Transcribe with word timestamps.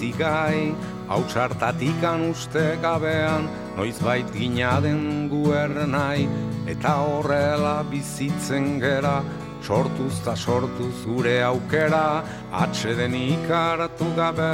bizigai, 0.00 0.72
hau 1.08 1.20
txartatikan 1.28 2.30
uste 2.30 2.78
gabean, 2.80 3.48
noiz 3.76 3.98
bait 4.00 4.26
gina 4.32 4.80
den 4.80 5.28
guer 5.28 5.86
nahi, 5.86 6.26
eta 6.66 6.94
horrela 7.04 7.84
bizitzen 7.84 8.80
gera, 8.80 9.22
sortuz 9.62 10.22
ta 10.24 10.34
sortuz 10.34 11.04
gure 11.04 11.42
aukera, 11.42 12.24
atxeden 12.50 13.12
ikaratu 13.14 14.08
gabe, 14.16 14.52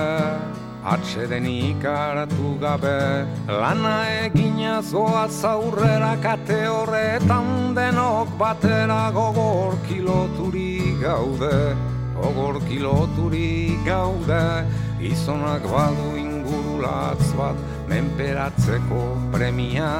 atxeden 0.82 1.46
ikaratu 1.46 2.58
gabe, 2.58 3.26
lana 3.46 3.98
egina 4.26 4.82
zoa 4.82 5.28
zaurrera 5.28 6.16
kate 6.22 6.66
horretan 6.66 7.74
denok 7.76 8.34
batera 8.38 9.12
gogor 9.14 9.78
kiloturi 9.86 10.98
gaude, 11.00 11.76
gogor 12.18 12.58
kiloturi 12.66 13.78
gaude, 13.86 14.66
Gizonak 15.06 15.62
badu 15.70 16.16
ingurulatz 16.18 17.28
bat 17.38 17.58
menperatzeko 17.86 19.02
premia 19.30 19.90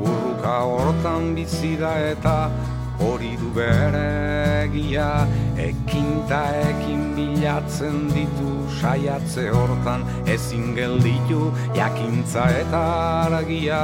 Urruka 0.00 0.54
hortan 0.70 1.34
bizi 1.36 1.74
da 1.76 1.90
eta 2.06 2.48
hori 3.04 3.34
du 3.36 3.50
bere 3.58 4.06
egia 4.62 5.10
Ekin 5.66 6.08
ta 6.32 6.40
ekin 6.64 7.04
bilatzen 7.18 8.08
ditu 8.14 8.56
saiatze 8.80 9.50
hortan 9.52 10.08
Ezin 10.24 10.72
gelditu 10.80 11.52
jakintza 11.76 12.48
eta 12.64 12.84
aragia 13.28 13.82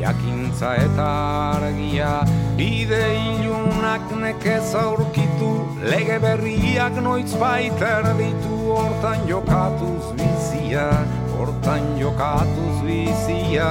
Jakintza 0.00 0.74
eta 0.78 1.08
argia 1.56 2.12
Bide 2.56 3.02
ilunak 3.18 4.10
nekez 4.22 4.74
aurkitu 4.78 5.50
Lege 5.90 6.18
berriak 6.22 7.00
noiz 7.02 7.32
baiter 7.40 8.06
ditu 8.18 8.58
Hortan 8.78 9.26
jokatuz 9.28 10.14
bizia 10.18 10.88
Hortan 11.36 11.94
jokatuz 12.00 12.82
bizia 12.86 13.70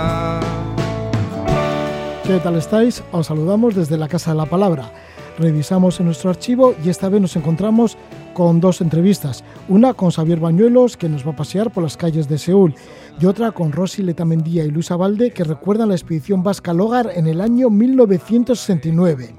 ¿Qué 2.28 2.40
tal 2.40 2.58
estáis? 2.58 3.04
Os 3.14 3.28
saludamos 3.28 3.74
desde 3.74 3.96
la 3.96 4.10
Casa 4.10 4.32
de 4.32 4.38
la 4.38 4.46
Palabra. 4.46 4.92
Revisamos 5.40 5.98
en 6.02 6.08
nuestro 6.08 6.30
archivo 6.30 6.76
y 6.84 6.90
esta 6.90 7.08
vez 7.08 7.22
nos 7.22 7.38
encontramos 7.38 7.98
con 8.34 8.60
dos 8.60 8.82
entrevistas. 8.82 9.46
Una 9.70 9.94
con 9.94 10.12
Xavier 10.12 10.38
Bañuelos, 10.38 10.98
que 10.98 11.08
nos 11.08 11.26
va 11.26 11.32
a 11.32 11.36
pasear 11.38 11.72
por 11.72 11.84
las 11.84 11.96
calles 11.96 12.28
de 12.28 12.38
Seúl, 12.38 12.76
y 13.20 13.26
otra 13.26 13.52
con 13.52 13.72
Rosy 13.72 14.04
Letamendía 14.04 14.64
y 14.64 14.70
Luisa 14.70 14.96
Valde, 14.96 15.32
que 15.32 15.44
recuerdan 15.44 15.90
la 15.90 15.96
expedición 15.96 16.44
vasca 16.44 16.74
Logar 16.74 17.12
en 17.16 17.28
el 17.28 17.42
año 17.42 17.70
1969. 17.70 19.34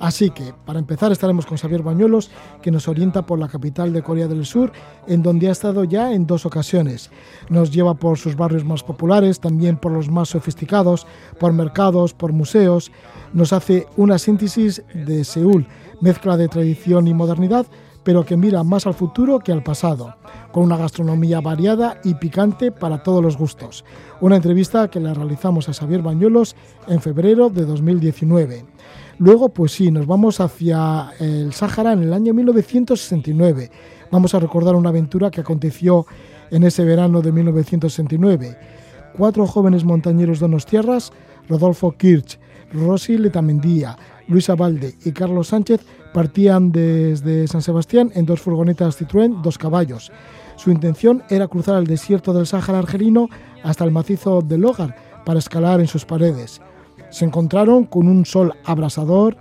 Así 0.00 0.30
que, 0.30 0.52
para 0.66 0.80
empezar, 0.80 1.12
estaremos 1.12 1.46
con 1.46 1.56
Xavier 1.56 1.82
Bañuelos, 1.82 2.30
que 2.60 2.70
nos 2.70 2.88
orienta 2.88 3.24
por 3.24 3.38
la 3.38 3.48
capital 3.48 3.92
de 3.92 4.02
Corea 4.02 4.26
del 4.26 4.44
Sur, 4.44 4.72
en 5.06 5.22
donde 5.22 5.48
ha 5.48 5.52
estado 5.52 5.84
ya 5.84 6.12
en 6.12 6.26
dos 6.26 6.44
ocasiones. 6.44 7.10
Nos 7.48 7.70
lleva 7.70 7.94
por 7.94 8.18
sus 8.18 8.36
barrios 8.36 8.64
más 8.64 8.82
populares, 8.82 9.38
también 9.38 9.76
por 9.76 9.92
los 9.92 10.10
más 10.10 10.30
sofisticados, 10.30 11.06
por 11.38 11.52
mercados, 11.52 12.12
por 12.12 12.32
museos. 12.32 12.90
Nos 13.32 13.52
hace 13.52 13.86
una 13.96 14.18
síntesis 14.18 14.82
de 14.92 15.24
Seúl, 15.24 15.66
mezcla 16.00 16.36
de 16.36 16.48
tradición 16.48 17.06
y 17.06 17.14
modernidad, 17.14 17.66
pero 18.04 18.24
que 18.24 18.36
mira 18.36 18.62
más 18.62 18.86
al 18.86 18.94
futuro 18.94 19.38
que 19.38 19.50
al 19.50 19.62
pasado, 19.62 20.14
con 20.52 20.62
una 20.62 20.76
gastronomía 20.76 21.40
variada 21.40 22.00
y 22.04 22.14
picante 22.14 22.70
para 22.70 23.02
todos 23.02 23.22
los 23.22 23.36
gustos. 23.36 23.84
Una 24.20 24.36
entrevista 24.36 24.88
que 24.88 25.00
le 25.00 25.12
realizamos 25.12 25.68
a 25.68 25.72
Xavier 25.72 26.02
Bañuelos 26.02 26.54
en 26.86 27.00
febrero 27.00 27.48
de 27.48 27.64
2019. 27.64 28.64
Luego, 29.18 29.48
pues 29.48 29.72
sí, 29.72 29.90
nos 29.90 30.06
vamos 30.06 30.40
hacia 30.40 31.12
el 31.18 31.52
Sáhara 31.52 31.92
en 31.92 32.02
el 32.02 32.12
año 32.12 32.34
1969. 32.34 33.70
Vamos 34.10 34.34
a 34.34 34.40
recordar 34.40 34.74
una 34.74 34.90
aventura 34.90 35.30
que 35.30 35.40
aconteció 35.40 36.06
en 36.50 36.64
ese 36.64 36.84
verano 36.84 37.22
de 37.22 37.32
1969. 37.32 38.56
Cuatro 39.16 39.46
jóvenes 39.46 39.84
montañeros 39.84 40.40
donostiarras, 40.40 41.12
Rodolfo 41.48 41.92
Kirch, 41.92 42.38
Rosy 42.72 43.16
Letamendía, 43.18 43.96
Luisa 44.26 44.54
Valde 44.54 44.94
y 45.04 45.12
Carlos 45.12 45.48
Sánchez, 45.48 45.80
partían 46.14 46.72
desde 46.72 47.46
San 47.46 47.60
Sebastián 47.60 48.10
en 48.14 48.24
dos 48.24 48.40
furgonetas 48.40 48.98
Citroën, 48.98 49.42
dos 49.42 49.58
caballos. 49.58 50.10
Su 50.56 50.70
intención 50.70 51.22
era 51.28 51.48
cruzar 51.48 51.76
el 51.76 51.86
desierto 51.86 52.32
del 52.32 52.46
Sáhara 52.46 52.78
argelino 52.78 53.28
hasta 53.62 53.84
el 53.84 53.90
macizo 53.90 54.40
del 54.40 54.62
Logar 54.62 54.96
para 55.26 55.40
escalar 55.40 55.80
en 55.80 55.88
sus 55.88 56.06
paredes 56.06 56.62
se 57.14 57.24
encontraron 57.24 57.84
con 57.84 58.08
un 58.08 58.26
sol 58.26 58.54
abrasador, 58.64 59.36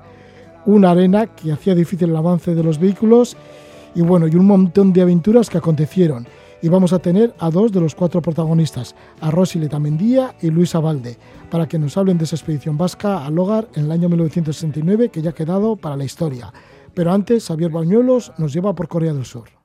una 0.67 0.91
arena 0.91 1.25
que 1.25 1.51
hacía 1.51 1.73
difícil 1.73 2.11
el 2.11 2.15
avance 2.15 2.53
de 2.53 2.63
los 2.63 2.77
vehículos 2.77 3.35
y 3.95 4.01
bueno, 4.01 4.27
y 4.27 4.35
un 4.35 4.45
montón 4.45 4.93
de 4.93 5.01
aventuras 5.01 5.49
que 5.49 5.57
acontecieron. 5.57 6.27
Y 6.63 6.69
vamos 6.69 6.93
a 6.93 6.99
tener 6.99 7.35
a 7.39 7.49
dos 7.51 7.73
de 7.73 7.81
los 7.81 7.93
cuatro 7.93 8.21
protagonistas, 8.21 8.95
a 9.19 9.29
Rosy 9.29 9.59
Letamendía 9.59 10.33
y 10.41 10.49
Luisa 10.49 10.79
Valde, 10.79 11.17
para 11.51 11.67
que 11.67 11.77
nos 11.77 11.97
hablen 11.97 12.17
de 12.17 12.23
esa 12.23 12.37
expedición 12.37 12.77
vasca 12.77 13.25
al 13.25 13.37
hogar 13.37 13.67
en 13.75 13.83
el 13.83 13.91
año 13.91 14.07
1969 14.07 15.09
que 15.09 15.21
ya 15.21 15.31
ha 15.31 15.35
quedado 15.35 15.75
para 15.75 15.97
la 15.97 16.05
historia. 16.05 16.53
Pero 16.93 17.11
antes, 17.11 17.45
Xavier 17.47 17.69
Bañuelos 17.69 18.31
nos 18.37 18.53
lleva 18.53 18.73
por 18.73 18.87
Corea 18.87 19.13
del 19.13 19.25
Sur. 19.25 19.62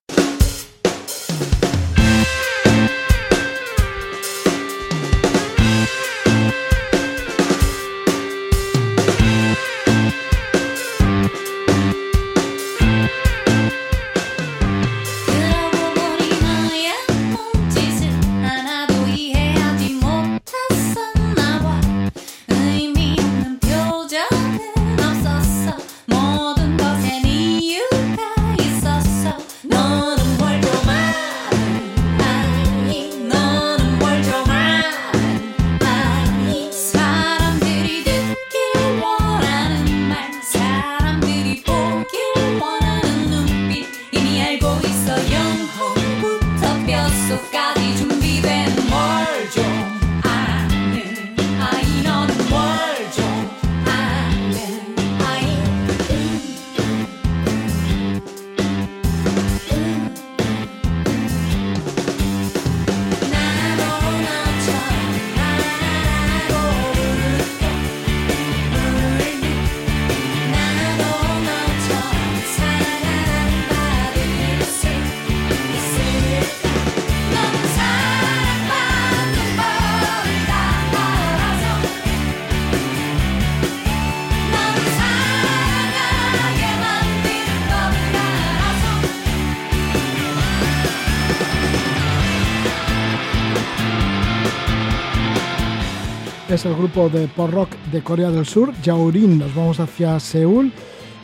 Es 96.59 96.67
el 96.67 96.75
grupo 96.75 97.09
de 97.09 97.29
pop 97.29 97.53
rock 97.53 97.71
de 97.93 98.03
Corea 98.03 98.33
del 98.33 98.45
Sur, 98.45 98.73
Jaorin. 98.85 99.39
Nos 99.39 99.55
vamos 99.55 99.79
hacia 99.79 100.19
Seúl 100.19 100.73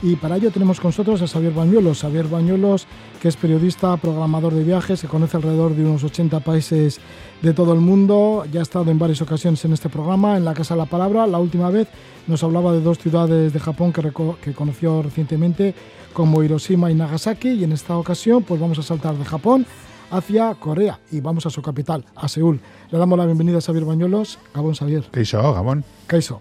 y 0.00 0.14
para 0.14 0.36
ello 0.36 0.52
tenemos 0.52 0.78
con 0.78 0.90
nosotros 0.90 1.22
a 1.22 1.26
Xavier 1.26 1.52
Bañuelos. 1.52 2.02
Xavier 2.02 2.28
Bañuelos, 2.28 2.86
que 3.20 3.26
es 3.26 3.34
periodista, 3.34 3.96
programador 3.96 4.54
de 4.54 4.62
viajes, 4.62 5.00
que 5.00 5.08
conoce 5.08 5.36
alrededor 5.36 5.74
de 5.74 5.84
unos 5.84 6.04
80 6.04 6.38
países 6.38 7.00
de 7.42 7.52
todo 7.52 7.72
el 7.72 7.80
mundo. 7.80 8.44
Ya 8.52 8.60
ha 8.60 8.62
estado 8.62 8.92
en 8.92 8.98
varias 9.00 9.22
ocasiones 9.22 9.64
en 9.64 9.72
este 9.72 9.88
programa, 9.88 10.36
en 10.36 10.44
la 10.44 10.54
Casa 10.54 10.74
de 10.74 10.78
la 10.78 10.86
Palabra. 10.86 11.26
La 11.26 11.40
última 11.40 11.68
vez 11.68 11.88
nos 12.28 12.44
hablaba 12.44 12.72
de 12.72 12.80
dos 12.80 12.98
ciudades 12.98 13.52
de 13.52 13.58
Japón 13.58 13.92
que, 13.92 14.12
que 14.40 14.52
conoció 14.52 15.02
recientemente, 15.02 15.74
como 16.12 16.44
Hiroshima 16.44 16.92
y 16.92 16.94
Nagasaki. 16.94 17.48
Y 17.48 17.64
en 17.64 17.72
esta 17.72 17.96
ocasión, 17.96 18.44
pues 18.44 18.60
vamos 18.60 18.78
a 18.78 18.82
saltar 18.82 19.16
de 19.16 19.24
Japón 19.24 19.66
hacia 20.10 20.54
Corea 20.54 21.00
y 21.10 21.20
vamos 21.20 21.46
a 21.46 21.50
su 21.50 21.62
capital, 21.62 22.04
a 22.14 22.28
Seúl. 22.28 22.60
Le 22.90 22.98
damos 22.98 23.18
la 23.18 23.26
bienvenida 23.26 23.58
a 23.58 23.60
Xavier 23.60 23.84
Bañuelos. 23.84 24.38
Gabón, 24.54 24.74
Xavier. 24.74 25.04
Keiso, 25.10 25.40
Gabón. 25.52 25.84
Keiso. 26.06 26.40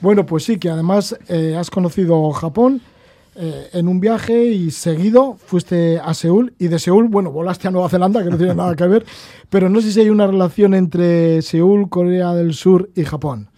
Bueno, 0.00 0.26
pues 0.26 0.44
sí, 0.44 0.58
que 0.58 0.70
además 0.70 1.16
eh, 1.28 1.56
has 1.58 1.70
conocido 1.70 2.30
Japón, 2.32 2.80
eh, 3.36 3.70
en 3.72 3.88
un 3.88 3.98
viaje 3.98 4.44
y 4.44 4.70
seguido 4.70 5.36
fuiste 5.44 5.98
a 5.98 6.14
Seúl 6.14 6.54
y 6.58 6.68
de 6.68 6.78
Seúl, 6.78 7.08
bueno, 7.08 7.32
volaste 7.32 7.66
a 7.66 7.72
Nueva 7.72 7.88
Zelanda, 7.88 8.22
que 8.22 8.30
no 8.30 8.36
tiene 8.36 8.54
nada 8.54 8.76
que 8.76 8.86
ver, 8.86 9.04
pero 9.50 9.68
no 9.68 9.80
sé 9.80 9.90
si 9.90 10.00
hay 10.00 10.08
una 10.08 10.28
relación 10.28 10.72
entre 10.72 11.42
Seúl, 11.42 11.88
Corea 11.88 12.32
del 12.32 12.54
Sur 12.54 12.90
y 12.94 13.02
Japón. 13.02 13.48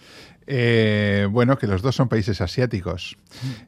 Eh, 0.47 1.27
bueno, 1.31 1.59
que 1.59 1.67
los 1.67 1.83
dos 1.83 1.97
son 1.97 2.09
países 2.09 2.41
asiáticos 2.41 3.19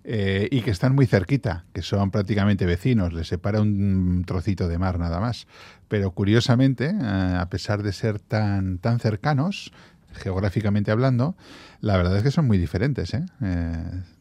eh, 0.05 0.49
y 0.51 0.61
que 0.61 0.71
están 0.71 0.95
muy 0.95 1.07
cerquita, 1.07 1.65
que 1.73 1.83
son 1.83 2.11
prácticamente 2.11 2.67
vecinos, 2.67 3.13
les 3.13 3.29
separa 3.29 3.61
un 3.61 4.25
trocito 4.27 4.69
de 4.69 4.79
mar 4.79 4.99
nada 4.99 5.21
más. 5.21 5.47
Pero 5.89 6.13
curiosamente, 6.13 6.95
a 7.01 7.49
pesar 7.51 7.83
de 7.83 7.93
ser 7.93 8.21
tan, 8.21 8.79
tan 8.79 9.01
cercanos, 9.01 9.73
geográficamente 10.13 10.91
hablando, 10.91 11.37
la 11.81 11.97
verdad 11.97 12.17
es 12.19 12.23
que 12.23 12.31
son 12.31 12.47
muy 12.47 12.59
diferentes. 12.59 13.15
¿eh? 13.15 13.25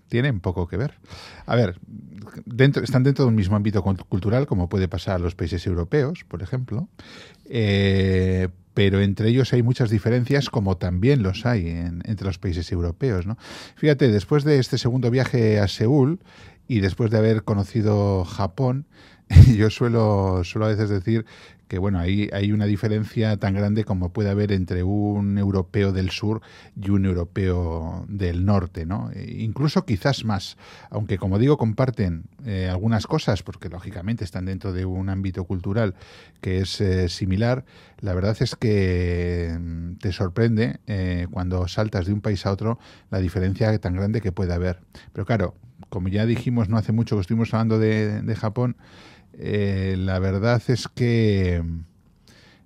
tienen 0.07 0.39
poco 0.39 0.67
que 0.67 0.77
ver. 0.77 0.93
A 1.45 1.55
ver, 1.55 1.79
dentro, 2.45 2.83
están 2.83 3.03
dentro 3.03 3.25
de 3.25 3.29
un 3.29 3.35
mismo 3.35 3.55
ámbito 3.55 3.83
cultural, 3.83 4.47
como 4.47 4.69
puede 4.69 4.87
pasar 4.87 5.15
a 5.15 5.19
los 5.19 5.35
países 5.35 5.65
europeos, 5.67 6.23
por 6.27 6.41
ejemplo, 6.41 6.87
eh, 7.45 8.49
pero 8.77 9.01
entre 9.01 9.29
ellos 9.29 9.53
hay 9.53 9.63
muchas 9.63 9.89
diferencias, 9.89 10.51
como 10.51 10.77
también 10.77 11.23
los 11.23 11.47
hay 11.47 11.67
entre 11.67 12.27
los 12.27 12.37
países 12.37 12.71
europeos. 12.71 13.25
¿no? 13.25 13.35
Fíjate, 13.75 14.09
después 14.09 14.43
de 14.43 14.59
este 14.59 14.77
segundo 14.77 15.09
viaje 15.09 15.59
a 15.59 15.67
Seúl 15.67 16.19
y 16.67 16.79
después 16.79 17.09
de 17.09 17.17
haber 17.17 17.41
conocido 17.41 18.23
Japón, 18.23 18.85
yo 19.57 19.71
suelo, 19.71 20.43
suelo 20.43 20.67
a 20.67 20.69
veces 20.69 20.91
decir 20.91 21.25
que 21.67 21.77
bueno, 21.77 21.99
ahí 21.99 22.29
hay 22.31 22.51
una 22.51 22.65
diferencia 22.65 23.37
tan 23.37 23.53
grande 23.53 23.83
como 23.83 24.13
puede 24.13 24.29
haber 24.29 24.51
entre 24.51 24.83
un 24.83 25.37
europeo 25.37 25.91
del 25.91 26.09
sur 26.09 26.41
y 26.75 26.89
un 26.89 27.05
europeo 27.05 28.05
del 28.07 28.45
norte, 28.45 28.85
¿no? 28.85 29.11
E 29.13 29.43
incluso 29.43 29.85
quizás 29.85 30.23
más, 30.23 30.57
aunque 30.89 31.17
como 31.17 31.39
digo 31.39 31.57
comparten 31.57 32.23
eh, 32.45 32.67
algunas 32.69 33.07
cosas, 33.07 33.43
porque 33.43 33.69
lógicamente 33.69 34.23
están 34.23 34.45
dentro 34.45 34.71
de 34.73 34.85
un 34.85 35.09
ámbito 35.09 35.43
cultural 35.43 35.95
que 36.41 36.59
es 36.59 36.79
eh, 36.81 37.09
similar, 37.09 37.65
la 37.99 38.13
verdad 38.13 38.37
es 38.39 38.55
que 38.55 39.57
mm, 39.59 39.95
te 39.97 40.11
sorprende 40.11 40.79
eh, 40.87 41.27
cuando 41.31 41.67
saltas 41.67 42.05
de 42.05 42.13
un 42.13 42.21
país 42.21 42.45
a 42.45 42.51
otro 42.51 42.79
la 43.09 43.19
diferencia 43.19 43.77
tan 43.79 43.95
grande 43.95 44.21
que 44.21 44.31
puede 44.31 44.53
haber. 44.53 44.79
Pero 45.13 45.25
claro, 45.25 45.55
como 45.89 46.07
ya 46.07 46.25
dijimos 46.25 46.69
no 46.69 46.77
hace 46.77 46.91
mucho 46.91 47.15
que 47.15 47.21
estuvimos 47.21 47.53
hablando 47.53 47.79
de, 47.79 48.21
de 48.21 48.35
Japón, 48.35 48.77
eh, 49.39 49.95
la 49.97 50.19
verdad 50.19 50.61
es 50.67 50.87
que 50.87 51.63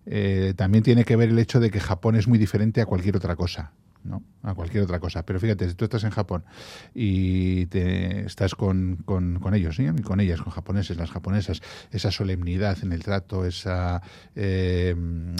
eh, 0.06 0.54
también 0.56 0.84
tiene 0.84 1.06
que 1.06 1.16
ver 1.16 1.30
el 1.30 1.40
hecho 1.40 1.60
de 1.60 1.70
que 1.70 1.80
Japón 1.80 2.16
es 2.16 2.28
muy 2.28 2.38
diferente 2.38 2.82
a 2.82 2.86
cualquier 2.86 3.16
otra 3.16 3.36
cosa. 3.36 3.72
¿No? 4.04 4.24
a 4.44 4.56
cualquier 4.56 4.84
otra 4.84 5.00
cosa. 5.00 5.24
Pero 5.24 5.40
fíjate, 5.40 5.68
si 5.70 5.76
tú 5.76 5.86
estás 5.86 6.04
en 6.04 6.12
Japón 6.12 6.44
y 6.94 7.66
te, 7.68 8.26
estás 8.26 8.56
con, 8.56 8.98
con, 9.06 9.54
ellos, 9.54 9.80
y 9.80 10.02
con 10.02 10.20
ellas, 10.20 10.42
con 10.42 10.52
japoneses, 10.52 10.98
las 10.98 11.12
japonesas, 11.12 11.62
esa 11.92 12.12
solemnidad 12.12 12.78
en 12.82 12.92
el 12.92 13.04
trato, 13.04 13.46
esa 13.46 14.02
eh, 14.36 14.96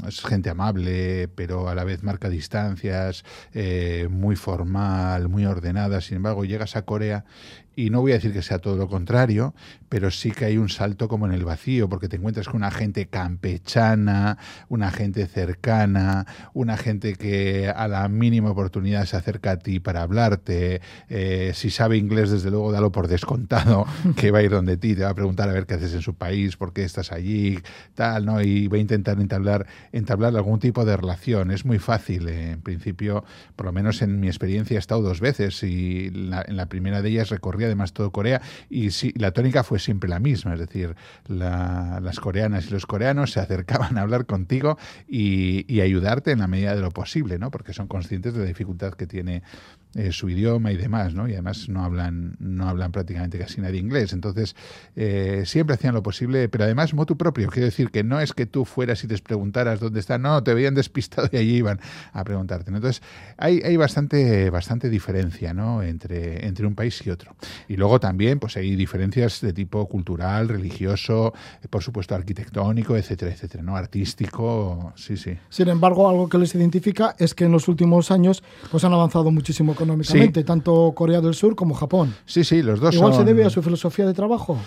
es 0.08 0.22
gente 0.22 0.50
amable, 0.50 1.28
pero 1.30 1.70
a 1.70 1.76
la 1.76 1.84
vez 1.84 2.04
marca 2.04 2.30
distancias, 2.30 3.24
eh, 3.54 4.08
muy 4.10 4.36
formal, 4.36 5.30
muy 5.30 5.46
ordenada. 5.46 6.02
Sin 6.02 6.18
embargo, 6.18 6.46
llegas 6.46 6.76
a 6.76 6.84
Corea 6.84 7.26
y 7.76 7.90
no 7.90 8.02
voy 8.02 8.12
a 8.12 8.16
decir 8.16 8.34
que 8.34 8.42
sea 8.42 8.60
todo 8.60 8.76
lo 8.76 8.88
contrario, 8.90 9.56
pero 9.88 10.12
sí 10.12 10.32
que 10.32 10.46
hay 10.46 10.58
un 10.58 10.68
salto 10.70 11.08
como 11.08 11.26
en 11.26 11.32
el 11.32 11.46
vacío, 11.46 11.88
porque 11.88 12.10
te 12.10 12.18
encuentras 12.18 12.48
con 12.48 12.58
una 12.58 12.72
gente 12.72 13.08
campechana, 13.08 14.38
una 14.68 14.92
gente 14.92 15.26
cercana, 15.26 16.26
una 16.54 16.76
gente 16.76 17.16
que 17.16 17.70
a 17.70 17.88
la 17.88 18.08
mínima 18.10 18.51
oportunidad 18.52 19.06
se 19.06 19.18
acerca 19.18 19.52
a 19.52 19.58
ti 19.58 19.80
para 19.80 20.02
hablarte. 20.02 20.82
Eh, 21.10 21.52
si 21.56 21.70
sabe 21.70 21.98
inglés, 21.98 22.32
desde 22.32 22.52
luego, 22.52 22.72
dalo 22.72 22.92
por 22.92 23.08
descontado, 23.08 23.86
que 24.16 24.32
va 24.32 24.40
a 24.40 24.44
ir 24.44 24.52
donde 24.52 24.78
ti, 24.78 24.96
te 24.96 25.04
va 25.04 25.10
a 25.10 25.16
preguntar 25.16 25.50
a 25.50 25.54
ver 25.54 25.66
qué 25.66 25.76
haces 25.76 25.94
en 25.94 26.02
su 26.02 26.14
país, 26.16 26.58
por 26.58 26.74
qué 26.74 26.84
estás 26.84 27.12
allí, 27.12 27.60
tal, 27.96 28.26
¿no? 28.26 28.42
Y 28.42 28.68
va 28.68 28.78
a 28.78 28.82
intentar 28.82 29.20
entablar, 29.20 29.66
entablar 29.92 30.36
algún 30.36 30.60
tipo 30.60 30.86
de 30.86 30.96
relación. 30.98 31.52
Es 31.52 31.66
muy 31.66 31.80
fácil, 31.80 32.28
eh, 32.28 32.52
en 32.52 32.62
principio, 32.62 33.24
por 33.56 33.66
lo 33.66 33.72
menos 33.72 34.02
en 34.02 34.20
mi 34.20 34.28
experiencia 34.28 34.76
he 34.76 34.80
estado 34.80 35.02
dos 35.02 35.20
veces 35.20 35.64
y 35.64 36.08
en 36.08 36.58
la 36.58 36.66
primera 36.68 37.02
de 37.02 37.10
ellas 37.10 37.30
recorrí 37.30 37.66
además 37.66 37.94
todo 37.94 38.12
Corea 38.12 38.42
y 38.70 38.92
sí, 38.92 39.14
la 39.16 39.32
tónica 39.32 39.64
fue 39.64 39.80
siempre 39.80 40.10
la 40.10 40.20
misma, 40.20 40.54
es 40.54 40.60
decir, 40.60 40.96
las 41.28 42.20
coreanas 42.20 42.68
y 42.68 42.70
los 42.72 42.86
coreanos 42.86 43.32
se 43.32 43.40
acercaban 43.52 43.98
a 43.98 44.02
hablar 44.02 44.26
contigo 44.26 44.78
y, 45.08 45.66
y 45.74 45.82
ayudarte 45.82 46.32
en 46.32 46.40
la 46.40 46.48
medida 46.48 46.76
de 46.76 46.82
lo 46.82 46.92
posible, 46.92 47.40
¿no? 47.40 47.52
Porque 47.52 47.74
son 47.74 47.88
conscientes 47.88 48.34
de 48.34 48.41
la 48.42 48.48
dificultad 48.48 48.94
que 48.94 49.08
tiene 49.08 49.44
eh, 49.94 50.14
su 50.14 50.30
idioma 50.30 50.72
y 50.72 50.78
demás, 50.78 51.14
¿no? 51.14 51.28
Y 51.28 51.34
además 51.34 51.68
no 51.68 51.84
hablan, 51.84 52.38
no 52.40 52.70
hablan 52.70 52.94
prácticamente 52.94 53.38
casi 53.38 53.60
nadie 53.60 53.80
inglés. 53.80 54.14
Entonces, 54.14 54.56
eh, 54.96 55.44
siempre 55.46 55.76
hacían 55.76 55.94
lo 55.94 56.02
posible, 56.02 56.48
pero 56.48 56.64
además 56.64 56.94
motu 56.94 57.18
propio. 57.18 57.50
Quiero 57.50 57.66
decir 57.66 57.92
que 57.92 58.04
no 58.04 58.22
es 58.22 58.32
que 58.34 58.46
tú 58.46 58.64
fueras 58.64 59.04
y 59.04 59.08
les 59.08 59.22
preguntaras 59.22 59.82
dónde 59.82 60.00
están, 60.00 60.22
no, 60.22 60.42
te 60.44 60.54
veían 60.54 60.76
despistado 60.76 61.28
y 61.34 61.38
allí 61.38 61.58
iban 61.58 61.82
a 62.14 62.24
preguntarte. 62.24 62.72
Entonces, 62.72 63.02
hay, 63.38 63.62
hay 63.66 63.76
bastante, 63.76 64.50
bastante 64.50 64.90
diferencia, 64.90 65.54
¿no? 65.54 65.84
Entre, 65.84 66.46
entre 66.48 66.66
un 66.66 66.76
país 66.76 67.06
y 67.06 67.10
otro. 67.10 67.36
Y 67.68 67.76
luego 67.76 68.00
también, 68.00 68.40
pues 68.40 68.56
hay 68.56 68.76
diferencias 68.78 69.42
de 69.42 69.52
tipo 69.52 69.86
cultural, 69.88 70.48
religioso, 70.48 71.34
por 71.70 71.84
supuesto 71.84 72.16
arquitectónico, 72.16 72.96
etcétera, 72.96 73.34
etcétera, 73.34 73.62
¿no? 73.62 73.76
Artístico, 73.76 74.94
sí, 74.96 75.18
sí. 75.18 75.38
Sin 75.50 75.68
embargo, 75.68 76.10
algo 76.10 76.30
que 76.30 76.38
les 76.38 76.56
identifica 76.56 77.16
es 77.20 77.34
que 77.34 77.44
en 77.44 77.52
los 77.52 77.68
últimos 77.68 78.10
años 78.10 78.42
pues 78.72 78.86
han 78.86 78.94
avanzado 78.94 79.32
muchísimo 79.32 79.76
económicamente, 79.82 80.44
tanto 80.44 80.94
Corea 80.96 81.22
del 81.22 81.34
Sur 81.34 81.56
como 81.56 81.74
Japón. 81.74 82.14
Sí, 82.26 82.44
sí, 82.44 82.62
los 82.62 82.80
dos 82.80 82.94
Igual 82.94 83.14
se 83.14 83.24
debe 83.24 83.44
a 83.44 83.50
su 83.50 83.62
filosofía 83.62 84.06
de 84.06 84.14
trabajo. 84.14 84.58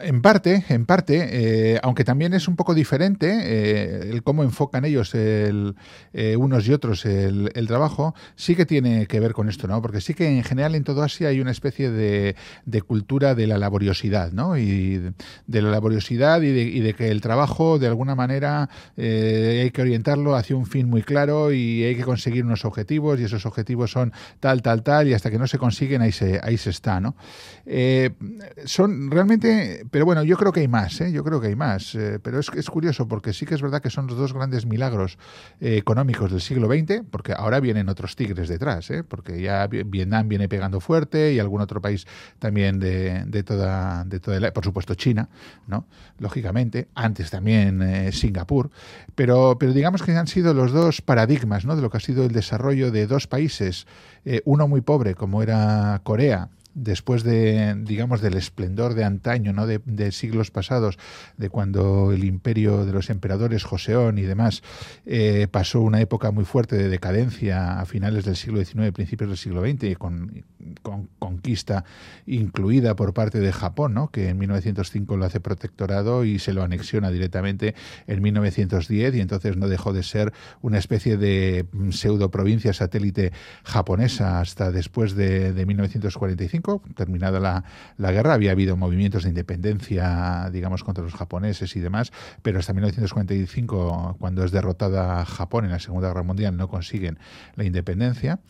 En 0.00 0.22
parte, 0.22 0.64
en 0.68 0.86
parte, 0.86 1.28
eh, 1.74 1.80
aunque 1.82 2.04
también 2.04 2.32
es 2.34 2.48
un 2.48 2.54
poco 2.54 2.74
diferente 2.74 3.26
eh, 3.28 4.10
el 4.10 4.22
cómo 4.22 4.42
enfocan 4.42 4.84
ellos 4.84 5.14
el, 5.14 5.74
eh, 6.12 6.36
unos 6.36 6.68
y 6.68 6.72
otros 6.72 7.06
el, 7.06 7.50
trabajo, 7.66 8.14
sí 8.36 8.54
que 8.54 8.66
tiene 8.66 9.06
que 9.06 9.20
ver 9.20 9.32
con 9.32 9.48
esto, 9.48 9.66
¿no? 9.66 9.80
Porque 9.82 10.00
sí 10.00 10.14
que 10.14 10.28
en 10.28 10.44
general 10.44 10.74
en 10.74 10.84
todo 10.84 11.02
Asia 11.02 11.28
hay 11.28 11.40
una 11.40 11.50
especie 11.50 11.90
de, 11.90 12.36
cultura 12.86 13.34
de 13.34 13.46
la 13.46 13.58
laboriosidad, 13.58 14.32
¿no? 14.32 14.56
Y 14.56 14.98
de, 15.46 15.62
la 15.62 15.70
laboriosidad 15.70 16.42
y 16.42 16.52
de, 16.52 16.62
y 16.62 16.80
de, 16.80 16.94
que 16.94 17.08
el 17.10 17.20
trabajo, 17.20 17.78
de 17.78 17.86
alguna 17.86 18.14
manera, 18.14 18.68
hay 18.96 19.70
que 19.70 19.82
orientarlo 19.82 20.36
hacia 20.36 20.56
un 20.56 20.66
fin 20.66 20.88
muy 20.88 21.02
claro 21.02 21.52
y 21.52 21.84
hay 21.84 21.96
que 21.96 22.04
conseguir 22.04 22.44
unos 22.44 22.64
objetivos 22.64 23.18
y 23.18 23.24
esos 23.24 23.46
objetivos 23.46 23.90
son 23.90 24.12
tal, 24.40 24.62
tal, 24.62 24.82
tal 24.82 25.08
y 25.08 25.14
hasta 25.14 25.30
que 25.30 25.38
no 25.38 25.46
se 25.46 25.58
consiguen 25.58 26.02
ahí 26.02 26.12
se, 26.12 26.38
ahí 26.42 26.58
se 26.58 26.70
está, 26.70 27.00
¿no? 27.00 27.16
son 28.64 29.10
realmente 29.10 29.69
pero 29.90 30.04
bueno, 30.04 30.22
yo 30.22 30.36
creo 30.36 30.52
que 30.52 30.60
hay 30.60 30.68
más, 30.68 31.00
¿eh? 31.00 31.12
yo 31.12 31.24
creo 31.24 31.40
que 31.40 31.48
hay 31.48 31.56
más. 31.56 31.94
Eh, 31.94 32.18
pero 32.22 32.38
es, 32.38 32.48
es 32.54 32.70
curioso 32.70 33.08
porque 33.08 33.32
sí 33.32 33.46
que 33.46 33.54
es 33.54 33.62
verdad 33.62 33.80
que 33.82 33.90
son 33.90 34.06
los 34.06 34.16
dos 34.16 34.32
grandes 34.32 34.66
milagros 34.66 35.18
eh, 35.60 35.76
económicos 35.76 36.30
del 36.30 36.40
siglo 36.40 36.68
XX, 36.68 37.02
porque 37.10 37.32
ahora 37.32 37.60
vienen 37.60 37.88
otros 37.88 38.16
tigres 38.16 38.48
detrás, 38.48 38.90
¿eh? 38.90 39.04
porque 39.04 39.40
ya 39.40 39.66
Vietnam 39.66 40.28
viene 40.28 40.48
pegando 40.48 40.80
fuerte 40.80 41.32
y 41.32 41.38
algún 41.38 41.60
otro 41.60 41.80
país 41.80 42.06
también 42.38 42.78
de, 42.78 43.24
de 43.26 43.42
toda, 43.42 44.04
de 44.04 44.20
toda 44.20 44.52
por 44.52 44.64
supuesto 44.64 44.94
China, 44.94 45.28
¿no? 45.66 45.86
Lógicamente, 46.18 46.88
antes 46.94 47.30
también 47.30 48.12
Singapur, 48.12 48.70
pero, 49.14 49.56
pero 49.58 49.72
digamos 49.72 50.02
que 50.02 50.12
han 50.12 50.26
sido 50.26 50.54
los 50.54 50.72
dos 50.72 51.02
paradigmas, 51.02 51.64
¿no? 51.64 51.76
De 51.76 51.82
lo 51.82 51.90
que 51.90 51.96
ha 51.96 52.00
sido 52.00 52.24
el 52.24 52.32
desarrollo 52.32 52.90
de 52.90 53.06
dos 53.06 53.26
países, 53.26 53.86
uno 54.44 54.68
muy 54.68 54.80
pobre 54.80 55.14
como 55.14 55.42
era 55.42 56.00
Corea, 56.04 56.48
después 56.74 57.24
de, 57.24 57.74
digamos, 57.84 58.20
del 58.20 58.34
esplendor 58.34 58.94
de 58.94 59.04
antaño, 59.04 59.52
¿no? 59.52 59.66
De, 59.66 59.80
siglos 60.12 60.50
pasados, 60.50 60.98
de 61.36 61.50
cuando 61.50 62.12
el 62.12 62.24
imperio 62.24 62.84
de 62.84 62.92
los 62.92 63.10
emperadores 63.10 63.64
Joseón 63.64 64.18
y 64.18 64.22
demás 64.22 64.62
eh, 65.06 65.46
pasó 65.50 65.80
una 65.80 66.00
época 66.00 66.30
muy 66.30 66.44
fuerte 66.44 66.76
de 66.76 66.88
decadencia 66.88 67.80
a 67.80 67.86
finales 67.86 68.24
del 68.24 68.36
siglo 68.36 68.64
XIX, 68.64 68.92
principios 68.92 69.30
del 69.30 69.38
siglo 69.38 69.62
XX, 69.62 69.96
con, 69.96 70.44
con 70.82 71.08
conquista 71.18 71.84
incluida 72.26 72.96
por 72.96 73.14
parte 73.14 73.40
de 73.40 73.52
Japón, 73.52 73.94
¿no? 73.94 74.10
que 74.10 74.28
en 74.28 74.38
1905 74.38 75.16
lo 75.16 75.24
hace 75.24 75.40
protectorado 75.40 76.24
y 76.24 76.38
se 76.38 76.52
lo 76.52 76.62
anexiona 76.62 77.10
directamente 77.10 77.74
en 78.06 78.22
1910 78.22 79.14
y 79.14 79.20
entonces 79.20 79.56
no 79.56 79.68
dejó 79.68 79.92
de 79.92 80.02
ser 80.02 80.32
una 80.60 80.78
especie 80.78 81.16
de 81.16 81.66
pseudo 81.90 82.30
provincia 82.30 82.72
satélite 82.72 83.32
japonesa 83.64 84.40
hasta 84.40 84.70
después 84.70 85.14
de, 85.14 85.52
de 85.52 85.66
1945 85.66 86.59
terminada 86.94 87.64
la, 87.96 88.12
guerra, 88.12 88.34
había 88.34 88.52
habido 88.52 88.76
movimientos 88.76 89.24
de 89.24 89.30
independencia, 89.30 90.48
digamos, 90.52 90.84
contra 90.84 91.04
los 91.04 91.14
japoneses 91.14 91.74
y 91.76 91.80
demás, 91.80 92.12
pero 92.42 92.58
hasta 92.58 92.72
1945, 92.72 94.16
cuando 94.18 94.44
es 94.44 94.50
derrotada 94.50 95.24
Japón 95.24 95.64
en 95.64 95.70
la 95.70 95.78
Segunda 95.78 96.08
Guerra 96.08 96.22
Mundial, 96.22 96.56
no 96.56 96.68
consiguen 96.68 97.18
la 97.56 97.64
independencia. 97.64 98.40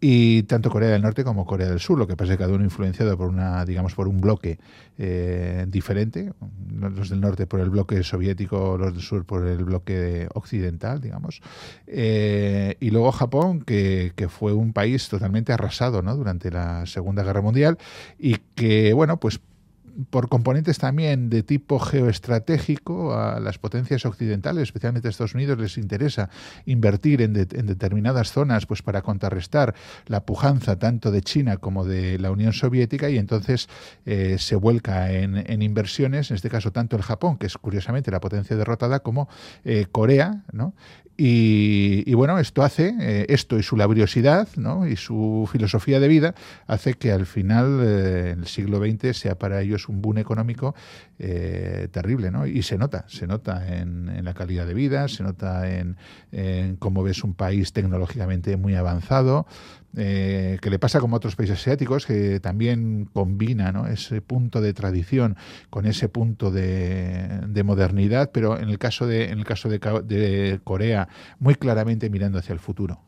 Y 0.00 0.42
tanto 0.44 0.70
Corea 0.70 0.90
del 0.90 1.02
Norte 1.02 1.24
como 1.24 1.46
Corea 1.46 1.68
del 1.68 1.80
Sur, 1.80 1.98
lo 1.98 2.06
que 2.06 2.16
pasa 2.16 2.32
es 2.32 2.38
que 2.38 2.44
cada 2.44 2.54
uno 2.54 2.64
influenciado 2.64 3.16
por 3.16 3.28
una, 3.28 3.64
digamos, 3.64 3.94
por 3.94 4.08
un 4.08 4.20
bloque 4.20 4.58
eh, 4.98 5.64
diferente, 5.68 6.32
los 6.78 7.08
del 7.08 7.20
norte 7.20 7.46
por 7.46 7.60
el 7.60 7.70
bloque 7.70 8.02
soviético, 8.02 8.76
los 8.76 8.92
del 8.92 9.02
sur 9.02 9.24
por 9.24 9.46
el 9.46 9.64
bloque 9.64 10.28
occidental, 10.34 11.00
digamos, 11.00 11.40
eh, 11.86 12.76
y 12.80 12.90
luego 12.90 13.10
Japón, 13.12 13.62
que, 13.62 14.12
que, 14.14 14.28
fue 14.28 14.52
un 14.52 14.72
país 14.72 15.08
totalmente 15.08 15.52
arrasado 15.52 16.02
¿no? 16.02 16.14
durante 16.16 16.50
la 16.50 16.84
Segunda 16.86 17.22
Guerra 17.22 17.40
Mundial 17.40 17.78
y 18.18 18.36
que, 18.54 18.92
bueno, 18.92 19.18
pues 19.18 19.40
por 20.10 20.28
componentes 20.28 20.78
también 20.78 21.30
de 21.30 21.42
tipo 21.42 21.78
geoestratégico, 21.78 23.14
a 23.14 23.40
las 23.40 23.58
potencias 23.58 24.04
occidentales, 24.06 24.64
especialmente 24.64 25.08
a 25.08 25.10
Estados 25.10 25.34
Unidos, 25.34 25.58
les 25.58 25.78
interesa 25.78 26.28
invertir 26.66 27.22
en, 27.22 27.32
determinadas 27.32 28.32
zonas 28.32 28.66
pues 28.66 28.82
para 28.82 29.02
contrarrestar 29.02 29.74
la 30.06 30.24
pujanza 30.24 30.78
tanto 30.78 31.10
de 31.10 31.22
China 31.22 31.56
como 31.56 31.84
de 31.84 32.18
la 32.18 32.30
Unión 32.30 32.52
Soviética 32.52 33.10
y 33.10 33.18
entonces 33.18 33.68
eh, 34.04 34.36
se 34.38 34.56
vuelca 34.56 35.12
en, 35.12 35.62
inversiones, 35.62 36.30
en 36.30 36.36
este 36.36 36.50
caso 36.50 36.72
tanto 36.72 36.96
el 36.96 37.02
Japón, 37.02 37.38
que 37.38 37.46
es 37.46 37.56
curiosamente 37.56 38.10
la 38.10 38.20
potencia 38.20 38.56
derrotada, 38.56 39.00
como 39.00 39.28
eh, 39.64 39.86
Corea, 39.90 40.44
¿no? 40.52 40.74
Y, 41.18 42.12
bueno, 42.12 42.38
esto 42.38 42.62
hace, 42.62 42.94
eh, 43.00 43.26
esto 43.30 43.58
y 43.58 43.62
su 43.62 43.76
laboriosidad 43.76 44.48
¿no? 44.56 44.86
y 44.86 44.96
su 44.96 45.48
filosofía 45.50 45.98
de 45.98 46.08
vida, 46.08 46.34
hace 46.66 46.92
que 46.92 47.10
al 47.10 47.24
final, 47.24 47.80
el 47.80 48.46
siglo 48.46 48.80
XX, 48.80 49.16
sea 49.16 49.38
para 49.38 49.62
ellos 49.62 49.85
un 49.88 50.02
boom 50.02 50.18
económico 50.18 50.74
eh, 51.18 51.88
terrible. 51.90 52.30
¿no? 52.30 52.46
Y 52.46 52.62
se 52.62 52.78
nota, 52.78 53.04
se 53.08 53.26
nota 53.26 53.76
en, 53.76 54.24
la 54.24 54.34
calidad 54.34 54.66
de 54.66 54.74
vida, 54.74 55.08
se 55.08 55.22
nota 55.22 55.70
en, 55.70 55.96
en, 56.32 56.76
cómo 56.76 57.02
ves 57.02 57.22
un 57.24 57.34
país 57.34 57.72
tecnológicamente 57.72 58.56
muy 58.56 58.74
avanzado, 58.74 59.46
eh, 59.98 60.58
que 60.60 60.68
le 60.68 60.78
pasa 60.78 61.00
como 61.00 61.16
a 61.16 61.18
otros 61.18 61.36
países 61.36 61.58
asiáticos, 61.58 62.04
que 62.04 62.38
también 62.38 63.08
combina 63.14 63.72
ese 63.90 64.20
punto 64.20 64.60
de 64.60 64.74
tradición 64.74 65.36
con 65.70 65.86
ese 65.86 66.10
punto 66.10 66.50
de, 66.50 67.62
modernidad, 67.64 68.30
pero 68.30 68.58
en 68.58 68.68
el 68.68 68.78
caso, 68.78 69.06
de, 69.06 69.30
en 69.30 69.38
el 69.38 69.44
caso 69.46 69.70
de, 69.70 70.60
Corea, 70.64 71.08
muy 71.38 71.54
claramente 71.54 72.10
mirando 72.10 72.38
hacia 72.38 72.52
el 72.52 72.60
futuro. 72.60 73.00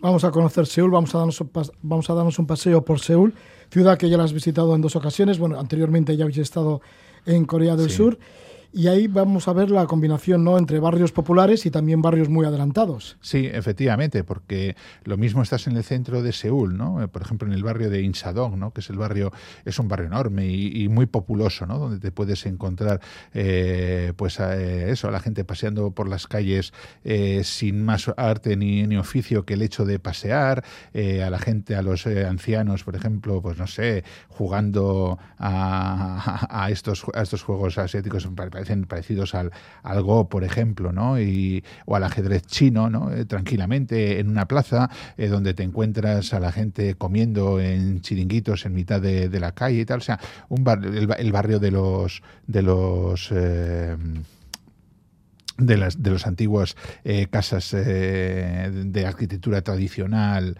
Vamos 0.00 0.24
a 0.24 0.30
conocer 0.30 0.66
Seúl, 0.66 0.90
vamos 0.90 1.14
a 1.14 1.18
darnos, 1.18 1.42
vamos 1.82 2.10
a 2.10 2.14
darnos 2.14 2.38
un 2.38 2.46
paseo 2.46 2.84
por 2.84 3.00
Seúl, 3.00 3.34
ciudad 3.70 3.96
que 3.96 4.10
ya 4.10 4.16
la 4.18 4.24
has 4.24 4.32
visitado 4.32 4.74
en 4.74 4.82
dos 4.82 4.94
ocasiones. 4.94 5.38
Bueno, 5.38 5.58
anteriormente 5.58 6.16
ya 6.16 6.24
habéis 6.24 6.38
estado 6.38 6.82
en 7.24 7.44
Corea 7.46 7.76
del 7.76 7.90
Sur 7.90 8.18
y 8.72 8.88
ahí 8.88 9.06
vamos 9.06 9.48
a 9.48 9.52
ver 9.52 9.70
la 9.70 9.86
combinación 9.86 10.44
¿no? 10.44 10.58
entre 10.58 10.80
barrios 10.80 11.12
populares 11.12 11.66
y 11.66 11.70
también 11.70 12.02
barrios 12.02 12.28
muy 12.28 12.46
adelantados. 12.46 13.16
Sí, 13.20 13.48
efectivamente, 13.52 14.24
porque 14.24 14.76
lo 15.04 15.16
mismo 15.16 15.42
estás 15.42 15.66
en 15.66 15.76
el 15.76 15.84
centro 15.84 16.22
de 16.22 16.32
Seúl, 16.32 16.76
¿no? 16.76 17.02
Eh, 17.02 17.08
por 17.08 17.22
ejemplo, 17.22 17.48
en 17.48 17.54
el 17.54 17.62
barrio 17.62 17.90
de 17.90 18.02
Insadong, 18.02 18.58
¿no? 18.58 18.72
que 18.72 18.80
es 18.80 18.90
el 18.90 18.98
barrio, 18.98 19.32
es 19.64 19.78
un 19.78 19.88
barrio 19.88 20.06
enorme 20.06 20.46
y, 20.46 20.88
muy 20.88 21.06
populoso, 21.06 21.66
¿no? 21.66 21.78
donde 21.78 21.98
te 21.98 22.12
puedes 22.12 22.46
encontrar 22.46 23.00
eh, 23.34 24.12
pues 24.16 24.38
eh, 24.40 24.90
eso, 24.90 25.08
a 25.08 25.10
la 25.10 25.20
gente 25.20 25.44
paseando 25.44 25.90
por 25.90 26.08
las 26.08 26.26
calles 26.26 26.72
sin 27.42 27.84
más 27.84 28.10
arte 28.16 28.56
ni, 28.56 28.86
ni, 28.86 28.96
oficio 28.96 29.44
que 29.44 29.54
el 29.54 29.62
hecho 29.62 29.84
de 29.84 29.98
pasear, 29.98 30.64
a 30.94 31.30
la 31.30 31.38
gente, 31.38 31.74
a 31.76 31.82
los 31.82 32.06
ancianos, 32.06 32.84
por 32.84 32.94
ejemplo, 32.94 33.42
pues 33.42 33.58
no 33.58 33.66
sé, 33.66 34.04
jugando 34.28 35.18
a, 35.38 36.68
estos, 36.70 37.04
a 37.14 37.22
estos 37.22 37.42
juegos 37.42 37.78
asiáticos 37.78 38.24
parecidos 38.86 39.34
al, 39.34 39.52
al 39.82 40.02
Go, 40.02 40.28
por 40.28 40.44
ejemplo, 40.44 40.92
¿no? 40.92 41.20
Y, 41.20 41.64
o 41.84 41.96
al 41.96 42.04
ajedrez 42.04 42.42
chino, 42.46 42.90
¿no? 42.90 43.12
Eh, 43.12 43.24
tranquilamente 43.24 44.20
en 44.20 44.28
una 44.28 44.46
plaza 44.46 44.90
eh, 45.16 45.28
donde 45.28 45.54
te 45.54 45.62
encuentras 45.62 46.32
a 46.32 46.40
la 46.40 46.52
gente 46.52 46.94
comiendo 46.94 47.60
en 47.60 48.00
chiringuitos 48.00 48.66
en 48.66 48.74
mitad 48.74 49.00
de, 49.00 49.36
la 49.36 49.52
calle 49.52 49.80
y 49.80 49.84
tal. 49.84 49.98
O 49.98 50.02
sea, 50.02 50.18
un 50.48 50.66
el, 51.18 51.32
barrio 51.32 51.58
de 51.58 51.70
los 51.70 52.22
de 52.46 52.62
los 52.62 53.28
eh, 53.32 53.96
de 55.58 55.76
las 55.76 56.02
de 56.02 56.10
los 56.10 56.26
antiguas 56.26 56.76
casas 57.30 57.70
de 57.72 59.04
arquitectura 59.06 59.62
tradicional 59.62 60.58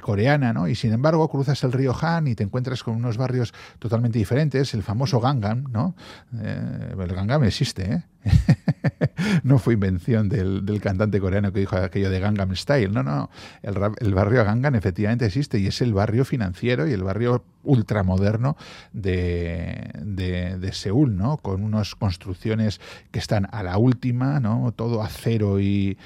coreana, 0.00 0.52
¿no? 0.52 0.68
Y 0.68 0.74
sin 0.74 0.92
embargo 0.92 1.28
cruzas 1.28 1.62
el 1.64 1.72
río 1.72 1.94
Han 2.00 2.26
y 2.28 2.34
te 2.34 2.42
encuentras 2.42 2.82
con 2.82 2.96
unos 2.96 3.16
barrios 3.16 3.52
totalmente 3.78 4.18
diferentes, 4.18 4.74
el 4.74 4.82
famoso 4.82 5.20
Gangnam, 5.20 5.64
¿no? 5.72 5.94
el 6.42 7.14
Gangnam 7.14 7.44
existe, 7.44 7.82
¿eh? 7.82 8.02
no 9.42 9.58
fue 9.58 9.74
invención 9.74 10.28
del, 10.28 10.80
cantante 10.80 11.20
coreano 11.20 11.52
que 11.52 11.60
dijo 11.60 11.76
aquello 11.76 12.10
de 12.10 12.20
Gangnam 12.20 12.54
Style. 12.56 12.92
No, 12.92 13.02
no. 13.02 13.30
El, 13.62 13.74
el, 14.00 14.14
barrio 14.14 14.44
Gangnam 14.44 14.74
efectivamente 14.74 15.26
existe 15.26 15.58
y 15.58 15.66
es 15.66 15.80
el 15.80 15.92
barrio 15.92 16.24
financiero 16.24 16.86
y 16.86 16.92
el 16.92 17.02
barrio 17.02 17.44
ultramoderno 17.64 18.56
de, 18.92 19.90
de, 20.04 20.72
Seúl, 20.72 21.16
¿no? 21.16 21.36
Con 21.38 21.62
unas 21.62 21.94
construcciones 21.94 22.80
que 23.10 23.18
están 23.18 23.48
a 23.52 23.62
la 23.62 23.78
última, 23.78 24.40
¿no? 24.40 24.72
Todo 24.72 25.02
acero 25.02 25.60
y, 25.60 25.96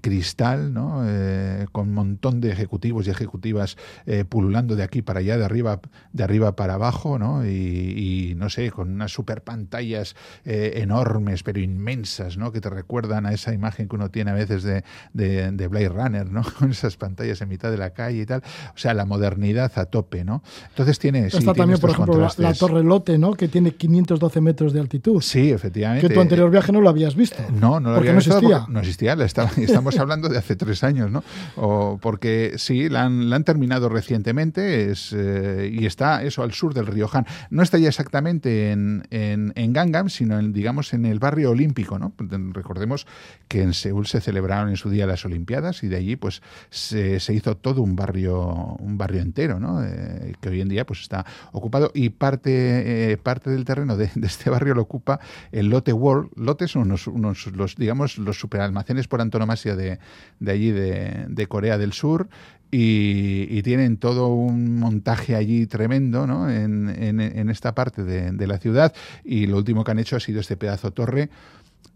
cristal, 0.00 0.72
¿no? 0.72 1.02
Eh, 1.06 1.66
con 1.72 1.88
un 1.88 1.94
montón 1.94 2.40
de 2.40 2.50
ejecutivos 2.50 3.06
y 3.06 3.10
ejecutivas 3.10 3.76
eh, 4.06 4.24
pululando 4.24 4.76
de 4.76 4.82
aquí 4.82 5.02
para 5.02 5.20
allá, 5.20 5.38
de 5.38 5.44
arriba, 5.44 5.80
de 6.12 6.24
arriba 6.24 6.56
para 6.56 6.74
abajo, 6.74 7.18
¿no? 7.18 7.46
Y, 7.46 8.34
no 8.36 8.50
sé, 8.50 8.70
con 8.70 8.90
unas 8.90 9.12
super 9.12 9.42
pantallas 9.42 10.14
eh, 10.44 10.74
enormes, 10.76 11.42
pero 11.42 11.60
inmensas, 11.60 12.36
¿no? 12.36 12.52
Que 12.52 12.60
te 12.60 12.70
recuerdan 12.70 13.26
a 13.26 13.32
esa 13.32 13.52
imagen 13.52 13.88
que 13.88 13.96
uno 13.96 14.10
tiene 14.10 14.30
a 14.30 14.34
veces 14.34 14.62
de, 14.62 14.84
de, 15.12 15.68
Blade 15.68 15.88
Runner, 15.88 16.30
¿no? 16.30 16.42
Con 16.58 16.70
esas 16.70 16.96
pantallas 16.96 17.40
en 17.40 17.48
mitad 17.48 17.70
de 17.70 17.78
la 17.78 17.90
calle 17.90 18.22
y 18.22 18.26
tal. 18.26 18.42
O 18.74 18.78
sea, 18.78 18.94
la 18.94 19.04
modernidad 19.04 19.72
a 19.78 19.86
tope, 19.86 20.24
¿no? 20.24 20.42
Entonces 20.68 20.98
tiene... 21.12 21.26
Está 21.26 21.54
también, 21.54 21.80
por 21.80 21.90
ejemplo, 21.90 22.28
la, 22.38 22.54
Torre 22.54 22.82
Lote, 22.82 23.18
¿no? 23.18 23.34
Que 23.34 23.48
tiene 23.48 23.72
512 23.72 24.40
metros 24.40 24.72
de 24.72 24.80
altitud. 24.80 25.20
Sí, 25.20 25.50
efectivamente. 25.50 26.06
Que 26.06 26.14
tu 26.14 26.20
anterior 26.20 26.50
viaje 26.50 26.72
no 26.72 26.80
lo 26.80 26.88
habías 26.88 27.14
visto. 27.14 27.42
No, 27.52 27.80
no 27.80 27.90
lo 27.90 27.96
había 27.96 28.12
no 28.12 28.18
existía. 28.18 28.66
No 28.68 28.80
existía, 28.80 29.14
estamos 29.56 29.98
hablando 29.98 30.28
de 30.28 30.38
hace 30.38 30.56
tres 30.56 30.84
años, 30.84 31.10
¿no? 31.10 31.22
O 31.56 31.98
porque 32.00 32.54
sí, 32.56 32.88
la 32.88 33.04
han, 33.04 33.30
la 33.30 33.36
han 33.36 33.44
terminado 33.44 33.88
recientemente 33.88 34.90
es, 34.90 35.12
eh, 35.16 35.70
y 35.72 35.86
está 35.86 36.22
eso 36.22 36.42
al 36.42 36.52
sur 36.52 36.74
del 36.74 36.86
río 36.86 37.08
Han. 37.12 37.26
No 37.50 37.62
está 37.62 37.78
ya 37.78 37.88
exactamente 37.88 38.72
en, 38.72 39.06
en, 39.10 39.52
en 39.56 39.72
Gangnam, 39.72 40.08
sino 40.08 40.38
en, 40.38 40.52
digamos 40.52 40.92
en 40.92 41.06
el 41.06 41.18
barrio 41.18 41.50
olímpico, 41.50 41.98
¿no? 41.98 42.12
Recordemos 42.52 43.06
que 43.48 43.62
en 43.62 43.74
Seúl 43.74 44.06
se 44.06 44.20
celebraron 44.20 44.68
en 44.70 44.76
su 44.76 44.90
día 44.90 45.06
las 45.06 45.24
Olimpiadas 45.24 45.82
y 45.82 45.88
de 45.88 45.96
allí 45.96 46.16
pues 46.16 46.42
se, 46.70 47.18
hizo 47.32 47.56
todo 47.56 47.82
un 47.82 47.96
barrio, 47.96 48.76
un 48.78 48.98
barrio 48.98 49.20
entero, 49.20 49.60
¿no? 49.60 49.84
Eh, 49.84 50.34
que 50.40 50.48
hoy 50.48 50.60
en 50.60 50.68
día 50.68 50.86
pues 50.86 50.97
está 51.02 51.26
ocupado 51.52 51.90
y 51.94 52.10
parte, 52.10 53.12
eh, 53.12 53.16
parte 53.16 53.50
del 53.50 53.64
terreno 53.64 53.96
de, 53.96 54.10
este 54.22 54.50
barrio 54.50 54.74
lo 54.74 54.82
ocupa 54.82 55.20
el 55.52 55.68
Lotte 55.68 55.92
World. 55.92 56.30
Lotte 56.36 56.68
son 56.68 56.82
unos, 57.06 57.46
los, 57.46 57.76
digamos, 57.76 58.18
los 58.18 58.38
superalmacenes 58.38 59.08
por 59.08 59.20
antonomasia 59.20 59.76
de, 59.76 59.98
de 60.40 60.52
allí 60.52 60.70
de, 60.70 61.46
Corea 61.48 61.78
del 61.78 61.92
Sur. 61.92 62.28
Y, 62.70 63.62
tienen 63.62 63.96
todo 63.96 64.28
un 64.28 64.78
montaje 64.78 65.34
allí 65.34 65.66
tremendo 65.66 66.26
¿no? 66.26 66.50
en, 66.50 66.88
en, 66.88 67.50
esta 67.50 67.74
parte 67.74 68.04
de, 68.04 68.30
de, 68.30 68.46
la 68.46 68.58
ciudad 68.58 68.94
y 69.24 69.46
lo 69.46 69.56
último 69.56 69.84
que 69.84 69.90
han 69.90 69.98
hecho 69.98 70.16
ha 70.16 70.20
sido 70.20 70.40
este 70.40 70.56
pedazo 70.56 70.90
torre 70.90 71.30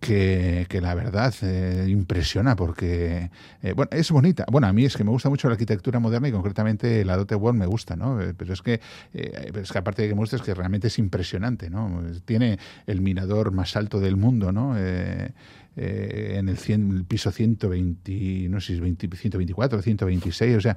que, 0.02 0.80
la 0.82 0.94
verdad 0.94 1.32
eh, 1.42 1.86
impresiona 1.88 2.56
porque 2.56 3.30
eh, 3.62 3.72
bueno 3.72 3.88
es 3.92 4.10
bonita. 4.10 4.44
Bueno 4.50 4.66
a 4.66 4.72
mí 4.72 4.84
es 4.84 4.96
que 4.96 5.04
me 5.04 5.10
gusta 5.10 5.28
mucho 5.28 5.48
la 5.48 5.54
arquitectura 5.54 6.00
moderna 6.00 6.28
y 6.28 6.32
concretamente 6.32 7.04
la 7.04 7.16
Dote 7.16 7.36
World 7.36 7.58
me 7.58 7.66
gusta 7.66 7.94
no 7.94 8.20
eh, 8.20 8.34
pero 8.36 8.52
es 8.52 8.62
que 8.62 8.80
es 9.12 9.70
que 9.70 9.78
aparte 9.78 10.02
de 10.02 10.08
que 10.08 10.14
me 10.14 10.20
gusta 10.20 10.36
es 10.36 10.42
que 10.42 10.54
realmente 10.54 10.88
es 10.88 10.98
impresionante 10.98 11.70
no 11.70 12.02
tiene 12.24 12.58
el 12.86 13.00
mirador 13.00 13.52
más 13.52 13.76
alto 13.76 14.00
del 14.00 14.16
mundo 14.16 14.50
no 14.50 14.76
en 14.76 16.48
el, 16.48 16.58
el, 16.68 17.04
piso 17.04 17.30
120, 17.30 18.48
no 18.50 18.60
sé 18.60 18.66
si 18.66 18.72
es 18.74 18.80
20, 18.80 19.08
124 19.16 19.78
o 19.78 19.82
126, 19.82 20.56
o 20.56 20.60
sea, 20.60 20.76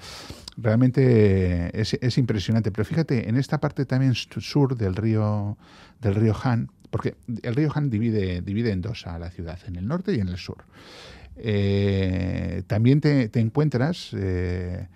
realmente 0.55 1.69
es, 1.77 1.97
es, 1.99 2.17
impresionante. 2.17 2.71
Pero 2.71 2.85
fíjate, 2.85 3.27
en 3.27 3.35
esta 3.35 3.59
parte 3.59 3.85
también 3.85 4.13
sur 4.15 4.77
del 4.77 4.95
río, 4.95 5.57
del 5.99 6.15
río 6.15 6.33
Han, 6.41 6.69
porque 6.95 7.15
el 7.43 7.55
río 7.55 7.69
Han 7.75 7.89
divide, 7.89 8.39
divide 8.39 8.71
en 8.71 8.79
dos 8.79 9.05
a 9.05 9.19
la 9.19 9.29
ciudad, 9.29 9.59
en 9.67 9.75
el 9.75 9.85
norte 9.85 10.15
y 10.15 10.21
en 10.21 10.29
el 10.29 10.37
sur. 10.37 10.63
Eh, 11.35 12.63
también 12.67 13.01
te, 13.01 13.29
encuentras 13.37 14.11
eh, 14.13 14.87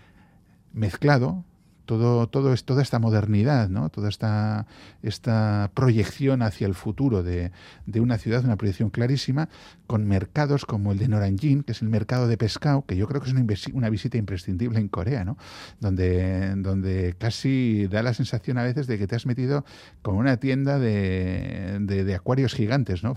mezclado 0.71 1.43
todo, 1.89 2.27
todo 2.27 2.53
es, 2.53 2.65
toda 2.65 2.83
esta 2.83 2.99
modernidad, 2.99 3.67
¿no? 3.67 3.89
toda 3.89 4.09
esta, 4.09 4.67
esta 5.01 5.71
proyección 5.73 6.43
hacia 6.43 6.67
el 6.67 6.75
futuro 6.75 7.23
de, 7.23 7.51
de 7.87 7.99
una 7.99 8.19
ciudad, 8.19 8.45
una 8.45 8.57
proyección 8.57 8.91
clarísima, 8.91 9.49
con 9.87 10.05
mercados 10.05 10.65
como 10.65 10.91
el 10.91 10.99
de 10.99 11.07
Noranjin, 11.07 11.63
que 11.63 11.71
es 11.71 11.81
el 11.81 11.89
mercado 11.89 12.27
de 12.27 12.37
pescado, 12.37 12.85
que 12.85 12.95
yo 12.95 13.07
creo 13.07 13.21
que 13.21 13.31
es 13.31 13.67
una, 13.73 13.89
visita 13.89 14.19
imprescindible 14.19 14.77
en 14.77 14.87
Corea, 14.87 15.25
¿no? 15.25 15.35
donde, 15.79 16.53
donde 16.57 17.15
casi 17.17 17.87
da 17.87 18.03
la 18.03 18.13
sensación 18.13 18.59
a 18.59 18.63
veces 18.63 18.85
de 18.85 18.99
que 18.99 19.07
te 19.07 19.15
has 19.15 19.25
metido 19.25 19.65
con 20.03 20.15
una 20.15 20.37
tienda 20.37 20.77
de, 20.77 21.79
de, 21.79 22.13
acuarios 22.13 22.53
gigantes, 22.53 23.03
¿no? 23.03 23.15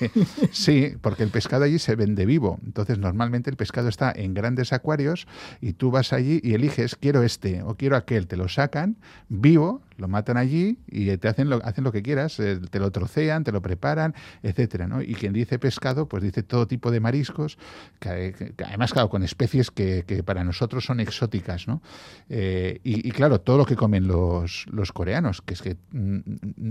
sí, 0.52 0.94
porque 1.02 1.22
el 1.22 1.28
pescado 1.28 1.64
allí 1.64 1.78
se 1.78 1.96
vende 1.96 2.24
vivo. 2.24 2.58
Entonces, 2.64 2.98
normalmente 2.98 3.50
el 3.50 3.56
pescado 3.56 3.90
está 3.90 4.10
en 4.16 4.32
grandes 4.32 4.72
acuarios 4.72 5.26
y 5.60 5.74
tú 5.74 5.90
vas 5.90 6.14
allí 6.14 6.40
y 6.42 6.54
eliges, 6.54 6.96
quiero 6.96 7.22
este 7.22 7.62
o 7.62 7.74
quiero 7.74 7.94
aquel, 7.94 8.05
te 8.26 8.36
lo 8.36 8.48
sacan 8.48 8.96
vivo, 9.28 9.82
lo 9.96 10.08
matan 10.08 10.36
allí 10.36 10.78
y 10.86 11.16
te 11.16 11.28
hacen 11.28 11.48
lo, 11.48 11.64
hacen 11.64 11.84
lo 11.84 11.92
que 11.92 12.02
quieras, 12.02 12.38
eh, 12.40 12.60
te 12.70 12.78
lo 12.78 12.90
trocean, 12.90 13.44
te 13.44 13.52
lo 13.52 13.62
preparan, 13.62 14.14
etcétera, 14.42 14.86
¿no? 14.86 15.02
Y 15.02 15.14
quien 15.14 15.32
dice 15.32 15.58
pescado, 15.58 16.08
pues 16.08 16.22
dice 16.22 16.42
todo 16.42 16.66
tipo 16.66 16.90
de 16.90 17.00
mariscos, 17.00 17.58
que, 17.98 18.54
además, 18.64 18.92
claro, 18.92 19.08
con 19.08 19.22
especies 19.22 19.70
que, 19.70 20.04
para 20.24 20.44
nosotros 20.44 20.84
son 20.84 21.00
exóticas, 21.00 21.68
¿no? 21.68 21.82
Eh, 22.28 22.80
y, 22.84 23.10
claro, 23.12 23.40
todo 23.40 23.58
lo 23.58 23.64
que 23.64 23.76
comen 23.76 24.06
los, 24.06 24.66
los 24.70 24.92
coreanos, 24.92 25.42
que 25.42 25.54
es 25.54 25.62
que 25.62 25.76
mm, 25.92 26.20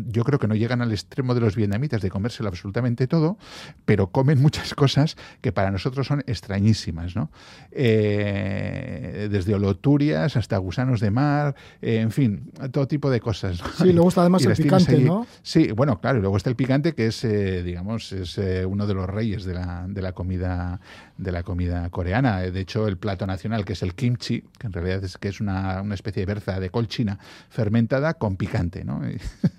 yo 0.10 0.24
creo 0.24 0.40
que 0.40 0.48
no 0.48 0.56
llegan 0.56 0.82
al 0.82 0.92
extremo 0.92 1.34
de 1.34 1.42
los 1.42 1.56
vietnamitas 1.56 2.02
de 2.02 2.10
comérselo 2.10 2.50
absolutamente 2.50 3.08
todo, 3.08 3.38
pero 3.86 4.08
comen 4.08 4.42
muchas 4.42 4.74
cosas 4.74 5.18
que 5.42 5.52
para 5.52 5.72
nosotros 5.72 6.08
son 6.08 6.24
extrañísimas, 6.28 7.16
¿no? 7.16 7.32
Eh, 7.72 9.28
desde 9.32 9.56
oloturias 9.56 10.36
hasta 10.36 10.58
gusanos 10.58 11.00
de 11.00 11.12
mar, 11.12 11.56
en 11.82 12.12
fin, 12.12 12.52
todo 12.72 12.88
tipo 12.88 13.10
de 13.10 13.15
cosas. 13.20 13.62
Sí, 13.78 13.94
luego 13.94 14.10
está 14.10 14.22
además 14.22 14.46
el 14.46 14.56
picante, 14.56 15.00
¿no? 15.00 15.26
Sí, 15.42 15.72
bueno, 15.72 16.00
claro, 16.00 16.20
y 16.20 16.22
luego 16.22 16.38
está 16.38 16.50
el 16.50 16.56
picante 16.56 16.94
que 16.94 17.08
es, 17.08 17.24
eh, 17.24 17.64
digamos, 17.64 18.12
es 18.12 18.38
eh, 18.38 18.66
uno 18.66 18.88
de 18.88 18.94
los 18.94 19.10
reyes 19.10 19.46
de 19.46 19.54
la, 19.54 19.86
de 19.88 20.02
la 20.02 20.14
comida 20.14 20.80
de 21.18 21.32
la 21.32 21.44
comida 21.44 21.90
coreana. 21.90 22.42
De 22.42 22.60
hecho, 22.60 22.88
el 22.88 22.98
plato 22.98 23.26
nacional 23.26 23.66
que 23.66 23.74
es 23.74 23.84
el 23.84 23.96
kimchi, 23.96 24.42
que 24.58 24.68
en 24.68 24.74
realidad 24.74 25.04
es 25.04 25.18
que 25.18 25.30
es 25.30 25.40
una, 25.40 25.82
una 25.82 25.96
especie 25.96 26.22
de 26.22 26.26
berza 26.26 26.60
de 26.60 26.70
colchina 26.70 27.20
fermentada 27.50 28.16
con 28.16 28.36
picante, 28.38 28.84
¿no? 28.84 29.02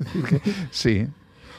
sí. 0.70 1.06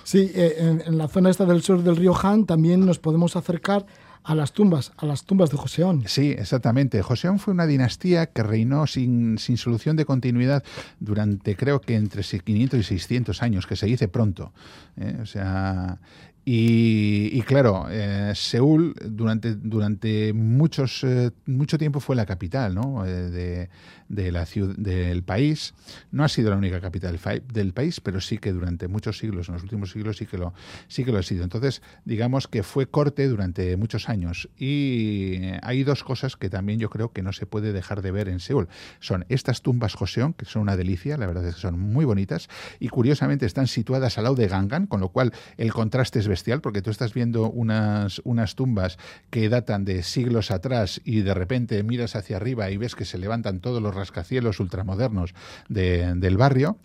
Sí, 0.04 0.32
eh, 0.36 0.56
en, 0.60 0.82
en, 0.86 0.98
la 0.98 1.10
zona 1.10 1.30
esta 1.30 1.46
del 1.46 1.62
sur 1.62 1.84
del 1.84 1.98
río 1.98 2.16
Han 2.24 2.46
también 2.46 2.86
nos 2.86 2.98
podemos 2.98 3.36
acercar 3.36 3.86
a 4.28 4.36
las 4.36 4.52
tumbas, 4.52 4.92
a 4.98 5.06
las 5.06 5.24
tumbas 5.24 5.52
de 5.52 5.58
Joseón. 5.58 6.04
Sí, 6.06 6.32
exactamente. 6.38 7.02
Joseón 7.02 7.40
fue 7.40 7.54
una 7.54 7.66
dinastía 7.66 8.26
que 8.26 8.44
reinó 8.44 8.86
sin, 8.86 9.38
sin 9.38 9.56
solución 9.56 9.96
de 9.96 10.04
continuidad 10.04 10.66
durante 11.00 11.56
creo 11.56 11.80
que 11.80 11.96
entre 11.96 12.24
500 12.24 12.78
y 12.78 12.84
600 12.84 13.42
años, 13.42 13.66
que 13.66 13.78
se 13.78 13.86
dice 13.86 14.10
pronto. 14.10 14.52
¿eh? 14.98 15.18
O 15.22 15.26
sea, 15.26 16.00
y, 16.50 17.42
claro, 17.42 17.88
eh, 17.90 18.32
Seúl 18.34 18.94
durante, 19.04 19.56
durante 19.56 20.32
muchos, 20.32 21.04
eh, 21.04 21.32
mucho 21.46 21.78
tiempo 21.78 22.00
fue 22.00 22.16
la 22.16 22.26
capital 22.26 22.74
¿no? 22.74 23.04
de, 23.04 23.68
de 24.08 24.32
la 24.32 24.46
ciudad, 24.46 24.74
del 24.78 25.24
país. 25.24 25.74
No 26.12 26.24
ha 26.24 26.30
sido 26.30 26.50
la 26.50 26.56
única 26.56 26.80
capital 26.80 27.20
del 27.52 27.74
país, 27.74 28.00
pero 28.00 28.22
sí 28.22 28.38
que 28.38 28.54
durante 28.54 28.88
muchos 28.88 29.18
siglos, 29.18 29.50
en 29.50 29.56
los 29.56 29.64
últimos 29.64 29.92
siglos, 29.92 30.16
sí 30.16 30.26
que 30.26 30.38
lo, 30.38 30.54
sí 30.88 31.04
que 31.04 31.12
lo 31.12 31.18
ha 31.18 31.24
sido. 31.24 31.44
Entonces, 31.44 31.82
digamos 32.06 32.48
que 32.48 32.64
fue 32.64 32.88
corte 32.88 33.28
durante 33.28 33.76
muchos 33.76 34.08
años. 34.08 34.48
Y 34.58 35.42
hay 35.62 35.84
dos 35.84 36.06
cosas 36.06 36.38
que 36.38 36.50
también 36.50 36.80
yo 36.80 36.90
creo 36.90 37.12
que 37.12 37.24
no 37.24 37.34
se 37.34 37.46
puede 37.46 37.74
dejar 37.74 38.02
de 38.02 38.12
ver 38.12 38.30
en 38.30 38.40
Seúl. 38.40 38.70
Son 39.02 39.26
estas 39.28 39.62
tumbas 39.62 39.96
Joseon, 39.96 40.32
que 40.32 40.46
son 40.46 40.62
una 40.62 40.78
delicia, 40.78 41.18
la 41.18 41.28
verdad 41.28 41.46
es 41.46 41.56
que 41.56 41.62
son 41.62 41.78
muy 41.78 42.06
bonitas, 42.06 42.48
y 42.80 42.88
curiosamente 42.88 43.46
están 43.46 43.68
situadas 43.68 44.18
al 44.18 44.24
lado 44.24 44.36
de 44.36 44.48
Gangan, 44.48 44.88
con 44.88 45.02
lo 45.02 45.10
cual 45.10 45.34
el 45.58 45.74
contraste 45.74 46.20
es 46.20 46.28
bestial, 46.38 46.62
porque 46.62 46.84
tú 46.84 46.92
estás 46.92 47.16
viendo 47.16 47.50
unas, 47.50 48.22
unas 48.24 48.54
tumbas 48.54 49.00
que 49.32 49.50
datan 49.50 49.86
de 49.86 50.04
siglos 50.04 50.52
atrás 50.52 51.02
y 51.04 51.22
de 51.22 51.34
repente 51.34 51.82
miras 51.82 52.16
hacia 52.16 52.38
arriba 52.38 52.70
y 52.70 52.78
ves 52.78 52.94
que 52.94 53.06
se 53.06 53.18
levantan 53.18 53.60
todos 53.60 53.82
los 53.82 53.96
rascacielos 53.96 54.60
ultramodernos 54.60 55.34
del 55.68 56.38
barrio. 56.38 56.78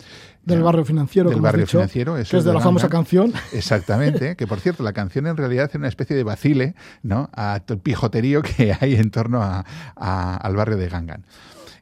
Del 0.42 0.62
barrio 0.62 0.87
financiero, 0.87 1.28
del 1.28 1.42
barrio 1.42 1.66
financiero, 1.66 2.14
que 2.14 2.23
es 2.23 2.30
de, 2.30 2.52
la 2.52 2.61
famosa 2.61 2.88
canción. 2.88 3.32
Exactamente, 3.52 4.37
que 4.37 4.47
por 4.47 4.59
cierto, 4.59 4.82
la 4.82 4.94
canción 4.94 5.26
en 5.26 5.37
realidad 5.37 5.68
es 5.68 5.75
una 5.75 5.88
especie 5.88 6.16
de 6.16 6.25
vacile 6.25 6.75
¿no? 7.02 7.28
a 7.35 7.61
todo 7.61 7.75
el 7.75 7.80
pijoterío 7.82 8.40
que 8.40 8.75
hay 8.80 8.94
en 8.94 9.11
torno 9.11 9.42
al 9.42 10.56
barrio 10.56 10.78
de 10.78 10.88
Gangan. 10.88 11.26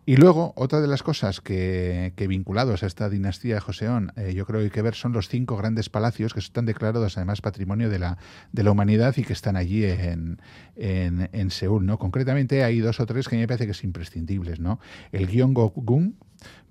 Y 0.07 0.17
luego, 0.17 0.55
otra 0.57 0.81
de 0.81 0.89
las 0.89 1.03
cosas 1.03 1.41
que, 1.41 2.13
vinculados 2.29 2.83
a 2.83 2.87
esta 2.87 3.09
dinastía 3.11 3.57
de 3.57 3.61
Joseón, 3.61 4.13
eh, 4.17 4.33
yo 4.35 4.47
creo 4.47 4.61
que 4.61 4.65
hay 4.65 4.71
que 4.71 4.83
ver 4.83 4.95
son 4.95 5.13
los 5.13 5.29
cinco 5.29 5.57
grandes 5.57 5.91
palacios 5.91 6.33
que 6.33 6.41
están 6.41 6.65
declarados 6.65 7.17
además 7.17 7.41
patrimonio 7.41 7.91
de 7.91 7.99
la, 7.99 8.19
de 8.53 8.63
la 8.63 8.71
humanidad 8.71 9.15
y 9.19 9.25
que 9.25 9.35
están 9.35 9.57
allí 9.57 9.85
en, 9.85 10.41
en, 10.77 11.51
Seúl. 11.51 11.85
¿no? 11.85 11.99
Concretamente 11.99 12.65
hay 12.65 12.81
dos 12.81 12.99
o 12.99 13.07
tres 13.07 13.29
que 13.29 13.37
me 13.37 13.47
parece 13.47 13.67
que 13.67 13.75
son 13.75 13.89
imprescindibles. 13.89 14.59
¿no? 14.59 14.81
El 15.13 15.29
Gyeonggo-gung, 15.29 16.15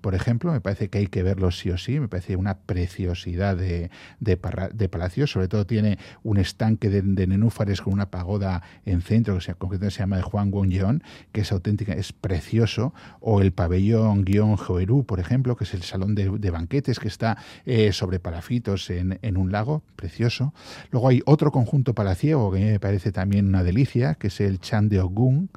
por 0.00 0.14
ejemplo, 0.14 0.52
me 0.52 0.60
parece 0.60 0.88
que 0.88 0.98
hay 0.98 1.06
que 1.06 1.22
verlo 1.22 1.50
sí 1.50 1.70
o 1.70 1.78
sí, 1.78 2.00
me 2.00 2.08
parece 2.08 2.36
una 2.36 2.58
preciosidad 2.58 3.56
de, 3.56 3.90
de, 4.18 4.36
palacio, 4.36 5.26
sobre 5.26 5.48
todo 5.48 5.66
tiene 5.66 5.98
un 6.22 6.38
estanque 6.38 6.88
de, 6.88 7.26
nenúfares 7.26 7.80
con 7.80 7.92
una 7.92 8.10
pagoda 8.10 8.62
en 8.84 9.02
centro, 9.02 9.34
que 9.34 9.40
se, 9.40 9.54
concretamente 9.54 9.94
se 9.94 10.00
llama 10.00 10.16
de 10.16 10.22
Juan 10.22 10.52
Wonjeon, 10.52 11.02
que 11.32 11.42
es 11.42 11.52
auténtica, 11.52 11.92
es 11.92 12.12
precioso, 12.12 12.94
o 13.20 13.40
el 13.40 13.52
pabellón 13.52 14.24
Guion 14.24 14.56
Joerú, 14.56 15.04
por 15.04 15.20
ejemplo, 15.20 15.56
que 15.56 15.64
es 15.64 15.74
el 15.74 15.82
salón 15.82 16.14
de, 16.14 16.50
banquetes 16.50 16.98
que 16.98 17.08
está 17.08 17.38
eh, 17.64 17.92
sobre 17.92 18.18
palafitos 18.18 18.90
en, 18.90 19.36
un 19.36 19.52
lago, 19.52 19.82
precioso. 19.96 20.52
Luego 20.90 21.08
hay 21.08 21.22
otro 21.26 21.52
conjunto 21.52 21.94
palaciego 21.94 22.50
que 22.50 22.60
me 22.60 22.80
parece 22.80 23.12
también 23.12 23.46
una 23.46 23.62
delicia, 23.62 24.14
que 24.14 24.28
es 24.28 24.40
el 24.40 24.60
Chandeogung, 24.60 25.48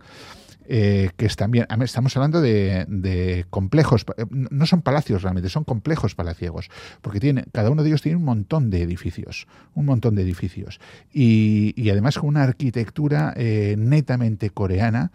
eh, 0.65 1.09
que 1.17 1.25
es 1.25 1.35
también, 1.35 1.67
estamos 1.81 2.15
hablando 2.15 2.41
de, 2.41 3.45
complejos, 3.49 4.05
eh, 4.17 4.25
no 4.29 4.65
son 4.65 4.81
palacios 4.81 5.21
realmente, 5.21 5.49
son 5.49 5.63
complejos 5.63 6.15
palaciegos, 6.15 6.69
porque 7.01 7.19
tiene, 7.19 7.45
cada 7.51 7.69
uno 7.69 7.83
de 7.83 7.89
ellos 7.89 8.01
tiene 8.01 8.17
un 8.17 8.23
montón 8.23 8.69
de 8.69 8.81
edificios, 8.81 9.47
un 9.75 9.85
montón 9.85 10.15
de 10.15 10.21
edificios, 10.21 10.79
y, 11.13 11.89
además 11.89 12.17
con 12.17 12.29
una 12.29 12.43
arquitectura 12.43 13.33
eh, 13.35 13.75
netamente 13.77 14.49
coreana, 14.49 15.11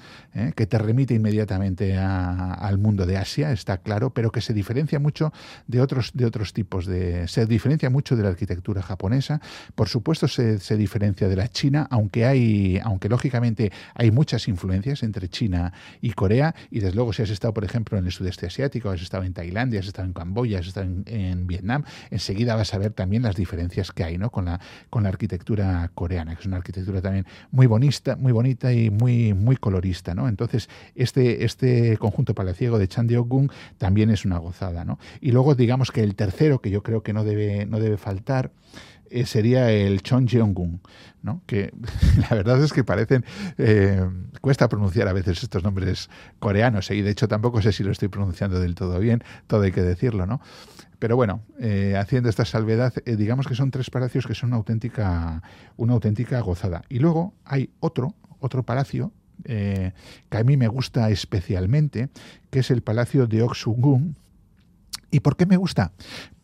que 0.55 0.67
te 0.67 0.79
remite 0.79 1.15
inmediatamente 1.15 1.97
al 1.97 2.79
mundo 2.79 3.07
de 3.07 3.17
Asia, 3.17 3.51
está 3.51 3.79
claro, 3.79 4.11
pero 4.11 4.31
que 4.31 4.41
se 4.41 4.55
diferencia 4.55 5.01
mucho 5.01 5.33
de 5.67 5.81
otros, 5.81 6.13
de 6.15 6.27
otros 6.27 6.53
tipos 6.53 6.87
de, 6.87 7.27
se 7.27 7.45
diferencia 7.47 7.91
mucho 7.91 8.15
de 8.15 8.23
la 8.23 8.29
arquitectura 8.29 8.81
japonesa, 8.81 9.41
por 9.75 9.89
supuesto 9.89 10.29
se, 10.29 10.61
se 10.61 10.77
diferencia 10.77 11.27
de 11.27 11.35
la 11.35 11.49
china, 11.49 11.89
aunque 11.91 12.25
hay, 12.25 12.81
aunque 12.85 13.09
lógicamente 13.09 13.73
hay 13.95 14.13
muchas 14.13 14.47
influencias 14.47 15.03
entre 15.03 15.29
China 15.29 15.38
y 16.01 16.13
Corea. 16.13 16.55
Y 16.71 16.81
desde 16.81 16.95
luego, 16.95 17.13
si 17.13 17.23
has 17.23 17.31
estado, 17.31 17.55
por 17.55 17.65
ejemplo, 17.65 17.99
en 17.99 18.07
el 18.07 18.13
sudeste 18.13 18.47
asiático, 18.47 18.91
has 18.91 19.03
estado 19.03 19.25
en 19.25 19.33
Tailandia, 19.33 19.81
has 19.81 19.87
estado 19.87 20.07
en 20.07 20.13
Camboya, 20.13 20.59
has 20.59 20.67
estado 20.67 20.87
en, 21.07 21.47
Vietnam, 21.47 21.85
enseguida 22.11 22.55
vas 22.57 22.75
a 22.75 22.79
ver 22.79 22.93
también 22.93 23.23
las 23.23 23.37
diferencias 23.37 23.93
que 23.93 24.05
hay 24.05 24.19
¿no? 24.19 24.31
con, 24.31 24.47
la, 24.47 24.61
con 24.91 25.03
la 25.05 25.09
arquitectura 25.09 25.91
coreana, 25.95 26.35
que 26.35 26.41
es 26.41 26.47
una 26.47 26.57
arquitectura 26.57 27.01
también 27.01 27.27
muy 27.51 27.67
bonita, 27.67 28.17
muy 28.17 28.33
bonita 28.33 28.73
y 28.73 28.91
muy, 28.91 29.35
muy 29.35 29.57
colorista. 29.57 30.15
¿no? 30.15 30.29
Entonces, 30.29 30.69
este, 30.95 31.45
este 31.45 31.97
conjunto 31.97 32.35
palaciego 32.35 32.79
de 32.79 32.89
Chandeok-gung 32.89 33.51
también 33.79 34.11
es 34.11 34.25
una 34.25 34.39
gozada. 34.39 34.85
¿no? 34.85 34.99
Y 35.21 35.33
luego, 35.33 35.55
digamos 35.55 35.91
que 35.91 36.03
el 36.03 36.15
tercero, 36.15 36.61
que 36.61 36.71
yo 36.71 36.83
creo 36.83 37.03
que 37.03 37.13
no 37.13 37.25
debe, 37.25 37.67
no 37.67 37.81
debe 37.81 37.97
faltar, 37.97 38.51
eh, 39.11 39.27
sería 39.27 39.71
el 39.71 40.03
Chonjeongun, 40.03 40.81
¿no? 41.23 41.43
que 41.47 41.73
la 42.31 42.37
verdad 42.37 42.63
es 42.63 42.73
que 42.73 42.85
parecen, 42.85 43.25
eh, 43.57 44.07
cuesta 44.41 44.69
pronunciar 44.69 45.09
a 45.09 45.13
veces 45.13 45.43
estos 45.43 45.63
nombres 45.63 46.11
coreanos, 46.39 46.91
¿eh? 46.91 46.97
y 46.97 47.03
de 47.03 47.11
hecho 47.11 47.29
tampoco 47.29 47.63
sé 47.63 47.73
si 47.73 47.85
lo 47.85 47.93
estoy 47.93 48.09
pronunciando 48.09 48.61
del 48.61 48.75
todo 48.75 48.99
bien, 48.99 49.23
todo 49.47 49.63
hay 49.63 49.73
que 49.73 49.83
decirlo, 49.83 50.27
¿no? 50.27 50.41
Pero 50.99 51.15
bueno, 51.15 51.43
haciendo 51.97 52.29
esta 52.29 52.45
salvedad, 52.45 52.93
digamos 53.05 53.47
que 53.47 53.55
son 53.55 53.71
tres 53.71 53.89
palacios 53.89 54.27
que 54.27 54.35
son 54.35 54.49
una 54.49 54.57
auténtica, 54.57 55.45
una 55.77 55.93
auténtica 55.93 56.41
gozada. 56.41 56.83
Y 56.89 56.99
luego 56.99 57.35
hay 57.45 57.71
otro, 57.79 58.17
otro 58.41 58.65
palacio 58.65 59.13
que 59.45 59.93
a 60.29 60.43
mí 60.43 60.57
me 60.57 60.67
gusta 60.67 61.09
especialmente, 61.11 62.09
que 62.51 62.59
es 62.59 62.73
el 62.73 62.83
palacio 62.83 63.29
de 63.29 63.43
Oksugun. 63.43 64.17
¿Y 65.13 65.21
por 65.21 65.37
qué 65.37 65.47
me 65.47 65.57
gusta? 65.57 65.93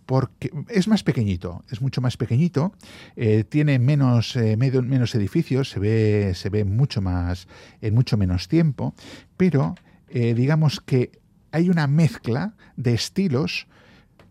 Porque 0.07 0.51
es 0.69 0.89
más 0.89 1.03
pequeñito, 1.03 1.65
es 1.71 1.81
mucho 1.81 2.01
más 2.01 2.17
pequeñito, 2.17 2.73
eh, 3.17 3.45
tiene 3.45 3.79
menos, 3.79 4.37
eh, 4.37 4.57
menos 4.57 5.15
edificios, 5.15 5.71
se 5.71 5.81
ve, 5.81 6.33
se 6.35 6.51
ve 6.51 6.65
mucho 6.65 7.01
más, 7.01 7.49
en 7.81 7.95
mucho 7.95 8.17
menos 8.17 8.49
tiempo, 8.49 8.95
pero 9.37 9.75
eh, 10.09 10.35
digamos 10.35 10.81
que 10.81 11.13
hay 11.53 11.71
una 11.71 11.87
mezcla 11.87 12.55
de 12.77 12.95
estilos 12.95 13.67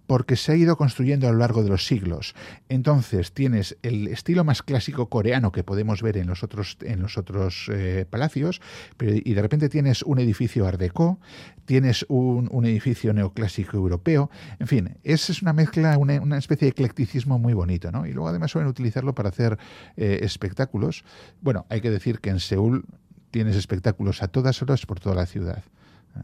porque 0.08 0.36
se 0.36 0.52
ha 0.52 0.56
ido 0.56 0.78
construyendo 0.78 1.28
a 1.28 1.32
lo 1.32 1.38
largo 1.38 1.64
de 1.64 1.70
los 1.70 1.86
siglos. 1.86 2.36
Entonces 2.70 3.32
tienes 3.32 3.78
el 3.84 4.08
estilo 4.08 4.44
más 4.44 4.62
clásico 4.62 5.10
coreano 5.10 5.52
que 5.52 5.64
podemos 5.64 6.02
ver 6.02 6.18
en 6.18 6.28
los 6.28 6.44
otros, 6.44 6.78
en 6.82 7.02
los 7.02 7.18
otros 7.18 7.70
eh, 7.72 8.06
palacios, 8.10 8.62
y 9.00 9.34
de 9.34 9.42
repente 9.42 9.70
tienes 9.70 10.04
un 10.04 10.20
edificio 10.20 10.68
art 10.68 10.80
déco, 10.80 11.20
tienes 11.66 12.06
un, 12.10 12.66
edificio 12.66 13.14
neoclásico 13.14 13.78
europeo, 13.78 14.30
en 14.60 14.68
fin, 14.68 14.98
es, 15.04 15.30
es 15.30 15.42
una 15.42 15.54
mezcla, 15.54 15.98
una, 15.98 16.38
especie 16.38 16.66
de 16.66 16.72
eclecticismo 16.72 17.40
muy 17.40 17.54
bonito, 17.54 17.92
¿no? 17.92 18.06
Y 18.06 18.14
luego 18.14 18.30
además 18.30 18.52
suelen 18.52 18.70
utilizarlo 18.70 19.14
para 19.14 19.30
hacer 19.30 19.58
eh, 19.98 20.20
espectáculos. 20.22 21.04
Bueno, 21.42 21.66
hay 21.70 21.82
que 21.82 21.90
decir 21.90 22.20
que 22.20 22.30
en 22.30 22.40
Seúl 22.40 22.86
tienes 23.32 23.56
espectáculos 23.56 24.22
a 24.22 24.28
todas 24.28 24.62
horas 24.62 24.86
por 24.86 25.00
toda 25.00 25.16
la 25.16 25.26
ciudad. 25.26 25.64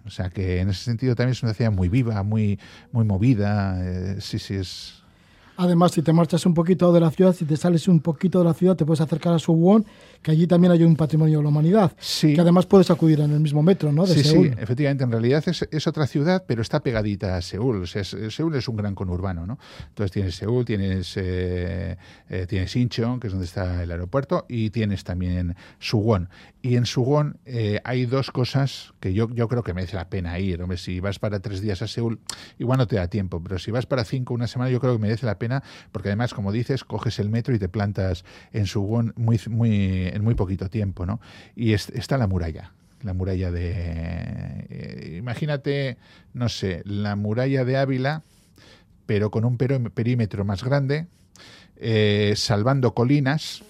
O 0.05 0.09
sea 0.09 0.29
que 0.29 0.59
en 0.59 0.69
ese 0.69 0.83
sentido 0.83 1.15
también 1.15 1.31
es 1.31 1.43
una 1.43 1.53
ciudad 1.53 1.71
muy 1.71 1.89
viva, 1.89 2.21
muy, 2.23 2.59
muy 2.91 3.05
movida. 3.05 3.77
Eh, 3.83 4.21
sí, 4.21 4.39
sí, 4.39 4.55
es, 4.55 4.98
Además, 5.61 5.91
si 5.91 6.01
te 6.01 6.13
marchas 6.13 6.45
un 6.45 6.53
poquito 6.53 6.93
de 6.93 7.01
la 7.01 7.11
ciudad, 7.11 7.33
si 7.33 7.43
te 7.43 7.57
sales 7.57 7.89
un 7.89 7.99
poquito 7.99 8.39
de 8.39 8.45
la 8.45 8.53
ciudad, 8.53 8.77
te 8.77 8.85
puedes 8.85 9.01
acercar 9.01 9.33
a 9.33 9.39
Suwon, 9.39 9.85
que 10.21 10.31
allí 10.31 10.47
también 10.47 10.71
hay 10.71 10.83
un 10.83 10.95
patrimonio 10.95 11.39
de 11.39 11.43
la 11.43 11.49
humanidad. 11.49 11.91
Sí. 11.99 12.33
Que 12.33 12.39
además 12.39 12.65
puedes 12.65 12.89
acudir 12.89 13.19
en 13.19 13.31
el 13.31 13.41
mismo 13.41 13.61
metro, 13.61 13.91
¿no? 13.91 14.05
De 14.05 14.13
sí, 14.13 14.23
sí, 14.23 14.51
efectivamente. 14.57 15.03
En 15.03 15.11
realidad 15.11 15.43
es, 15.45 15.87
otra 15.87 16.07
ciudad, 16.07 16.45
pero 16.47 16.61
está 16.61 16.79
pegadita 16.79 17.35
a 17.35 17.41
Seúl. 17.41 17.85
Seúl 17.89 18.55
es 18.55 18.69
un 18.69 18.77
gran 18.77 18.95
conurbano, 18.95 19.45
¿no? 19.45 19.59
Entonces 19.89 20.13
tienes 20.13 20.35
Seúl, 20.35 20.63
tienes, 20.63 21.17
eh, 21.17 21.97
eh, 22.29 22.45
tienes 22.47 22.73
Incheon, 22.77 23.19
que 23.19 23.27
es 23.27 23.33
donde 23.33 23.45
está 23.45 23.83
el 23.83 23.91
aeropuerto, 23.91 24.45
y 24.47 24.69
tienes 24.69 25.03
también 25.03 25.57
Suwon. 25.79 26.29
Y 26.61 26.77
en 26.77 26.85
Suwon 26.85 27.37
eh, 27.45 27.81
hay 27.83 28.05
dos 28.05 28.31
cosas 28.31 28.93
que 29.01 29.13
yo, 29.13 29.29
yo 29.33 29.49
creo 29.49 29.63
que 29.63 29.73
merece 29.73 29.97
la 29.97 30.09
pena 30.09 30.39
ir. 30.39 30.61
Hombre, 30.61 30.77
si 30.77 31.01
vas 31.01 31.19
para 31.19 31.41
tres 31.41 31.59
días 31.59 31.81
a 31.81 31.87
Seúl, 31.87 32.21
igual 32.59 32.77
no 32.77 32.87
te 32.87 32.95
da 32.95 33.09
tiempo, 33.09 33.43
pero 33.43 33.59
si 33.59 33.71
vas 33.71 33.85
para 33.85 34.05
cinco, 34.05 34.33
una 34.33 34.47
semana, 34.47 34.71
yo 34.71 34.79
creo 34.79 34.93
que 34.93 34.99
merece 34.99 35.25
la 35.25 35.37
pena 35.37 35.48
porque 35.91 36.09
además, 36.09 36.33
como 36.33 36.51
dices, 36.51 36.83
coges 36.83 37.19
el 37.19 37.29
metro 37.29 37.53
y 37.53 37.59
te 37.59 37.69
plantas 37.69 38.25
en 38.53 38.65
muy, 39.15 39.39
muy, 39.49 40.07
en 40.07 40.23
muy 40.23 40.35
poquito 40.35 40.69
tiempo, 40.69 41.05
¿no? 41.05 41.19
Y 41.55 41.73
está 41.73 42.17
la 42.17 42.27
muralla, 42.27 42.71
la 43.01 43.13
muralla 43.13 43.51
de... 43.51 44.65
Eh, 44.69 45.15
imagínate, 45.17 45.97
no 46.33 46.49
sé, 46.49 46.81
la 46.85 47.15
muralla 47.15 47.65
de 47.65 47.77
Ávila, 47.77 48.23
pero 49.05 49.31
con 49.31 49.45
un 49.45 49.57
perímetro 49.57 50.45
más 50.45 50.63
grande, 50.63 51.07
eh, 51.77 52.33
salvando 52.35 52.93
colinas 52.93 53.63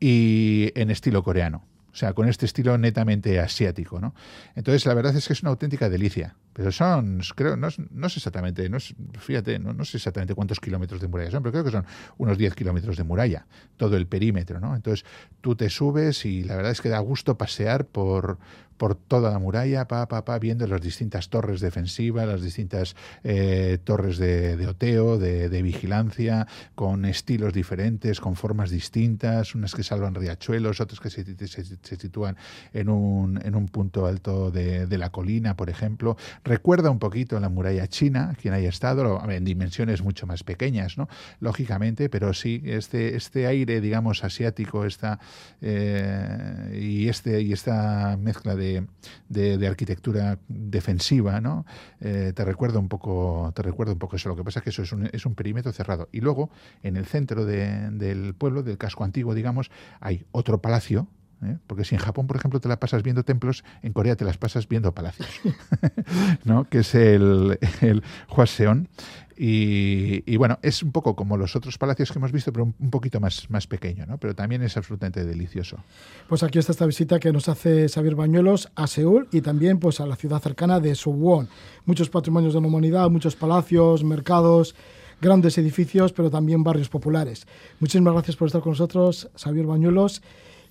y 0.00 0.70
en 0.74 0.90
estilo 0.90 1.22
coreano. 1.22 1.64
O 1.94 1.96
sea, 1.96 2.12
con 2.12 2.28
este 2.28 2.44
estilo 2.44 2.76
netamente 2.76 3.38
asiático, 3.38 4.00
¿no? 4.00 4.16
Entonces, 4.56 4.84
la 4.84 4.94
verdad 4.94 5.14
es 5.14 5.28
que 5.28 5.32
es 5.32 5.42
una 5.42 5.50
auténtica 5.50 5.88
delicia. 5.88 6.34
Pero 6.52 6.72
son, 6.72 7.20
creo, 7.36 7.56
no, 7.56 7.68
no 7.90 8.08
sé 8.08 8.18
exactamente, 8.18 8.68
no 8.68 8.78
fíjate, 9.18 9.60
no, 9.60 9.72
no, 9.72 9.84
sé 9.84 9.96
exactamente 9.96 10.34
cuántos 10.34 10.60
kilómetros 10.60 11.00
de 11.00 11.08
muralla 11.08 11.30
son, 11.30 11.42
pero 11.42 11.52
creo 11.52 11.64
que 11.64 11.70
son 11.70 11.84
unos 12.16 12.38
10 12.38 12.54
kilómetros 12.54 12.96
de 12.96 13.02
muralla, 13.02 13.46
todo 13.76 13.96
el 13.96 14.06
perímetro, 14.06 14.60
¿no? 14.60 14.74
Entonces 14.76 15.04
tú 15.40 15.56
te 15.56 15.68
subes 15.68 16.24
y 16.24 16.44
la 16.44 16.54
verdad 16.54 16.70
es 16.70 16.80
que 16.80 16.88
da 16.88 17.00
gusto 17.00 17.36
pasear 17.36 17.86
por, 17.86 18.38
por 18.76 18.94
toda 18.94 19.30
la 19.30 19.38
muralla, 19.38 19.86
pa, 19.86 20.06
pa, 20.06 20.24
pa, 20.24 20.38
viendo 20.38 20.66
las 20.66 20.80
distintas 20.80 21.28
torres 21.28 21.60
defensivas, 21.60 22.26
las 22.26 22.42
distintas 22.42 22.96
eh, 23.22 23.78
torres 23.84 24.18
de, 24.18 24.66
oteo, 24.66 25.18
de, 25.18 25.62
vigilancia, 25.62 26.46
con 26.74 27.04
estilos 27.04 27.52
diferentes, 27.52 28.20
con 28.20 28.36
formas 28.36 28.70
distintas, 28.70 29.54
unas 29.54 29.74
que 29.74 29.82
salvan 29.82 30.14
riachuelos, 30.14 30.80
otras 30.80 31.00
que 31.00 31.10
se, 31.10 31.24
se, 31.46 31.96
sitúan 31.96 32.36
en 32.72 32.88
un, 32.88 33.40
en 33.44 33.54
un 33.54 33.66
punto 33.68 34.06
alto 34.06 34.50
de, 34.50 34.86
de 34.86 34.98
la 34.98 35.10
colina, 35.10 35.56
por 35.56 35.70
ejemplo 35.70 36.16
Recuerda 36.44 36.90
un 36.90 36.98
poquito 36.98 37.38
la 37.40 37.48
muralla 37.48 37.86
china, 37.86 38.34
quien 38.40 38.54
haya 38.54 38.68
estado, 38.68 39.20
en 39.30 39.44
dimensiones 39.44 40.02
mucho 40.02 40.26
más 40.26 40.42
pequeñas, 40.44 40.98
¿no? 40.98 41.08
Lógicamente, 41.40 42.08
pero 42.08 42.34
sí, 42.34 42.62
este, 42.64 43.16
este 43.16 43.46
aire, 43.46 43.80
digamos, 43.80 44.24
asiático, 44.24 44.84
esta, 44.84 45.18
eh, 45.60 46.78
y, 46.80 47.08
este, 47.08 47.40
y 47.42 47.52
esta 47.52 48.16
mezcla 48.18 48.54
de, 48.54 48.63
de, 49.28 49.66
arquitectura 49.66 50.38
defensiva, 50.48 51.40
¿no? 51.40 51.66
Eh, 52.00 52.32
te 52.34 52.44
recuerda 52.44 52.78
un 52.78 52.88
poco, 52.88 53.52
te 53.54 53.62
recuerda 53.62 53.92
un 53.92 53.98
poco 53.98 54.16
eso. 54.16 54.28
Lo 54.28 54.36
que 54.36 54.44
pasa 54.44 54.60
es 54.60 54.64
que 54.64 54.70
eso 54.70 54.82
es 54.82 55.26
un, 55.26 55.34
perímetro 55.34 55.72
cerrado. 55.72 56.08
Y 56.12 56.20
luego, 56.20 56.50
en 56.82 56.96
el 56.96 57.06
centro 57.06 57.44
del 57.44 58.34
pueblo, 58.34 58.62
del 58.62 58.78
casco 58.78 59.04
antiguo, 59.04 59.34
digamos, 59.34 59.70
hay 60.00 60.24
otro 60.32 60.60
palacio, 60.60 61.08
¿eh? 61.44 61.58
Porque 61.66 61.84
si 61.84 61.94
en 61.94 62.00
Japón, 62.00 62.26
por 62.26 62.36
ejemplo, 62.36 62.60
te 62.60 62.68
la 62.68 62.78
pasas 62.78 63.02
viendo 63.02 63.24
templos, 63.24 63.64
en 63.82 63.92
Corea 63.92 64.16
te 64.16 64.24
las 64.24 64.38
pasas 64.38 64.68
viendo 64.68 64.92
palacios, 64.92 65.28
¿no? 66.44 66.64
que 66.64 66.78
es 66.78 66.94
el, 66.94 67.58
el 67.80 68.02
Hwaseon. 68.28 68.88
Y, 69.36 70.36
bueno, 70.36 70.58
es 70.62 70.82
un 70.82 70.92
poco 70.92 71.16
como 71.16 71.36
los 71.36 71.56
otros 71.56 71.78
palacios 71.78 72.12
que 72.12 72.18
hemos 72.18 72.32
visto, 72.32 72.52
pero 72.52 72.64
un, 72.64 72.90
poquito 72.90 73.20
más, 73.20 73.50
más 73.50 73.66
pequeño, 73.66 74.06
¿no? 74.06 74.18
pero 74.18 74.34
también 74.34 74.62
es 74.62 74.76
absolutamente 74.76 75.24
delicioso. 75.24 75.78
Pues 76.28 76.42
aquí 76.42 76.58
está 76.58 76.72
esta 76.72 76.86
visita 76.86 77.18
que 77.18 77.32
nos 77.32 77.48
hace 77.48 77.88
Xavier 77.88 78.14
Bañuelos 78.14 78.70
a 78.74 78.86
Seúl 78.86 79.28
y 79.32 79.40
también 79.40 79.78
pues, 79.78 80.00
a 80.00 80.06
la 80.06 80.16
ciudad 80.16 80.40
cercana 80.40 80.80
de 80.80 80.94
Suwon. 80.94 81.48
Muchos 81.84 82.10
patrimonios 82.10 82.54
de 82.54 82.60
la 82.60 82.66
humanidad, 82.66 83.10
muchos 83.10 83.34
palacios, 83.36 84.04
mercados 84.04 84.74
grandes 85.20 85.56
edificios, 85.58 86.12
pero 86.12 86.30
también 86.30 86.62
barrios 86.62 86.88
populares. 86.88 87.46
Muchísimas 87.80 88.12
gracias 88.12 88.36
por 88.36 88.46
estar 88.46 88.60
con 88.60 88.72
nosotros, 88.72 89.30
Xavier 89.36 89.66
Bañuelos 89.66 90.22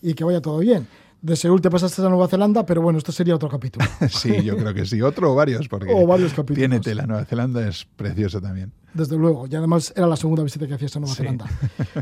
y 0.02 0.13
que 0.13 0.23
vaya 0.23 0.41
todo 0.41 0.60
bien. 0.60 0.88
De 1.24 1.38
Seúl 1.38 1.62
te 1.62 1.70
pasaste 1.70 2.02
a 2.02 2.10
Nueva 2.10 2.28
Zelanda, 2.28 2.66
pero 2.66 2.82
bueno, 2.82 2.98
esto 2.98 3.14
sería 3.14 3.34
otro 3.34 3.48
capítulo. 3.48 3.86
sí, 4.10 4.44
yo 4.44 4.58
creo 4.58 4.74
que 4.74 4.86
sí, 4.86 5.02
otro 5.02 5.32
o 5.32 5.36
varios, 5.36 5.70
porque 5.70 5.90
o 5.90 6.06
varios 6.06 6.34
capítulos. 6.34 6.58
tiene 6.58 6.82
tela. 6.82 7.06
Nueva 7.08 7.24
Zelanda 7.24 7.66
es 7.66 7.88
precioso 7.96 8.42
también. 8.42 8.74
Desde 8.94 9.16
luego, 9.16 9.48
y 9.50 9.56
además 9.56 9.94
era 9.96 10.06
la 10.06 10.18
segunda 10.18 10.44
visita 10.44 10.68
que 10.68 10.74
hacías 10.74 10.94
a 10.98 11.00
Nueva 11.00 11.16
Zelanda. 11.16 11.46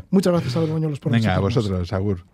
Muchas 0.10 0.34
gracias 0.34 0.56
a 0.56 0.62
los 0.62 1.00
por 1.00 1.12
Venga, 1.12 1.36
a 1.36 1.40
vosotros, 1.40 1.94
Agur. 1.94 2.26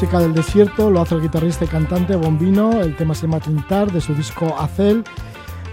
Música 0.00 0.20
del 0.20 0.32
desierto, 0.32 0.92
lo 0.92 1.00
hace 1.00 1.16
el 1.16 1.22
guitarrista 1.22 1.64
y 1.64 1.66
cantante 1.66 2.14
Bombino, 2.14 2.82
el 2.82 2.94
tema 2.94 3.16
se 3.16 3.22
llama 3.22 3.40
Tintar 3.40 3.90
de 3.90 4.00
su 4.00 4.14
disco 4.14 4.54
Acel. 4.56 5.02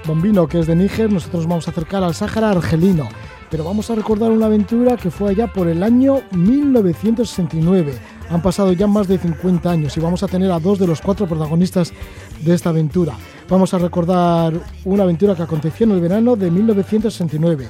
Bombino, 0.08 0.48
que 0.48 0.58
es 0.58 0.66
de 0.66 0.76
Níger, 0.76 1.12
nosotros 1.12 1.44
nos 1.44 1.48
vamos 1.48 1.68
a 1.68 1.72
acercar 1.72 2.04
al 2.04 2.16
Sáhara 2.16 2.50
argelino, 2.50 3.08
pero 3.52 3.64
vamos 3.64 3.92
a 3.92 3.94
recordar 3.94 4.32
una 4.32 4.48
aventura 4.48 4.98
que 4.98 5.12
fue 5.12 5.30
allá 5.30 5.46
por 5.46 5.68
el 5.68 5.84
año 5.84 6.24
1969. 6.32 7.94
Han 8.32 8.42
pasado 8.42 8.74
ya 8.74 8.88
más 8.88 9.08
de 9.08 9.20
50 9.20 9.70
años 9.70 9.96
y 9.96 10.00
vamos 10.00 10.24
a 10.24 10.28
tener 10.28 10.50
a 10.50 10.60
dos 10.60 10.80
de 10.80 10.88
los 10.88 11.02
cuatro 11.02 11.28
protagonistas 11.28 11.94
de 12.42 12.56
esta 12.56 12.70
aventura. 12.70 13.14
Vamos 13.48 13.76
a 13.76 13.78
recordar 13.78 14.54
una 14.86 15.04
aventura 15.04 15.36
que 15.36 15.44
aconteció 15.44 15.86
en 15.86 15.92
el 15.92 16.02
verano 16.02 16.36
de 16.36 16.50
1969. 16.50 17.70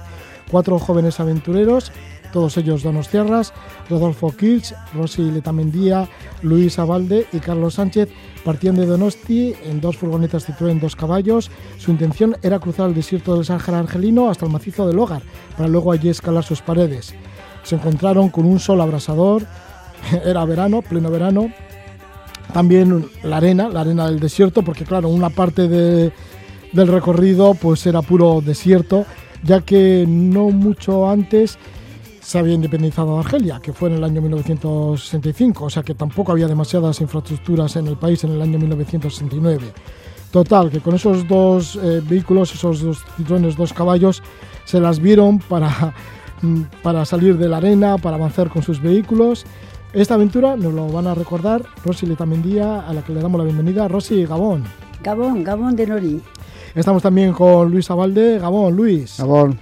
Cuatro 0.49 0.79
jóvenes 0.79 1.19
aventureros, 1.19 1.91
todos 2.35 2.57
ellos 2.57 2.83
donostiarras, 2.83 3.53
Rodolfo 3.89 4.29
Kirch, 4.29 4.75
Rosy 4.93 5.31
Letamendía, 5.31 6.09
Luis 6.41 6.77
Abalde 6.79 7.27
y 7.31 7.39
Carlos 7.39 7.75
Sánchez, 7.75 8.09
partían 8.43 8.75
de 8.75 8.85
Donosti 8.85 9.53
en 9.63 9.79
dos 9.79 9.95
furgonetas 9.95 10.45
Citroën 10.45 10.77
dos 10.81 10.97
caballos. 10.97 11.49
Su 11.77 11.91
intención 11.91 12.35
era 12.43 12.59
cruzar 12.59 12.89
el 12.89 12.93
desierto 12.93 13.35
del 13.35 13.45
Sáhara 13.45 13.79
argelino 13.79 14.29
hasta 14.29 14.45
el 14.45 14.51
macizo 14.51 14.85
del 14.85 14.99
Hogar, 14.99 15.21
para 15.55 15.69
luego 15.69 15.93
allí 15.93 16.09
escalar 16.09 16.43
sus 16.43 16.61
paredes. 16.61 17.15
Se 17.63 17.75
encontraron 17.75 18.27
con 18.27 18.43
un 18.43 18.59
sol 18.59 18.81
abrasador, 18.81 19.43
era 20.25 20.43
verano, 20.43 20.81
pleno 20.81 21.09
verano, 21.09 21.53
también 22.51 23.09
la 23.23 23.37
arena, 23.37 23.69
la 23.69 23.79
arena 23.79 24.07
del 24.07 24.19
desierto, 24.19 24.61
porque 24.61 24.83
claro, 24.83 25.07
una 25.07 25.29
parte 25.29 25.69
de, 25.69 26.11
del 26.73 26.87
recorrido 26.89 27.53
pues 27.53 27.87
era 27.87 28.01
puro 28.01 28.41
desierto, 28.41 29.05
ya 29.41 29.61
que 29.61 30.03
no 30.05 30.49
mucho 30.49 31.09
antes 31.09 31.57
se 32.25 32.39
había 32.39 32.55
independizado 32.55 33.13
de 33.13 33.19
Argelia, 33.19 33.59
que 33.61 33.71
fue 33.71 33.89
en 33.89 33.97
el 33.97 34.03
año 34.03 34.19
1965, 34.21 35.65
o 35.65 35.69
sea 35.69 35.83
que 35.83 35.93
tampoco 35.93 36.31
había 36.31 36.47
demasiadas 36.47 36.99
infraestructuras 37.01 37.75
en 37.75 37.85
el 37.87 37.97
país 37.97 38.23
en 38.23 38.31
el 38.31 38.41
año 38.41 38.57
1969. 38.57 39.71
Total, 40.31 40.71
que 40.71 40.79
con 40.79 40.95
esos 40.95 41.27
dos 41.27 41.75
eh, 41.75 42.01
vehículos, 42.03 42.53
esos 42.53 42.81
dos 42.81 43.03
citrones, 43.15 43.55
dos 43.55 43.73
caballos, 43.73 44.23
se 44.65 44.79
las 44.79 44.99
vieron 44.99 45.37
para, 45.37 45.93
para 46.81 47.05
salir 47.05 47.37
de 47.37 47.47
la 47.47 47.57
arena, 47.57 47.97
para 47.97 48.17
avanzar 48.17 48.49
con 48.49 48.63
sus 48.63 48.81
vehículos 48.81 49.45
esta 49.95 50.15
aventura 50.15 50.57
nos 50.57 50.73
lo 50.73 50.89
van 50.89 51.07
a 51.07 51.15
recordar 51.15 51.63
Rosy 51.85 52.05
Letamendía, 52.05 52.81
a 52.81 52.93
la 52.93 53.01
que 53.01 53.13
le 53.13 53.21
damos 53.21 53.39
la 53.39 53.45
bienvenida. 53.45 53.87
Rosy, 53.87 54.25
Gabón. 54.25 54.65
Gabón, 55.01 55.41
Gabón 55.41 55.73
de 55.77 55.87
Nori. 55.87 56.21
Estamos 56.75 57.01
también 57.01 57.31
con 57.31 57.71
Luis 57.71 57.89
Abalde. 57.89 58.37
Gabón, 58.37 58.75
Luis. 58.75 59.15
Gabón. 59.19 59.57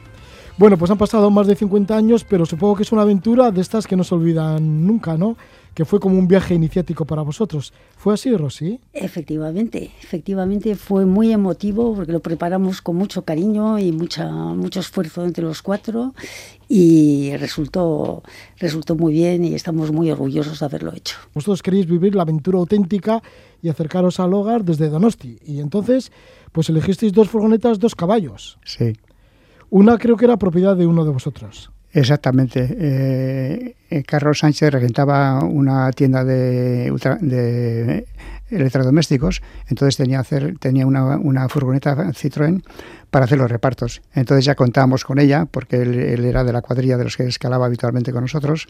Bueno, 0.57 0.77
pues 0.77 0.91
han 0.91 0.97
pasado 0.97 1.31
más 1.31 1.47
de 1.47 1.55
50 1.55 1.95
años, 1.97 2.23
pero 2.23 2.45
supongo 2.45 2.75
que 2.75 2.83
es 2.83 2.91
una 2.91 3.01
aventura 3.01 3.51
de 3.51 3.61
estas 3.61 3.87
que 3.87 3.95
no 3.95 4.03
se 4.03 4.13
olvidan 4.13 4.85
nunca, 4.85 5.17
¿no? 5.17 5.35
que 5.73 5.85
fue 5.85 5.99
como 5.99 6.17
un 6.17 6.27
viaje 6.27 6.53
iniciático 6.53 7.05
para 7.05 7.21
vosotros. 7.21 7.73
¿Fue 7.97 8.13
así, 8.13 8.35
Rosy? 8.35 8.79
Efectivamente, 8.93 9.91
efectivamente 10.01 10.75
fue 10.75 11.05
muy 11.05 11.31
emotivo 11.31 11.95
porque 11.95 12.11
lo 12.11 12.19
preparamos 12.19 12.81
con 12.81 12.95
mucho 12.95 13.23
cariño 13.23 13.79
y 13.79 13.91
mucha, 13.91 14.29
mucho 14.29 14.79
esfuerzo 14.79 15.23
entre 15.25 15.43
los 15.43 15.61
cuatro 15.61 16.13
y 16.69 17.35
resultó, 17.37 18.23
resultó 18.59 18.95
muy 18.95 19.13
bien 19.13 19.45
y 19.45 19.55
estamos 19.55 19.91
muy 19.91 20.11
orgullosos 20.11 20.59
de 20.59 20.65
haberlo 20.65 20.93
hecho. 20.93 21.17
Vosotros 21.33 21.63
queréis 21.63 21.87
vivir 21.87 22.15
la 22.15 22.21
aventura 22.21 22.59
auténtica 22.59 23.23
y 23.61 23.69
acercaros 23.69 24.19
al 24.19 24.33
hogar 24.33 24.63
desde 24.63 24.89
Donosti 24.89 25.39
y 25.45 25.59
entonces 25.59 26.11
pues 26.51 26.69
elegisteis 26.69 27.13
dos 27.13 27.29
furgonetas, 27.29 27.79
dos 27.79 27.95
caballos. 27.95 28.59
Sí. 28.63 28.93
Una 29.73 29.97
creo 29.97 30.15
que 30.17 30.25
era 30.25 30.37
propiedad 30.37 30.77
de 30.77 30.85
uno 30.85 31.03
de 31.03 31.09
vosotros. 31.09 31.71
Exactamente. 31.91 32.67
Eh, 32.77 33.75
eh, 33.89 34.03
Carlos 34.03 34.37
Sánchez 34.37 34.71
regentaba 34.71 35.43
una 35.43 35.91
tienda 35.93 36.23
de, 36.23 36.91
de 37.21 38.05
electrodomésticos, 38.53 39.41
entonces 39.67 39.97
tenía, 39.97 40.19
hacer, 40.19 40.57
tenía 40.59 40.85
una, 40.85 41.17
una 41.17 41.49
furgoneta 41.49 41.95
Citroën 42.13 42.63
para 43.13 43.25
hacer 43.25 43.37
los 43.37 43.51
repartos. 43.51 44.01
Entonces 44.15 44.43
ya 44.43 44.55
contábamos 44.55 45.05
con 45.05 45.19
ella, 45.19 45.45
porque 45.45 45.83
él, 45.83 46.25
era 46.25 46.43
de 46.43 46.51
la 46.51 46.63
cuadrilla 46.63 46.97
de 46.97 47.03
los 47.03 47.15
que 47.15 47.27
escalaba 47.27 47.67
habitualmente 47.67 48.11
con 48.11 48.21
nosotros, 48.21 48.67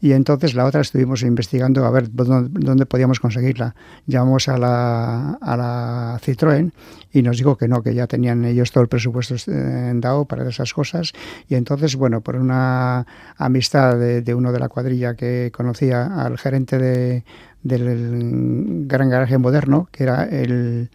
y 0.00 0.12
entonces 0.12 0.54
la 0.54 0.64
otra 0.64 0.80
estuvimos 0.80 1.22
investigando 1.22 1.84
a 1.84 1.90
ver 1.90 2.08
dónde, 2.12 2.86
podíamos 2.86 3.18
conseguirla. 3.18 3.74
Llamamos 4.06 4.48
a 4.48 4.58
la, 4.58 5.38
a 5.40 5.56
la 5.56 6.20
Citroën 6.24 6.70
y 7.12 7.22
nos 7.22 7.38
dijo 7.38 7.56
que 7.56 7.66
no, 7.66 7.82
que 7.82 7.92
ya 7.92 8.06
tenían 8.06 8.44
ellos 8.44 8.70
todo 8.70 8.82
el 8.82 8.88
presupuesto 8.88 9.34
eh, 9.48 9.92
dado 9.96 10.24
para 10.24 10.48
esas 10.48 10.72
cosas, 10.72 11.12
y 11.48 11.56
entonces, 11.56 11.96
bueno, 11.96 12.20
por 12.20 12.36
una 12.36 13.04
amistad 13.36 13.98
de, 13.98 14.22
de 14.22 14.34
uno 14.34 14.52
de 14.52 14.60
la 14.60 14.68
cuadrilla 14.68 15.16
que 15.16 15.50
conocía 15.52 16.06
al 16.24 16.38
gerente 16.38 16.78
de, 16.78 17.24
del 17.62 18.86
gran 18.86 19.10
garaje 19.10 19.38
moderno, 19.38 19.88
que 19.92 20.04
era 20.04 20.24
el 20.24 20.90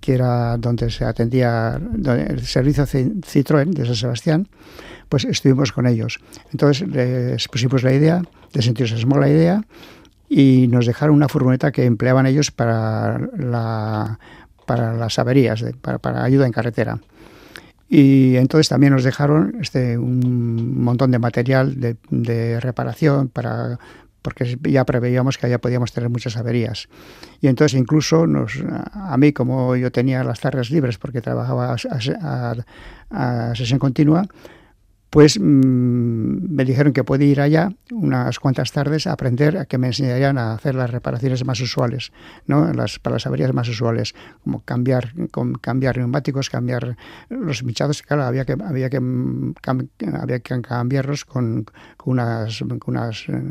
que 0.00 0.14
era 0.14 0.56
donde 0.56 0.90
se 0.90 1.04
atendía 1.04 1.80
el 2.04 2.40
servicio 2.46 2.84
Citroën 2.84 3.72
de 3.72 3.84
San 3.84 3.96
Sebastián, 3.96 4.48
pues 5.08 5.24
estuvimos 5.24 5.72
con 5.72 5.86
ellos. 5.86 6.20
Entonces 6.52 6.86
les 6.88 7.48
pusimos 7.48 7.82
la 7.82 7.92
idea, 7.92 8.22
les 8.52 8.66
entusiasmó 8.66 9.18
la 9.18 9.28
idea 9.28 9.62
y 10.28 10.68
nos 10.68 10.86
dejaron 10.86 11.16
una 11.16 11.28
furgoneta 11.28 11.72
que 11.72 11.84
empleaban 11.84 12.26
ellos 12.26 12.50
para, 12.50 13.18
la, 13.36 14.18
para 14.66 14.94
las 14.94 15.18
averías, 15.18 15.64
para, 15.80 16.22
ayuda 16.22 16.46
en 16.46 16.52
carretera. 16.52 17.00
Y 17.88 18.36
entonces 18.36 18.68
también 18.68 18.92
nos 18.92 19.02
dejaron 19.02 19.56
este, 19.60 19.96
un 19.96 20.82
montón 20.82 21.10
de 21.10 21.18
material 21.18 21.96
de 22.10 22.60
reparación 22.60 23.28
para 23.28 23.78
porque 24.28 24.58
ya 24.62 24.84
preveíamos 24.84 25.38
que 25.38 25.46
allá 25.46 25.58
podíamos 25.58 25.90
tener 25.90 26.10
muchas 26.10 26.36
averías. 26.36 26.90
Y 27.40 27.46
entonces 27.46 27.80
incluso 27.80 28.26
nos, 28.26 28.62
a 28.92 29.16
mí, 29.16 29.32
como 29.32 29.74
yo 29.74 29.90
tenía 29.90 30.22
las 30.22 30.40
tardes 30.40 30.70
libres 30.70 30.98
porque 30.98 31.22
trabajaba 31.22 31.74
a 33.10 33.54
sesión 33.54 33.78
continua, 33.78 34.26
pues 35.10 35.38
mm, 35.40 36.54
me 36.54 36.64
dijeron 36.64 36.92
que 36.92 37.04
puede 37.04 37.24
ir 37.24 37.40
allá 37.40 37.70
unas 37.90 38.38
cuantas 38.38 38.72
tardes 38.72 39.06
a 39.06 39.12
aprender, 39.12 39.56
a 39.56 39.64
que 39.64 39.78
me 39.78 39.86
enseñarían 39.88 40.36
a 40.38 40.52
hacer 40.52 40.74
las 40.74 40.90
reparaciones 40.90 41.44
más 41.44 41.60
usuales, 41.60 42.12
¿no? 42.46 42.72
las, 42.72 42.98
para 42.98 43.14
las 43.14 43.26
averías 43.26 43.54
más 43.54 43.68
usuales, 43.68 44.14
como 44.44 44.60
cambiar, 44.60 45.12
cambiar 45.60 45.96
neumáticos, 45.96 46.50
cambiar 46.50 46.96
los 47.30 47.62
michados, 47.62 48.02
claro, 48.02 48.24
había 48.24 48.44
que, 48.44 48.56
había 48.62 48.90
que, 48.90 49.00
había 49.00 50.40
que 50.40 50.60
cambiarlos 50.60 51.24
con, 51.24 51.66
unas, 52.04 52.60
unas 52.60 53.28
eh, 53.28 53.42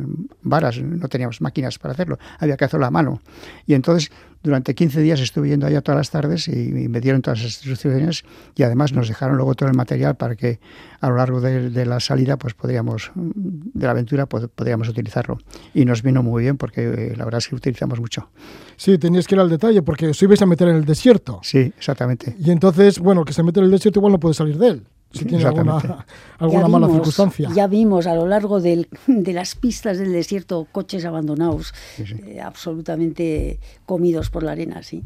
varas, 0.43 0.79
no 0.81 1.07
teníamos 1.07 1.41
máquinas 1.41 1.79
para 1.79 1.93
hacerlo, 1.93 2.19
había 2.39 2.57
que 2.57 2.65
hacerlo 2.65 2.85
a 2.85 2.91
mano. 2.91 3.21
Y 3.65 3.73
entonces 3.73 4.11
durante 4.43 4.75
15 4.75 5.01
días 5.01 5.19
estuve 5.19 5.49
yendo 5.49 5.67
allá 5.67 5.81
todas 5.81 5.97
las 5.97 6.09
tardes 6.09 6.47
y, 6.47 6.87
me 6.87 7.01
dieron 7.01 7.21
todas 7.21 7.41
las 7.41 7.51
instrucciones 7.51 8.23
y 8.55 8.63
además 8.63 8.93
nos 8.93 9.07
dejaron 9.07 9.37
luego 9.37 9.55
todo 9.55 9.69
el 9.69 9.75
material 9.75 10.15
para 10.15 10.35
que 10.35 10.59
a 10.99 11.09
lo 11.09 11.17
largo 11.17 11.41
de, 11.41 11.85
la 11.85 11.99
salida, 11.99 12.37
pues 12.37 12.53
podríamos, 12.53 13.11
de 13.15 13.85
la 13.85 13.91
aventura, 13.91 14.25
pues, 14.25 14.47
podríamos 14.53 14.89
utilizarlo. 14.89 15.37
Y 15.73 15.85
nos 15.85 16.01
vino 16.01 16.23
muy 16.23 16.43
bien 16.43 16.57
porque 16.57 16.83
eh, 16.83 17.13
la 17.15 17.25
verdad 17.25 17.39
es 17.39 17.47
que 17.47 17.55
utilizamos 17.55 17.99
mucho. 17.99 18.29
Sí, 18.75 18.97
tenías 18.97 19.27
que 19.27 19.35
ir 19.35 19.41
al 19.41 19.49
detalle 19.49 19.81
porque 19.81 20.07
os 20.07 20.21
ibais 20.21 20.41
a 20.41 20.45
meter 20.45 20.69
en 20.69 20.75
el 20.77 20.85
desierto. 20.85 21.39
Sí, 21.43 21.59
exactamente. 21.77 22.35
Y 22.39 22.51
entonces, 22.51 22.99
bueno, 22.99 23.25
que 23.25 23.33
se 23.33 23.43
mete 23.43 23.59
en 23.59 23.65
el 23.65 23.71
desierto 23.71 23.99
igual 23.99 24.13
no 24.13 24.19
puede 24.19 24.33
salir 24.33 24.57
de 24.57 24.67
él 24.67 24.83
si 25.11 25.25
tiene 25.25 25.45
alguna, 25.45 26.05
alguna 26.39 26.67
mala 26.67 26.87
circunstancia. 26.87 27.49
Ya 27.53 27.67
vimos 27.67 28.07
a 28.07 28.15
lo 28.15 28.27
largo 28.27 28.59
del, 28.59 28.87
de 29.07 29.33
las 29.33 29.55
pistas 29.55 29.97
del 29.97 30.11
desierto 30.11 30.67
coches 30.71 31.05
abandonados, 31.05 31.73
eh, 31.97 32.39
absolutamente 32.41 33.59
comidos 33.85 34.29
por 34.29 34.43
la 34.43 34.51
arena, 34.51 34.83
sí. 34.83 35.03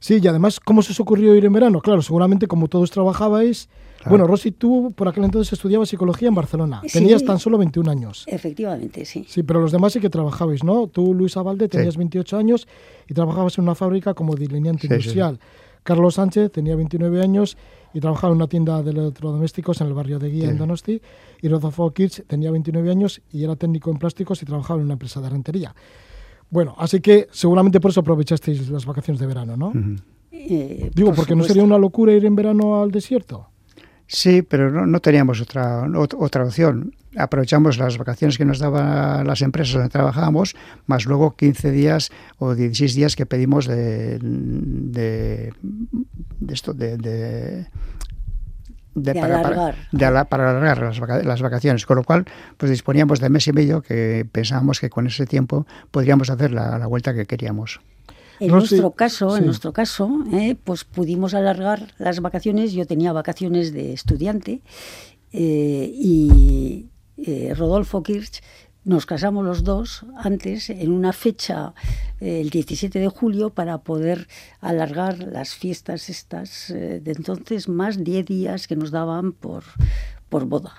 sí. 0.00 0.18
y 0.22 0.26
además, 0.26 0.60
¿cómo 0.60 0.82
se 0.82 0.92
os 0.92 1.00
ocurrió 1.00 1.34
ir 1.34 1.44
en 1.44 1.52
verano? 1.52 1.80
Claro, 1.80 2.02
seguramente 2.02 2.46
como 2.46 2.68
todos 2.68 2.90
trabajabais... 2.90 3.68
Bueno, 4.06 4.26
Rosy, 4.26 4.52
tú 4.52 4.92
por 4.94 5.08
aquel 5.08 5.24
entonces 5.24 5.54
estudiabas 5.54 5.88
psicología 5.88 6.28
en 6.28 6.34
Barcelona. 6.34 6.82
Tenías 6.92 7.24
tan 7.24 7.38
solo 7.38 7.56
21 7.56 7.90
años. 7.90 8.24
Efectivamente, 8.26 9.06
sí. 9.06 9.24
Sí, 9.26 9.42
pero 9.42 9.62
los 9.62 9.72
demás 9.72 9.94
sí 9.94 10.00
que 10.00 10.10
trabajabais, 10.10 10.62
¿no? 10.62 10.88
Tú, 10.88 11.14
Luis 11.14 11.38
Abalde, 11.38 11.68
tenías 11.68 11.96
28 11.96 12.36
años 12.36 12.68
y 13.08 13.14
trabajabas 13.14 13.56
en 13.56 13.64
una 13.64 13.74
fábrica 13.74 14.12
como 14.12 14.34
delineante 14.34 14.88
industrial. 14.88 15.38
Carlos 15.82 16.14
Sánchez 16.14 16.50
tenía 16.50 16.76
29 16.76 17.22
años 17.22 17.56
y 17.94 18.00
trabajaba 18.00 18.32
en 18.32 18.36
una 18.36 18.48
tienda 18.48 18.82
de 18.82 18.90
electrodomésticos 18.90 19.80
en 19.80 19.86
el 19.86 19.94
barrio 19.94 20.18
de 20.18 20.28
Guía, 20.28 20.50
en 20.50 20.58
Donosti. 20.58 21.00
Y 21.40 21.48
Rodolfo 21.48 21.90
Kirch 21.92 22.26
tenía 22.26 22.50
29 22.50 22.90
años 22.90 23.22
y 23.30 23.44
era 23.44 23.54
técnico 23.54 23.90
en 23.90 23.98
plásticos 23.98 24.42
y 24.42 24.44
trabajaba 24.44 24.80
en 24.80 24.86
una 24.86 24.94
empresa 24.94 25.20
de 25.20 25.30
rentería. 25.30 25.74
Bueno, 26.50 26.74
así 26.76 27.00
que 27.00 27.28
seguramente 27.30 27.80
por 27.80 27.92
eso 27.92 28.00
aprovechasteis 28.00 28.68
las 28.68 28.84
vacaciones 28.84 29.20
de 29.20 29.26
verano, 29.26 29.56
¿no? 29.56 29.72
Eh, 30.32 30.90
Digo, 30.94 31.14
porque 31.14 31.36
no 31.36 31.44
sería 31.44 31.62
una 31.62 31.78
locura 31.78 32.12
ir 32.12 32.24
en 32.26 32.34
verano 32.34 32.82
al 32.82 32.90
desierto. 32.90 33.48
Sí, 34.06 34.42
pero 34.42 34.70
no, 34.70 34.86
no 34.86 35.00
teníamos 35.00 35.40
otra, 35.40 35.88
otra 36.18 36.44
opción. 36.44 36.94
Aprovechamos 37.16 37.78
las 37.78 37.98
vacaciones 37.98 38.38
que 38.38 38.44
nos 38.44 38.58
daban 38.58 39.26
las 39.26 39.42
empresas 39.42 39.74
donde 39.74 39.88
trabajábamos, 39.88 40.54
más 40.86 41.06
luego 41.06 41.36
15 41.36 41.70
días 41.70 42.10
o 42.38 42.54
16 42.54 42.94
días 42.94 43.16
que 43.16 43.26
pedimos 43.26 43.66
de, 43.66 44.18
de, 44.20 45.52
esto, 46.48 46.74
de, 46.74 46.96
de 46.96 47.66
para, 49.14 49.38
alargar. 49.38 50.28
Para, 50.28 50.50
alargar 50.50 50.82
las, 50.82 51.24
las, 51.24 51.42
vacaciones, 51.42 51.86
con 51.86 51.96
lo 51.96 52.04
cual 52.04 52.24
pues 52.56 52.70
disponíamos 52.70 53.20
de 53.20 53.28
mes 53.28 53.46
y 53.48 53.52
medio 53.52 53.82
que 53.82 54.26
pensábamos 54.30 54.80
que 54.80 54.90
con 54.90 55.06
ese 55.06 55.26
tiempo 55.26 55.66
podríamos 55.90 56.30
hacer 56.30 56.52
la, 56.52 56.78
la 56.78 56.86
vuelta 56.86 57.14
que 57.14 57.26
queríamos. 57.26 57.80
En 58.40 58.48
nuestro 58.48 58.90
caso, 58.92 59.36
en 59.36 59.46
nuestro 59.46 59.72
caso, 59.72 60.24
eh, 60.32 60.56
pues 60.62 60.84
pudimos 60.84 61.34
alargar 61.34 61.94
las 61.98 62.20
vacaciones. 62.20 62.72
Yo 62.72 62.86
tenía 62.86 63.12
vacaciones 63.12 63.72
de 63.72 63.92
estudiante 63.92 64.60
eh, 65.32 65.90
y 65.94 66.88
eh, 67.16 67.54
Rodolfo 67.54 68.02
Kirch 68.02 68.42
nos 68.84 69.06
casamos 69.06 69.44
los 69.44 69.64
dos 69.64 70.04
antes 70.16 70.68
en 70.68 70.92
una 70.92 71.12
fecha, 71.12 71.74
eh, 72.20 72.40
el 72.40 72.50
17 72.50 72.98
de 72.98 73.08
julio, 73.08 73.50
para 73.50 73.78
poder 73.78 74.28
alargar 74.60 75.18
las 75.18 75.54
fiestas 75.54 76.10
estas 76.10 76.70
eh, 76.70 77.00
de 77.00 77.12
entonces 77.12 77.68
más 77.68 78.04
10 78.04 78.26
días 78.26 78.68
que 78.68 78.76
nos 78.76 78.90
daban 78.90 79.32
por, 79.32 79.64
por 80.28 80.44
boda. 80.44 80.74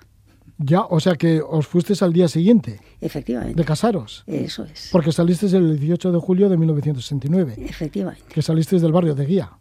Ya, 0.57 0.81
o 0.81 0.99
sea 0.99 1.15
que 1.15 1.41
os 1.41 1.67
fuisteis 1.67 2.01
al 2.01 2.13
día 2.13 2.29
siguiente. 2.29 2.79
Efectivamente. 3.01 3.55
De 3.55 3.65
casaros. 3.65 4.23
Eso 4.25 4.63
es. 4.63 4.89
Porque 4.91 5.11
salisteis 5.11 5.51
el 5.53 5.77
18 5.79 6.13
de 6.13 6.19
julio 6.19 6.47
de 6.47 6.57
1969. 6.57 7.55
Efectivamente. 7.57 8.23
Que 8.29 8.41
salisteis 8.41 8.81
del 8.81 8.93
barrio 8.93 9.15
de 9.15 9.25
Guía. 9.25 9.51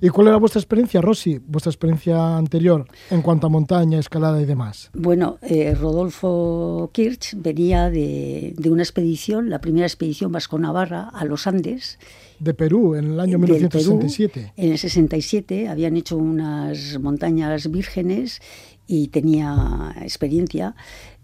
¿Y 0.00 0.08
cuál 0.08 0.28
era 0.28 0.36
vuestra 0.38 0.60
experiencia, 0.60 1.00
Rosy? 1.00 1.38
Vuestra 1.46 1.70
experiencia 1.70 2.36
anterior 2.36 2.86
en 3.10 3.20
cuanto 3.22 3.46
a 3.46 3.50
montaña, 3.50 3.98
escalada 3.98 4.40
y 4.40 4.46
demás. 4.46 4.90
Bueno, 4.94 5.38
eh, 5.42 5.74
Rodolfo 5.74 6.90
Kirch 6.92 7.34
venía 7.36 7.90
de, 7.90 8.54
de 8.56 8.70
una 8.70 8.82
expedición, 8.82 9.50
la 9.50 9.60
primera 9.60 9.86
expedición 9.86 10.32
vasco-navarra 10.32 11.10
a 11.12 11.24
los 11.24 11.46
Andes. 11.46 11.98
De 12.38 12.54
Perú, 12.54 12.94
en 12.94 13.12
el 13.12 13.20
año 13.20 13.38
del 13.38 13.68
Perú. 13.68 13.96
1967. 13.98 14.52
En 14.56 14.72
el 14.72 14.78
67 14.78 15.68
habían 15.68 15.96
hecho 15.96 16.16
unas 16.16 16.98
montañas 16.98 17.70
vírgenes 17.70 18.40
y 18.86 19.08
tenía 19.08 19.94
experiencia. 20.00 20.74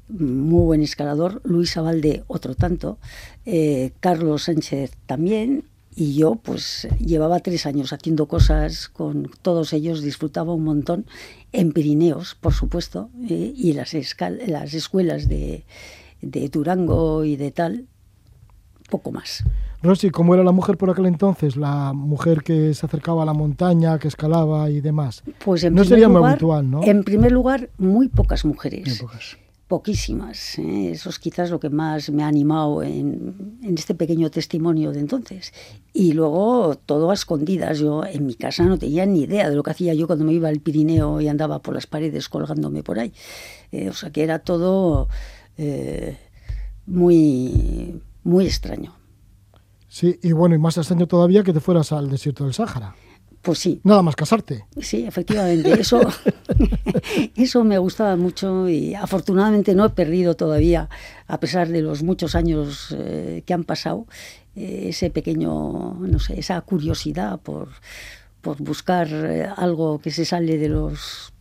Muy 0.08 0.64
buen 0.66 0.82
escalador. 0.82 1.40
Luis 1.44 1.76
Abalde, 1.76 2.22
otro 2.26 2.54
tanto. 2.54 2.98
eh, 3.46 3.92
Carlos 4.00 4.44
Sánchez 4.44 4.92
también. 5.06 5.64
Y 5.98 6.14
yo, 6.14 6.34
pues, 6.34 6.86
llevaba 6.98 7.40
tres 7.40 7.64
años 7.64 7.94
haciendo 7.94 8.26
cosas 8.26 8.90
con 8.90 9.30
todos 9.40 9.72
ellos, 9.72 10.02
disfrutaba 10.02 10.52
un 10.52 10.62
montón 10.62 11.06
en 11.52 11.72
Pirineos, 11.72 12.34
por 12.34 12.52
supuesto, 12.52 13.08
eh, 13.30 13.54
y 13.56 13.72
las, 13.72 13.94
las 14.46 14.74
escuelas 14.74 15.26
de, 15.26 15.64
de 16.20 16.48
Durango 16.50 17.24
y 17.24 17.36
de 17.36 17.50
tal, 17.50 17.86
poco 18.90 19.10
más. 19.10 19.42
Rosy, 19.82 20.10
¿cómo 20.10 20.34
era 20.34 20.44
la 20.44 20.52
mujer 20.52 20.76
por 20.76 20.90
aquel 20.90 21.06
entonces? 21.06 21.56
La 21.56 21.94
mujer 21.94 22.42
que 22.42 22.74
se 22.74 22.84
acercaba 22.84 23.22
a 23.22 23.26
la 23.26 23.32
montaña, 23.32 23.98
que 23.98 24.08
escalaba 24.08 24.68
y 24.68 24.82
demás. 24.82 25.22
Pues 25.44 25.64
en 25.64 25.74
No 25.74 25.80
primer 25.80 25.88
sería 25.88 26.08
muy 26.08 26.16
lugar, 26.16 26.32
habitual, 26.32 26.70
¿no? 26.70 26.82
En 26.82 27.04
primer 27.04 27.32
lugar, 27.32 27.70
muy 27.78 28.08
pocas 28.08 28.44
mujeres. 28.44 29.00
Épocas. 29.00 29.38
Poquísimas. 29.68 30.60
¿eh? 30.60 30.92
Eso 30.92 31.10
es 31.10 31.18
quizás 31.18 31.50
lo 31.50 31.58
que 31.58 31.70
más 31.70 32.10
me 32.10 32.22
ha 32.22 32.28
animado 32.28 32.84
en, 32.84 33.58
este 33.76 33.96
pequeño 33.96 34.30
testimonio 34.30 34.92
de 34.92 35.00
entonces. 35.00 35.52
Y 35.92 36.12
luego 36.12 36.76
todo 36.86 37.10
a 37.10 37.14
escondidas. 37.14 37.80
Yo 37.80 38.04
en 38.04 38.26
mi 38.26 38.34
casa 38.34 38.64
no 38.64 38.78
tenía 38.78 39.04
ni 39.06 39.22
idea 39.22 39.50
de 39.50 39.56
lo 39.56 39.64
que 39.64 39.72
hacía 39.72 39.92
yo 39.92 40.06
cuando 40.06 40.24
me 40.24 40.34
iba 40.34 40.48
al 40.48 40.60
Pirineo 40.60 41.20
y 41.20 41.26
andaba 41.26 41.60
por 41.62 41.74
las 41.74 41.88
paredes 41.88 42.28
colgándome 42.28 42.84
por 42.84 43.00
ahí. 43.00 43.12
Eh, 43.72 43.88
o 43.88 43.92
sea 43.92 44.10
que 44.10 44.22
era 44.22 44.38
todo 44.38 45.08
eh, 45.58 46.16
muy, 46.86 48.00
muy 48.22 48.46
extraño. 48.46 48.94
Sí, 49.88 50.16
y 50.22 50.30
bueno, 50.30 50.54
y 50.54 50.58
más 50.58 50.76
extraño 50.76 51.08
todavía 51.08 51.42
que 51.42 51.52
te 51.52 51.60
fueras 51.60 51.90
al 51.90 52.08
desierto 52.08 52.44
del 52.44 52.54
Sáhara. 52.54 52.94
Pues 53.46 53.60
sí, 53.60 53.80
Nada 53.84 54.02
más 54.02 54.16
casarte. 54.16 54.64
Sí, 54.80 55.06
efectivamente, 55.06 55.72
eso, 55.80 56.00
eso 57.36 57.62
me 57.62 57.78
gustaba 57.78 58.16
mucho 58.16 58.68
y 58.68 58.92
afortunadamente 58.96 59.72
no 59.76 59.84
he 59.84 59.90
perdido 59.90 60.34
todavía, 60.34 60.88
a 61.28 61.38
pesar 61.38 61.68
de 61.68 61.80
los 61.80 62.02
muchos 62.02 62.34
años 62.34 62.92
eh, 62.98 63.44
que 63.46 63.54
han 63.54 63.62
pasado, 63.62 64.08
eh, 64.56 64.86
ese 64.88 65.10
pequeño, 65.10 65.94
no 65.94 66.18
sé, 66.18 66.40
esa 66.40 66.60
curiosidad 66.62 67.38
por, 67.38 67.68
por 68.40 68.60
buscar 68.60 69.06
eh, 69.12 69.48
algo 69.56 70.00
que 70.00 70.10
se 70.10 70.24
sale 70.24 70.58
de 70.58 70.68
los 70.68 71.32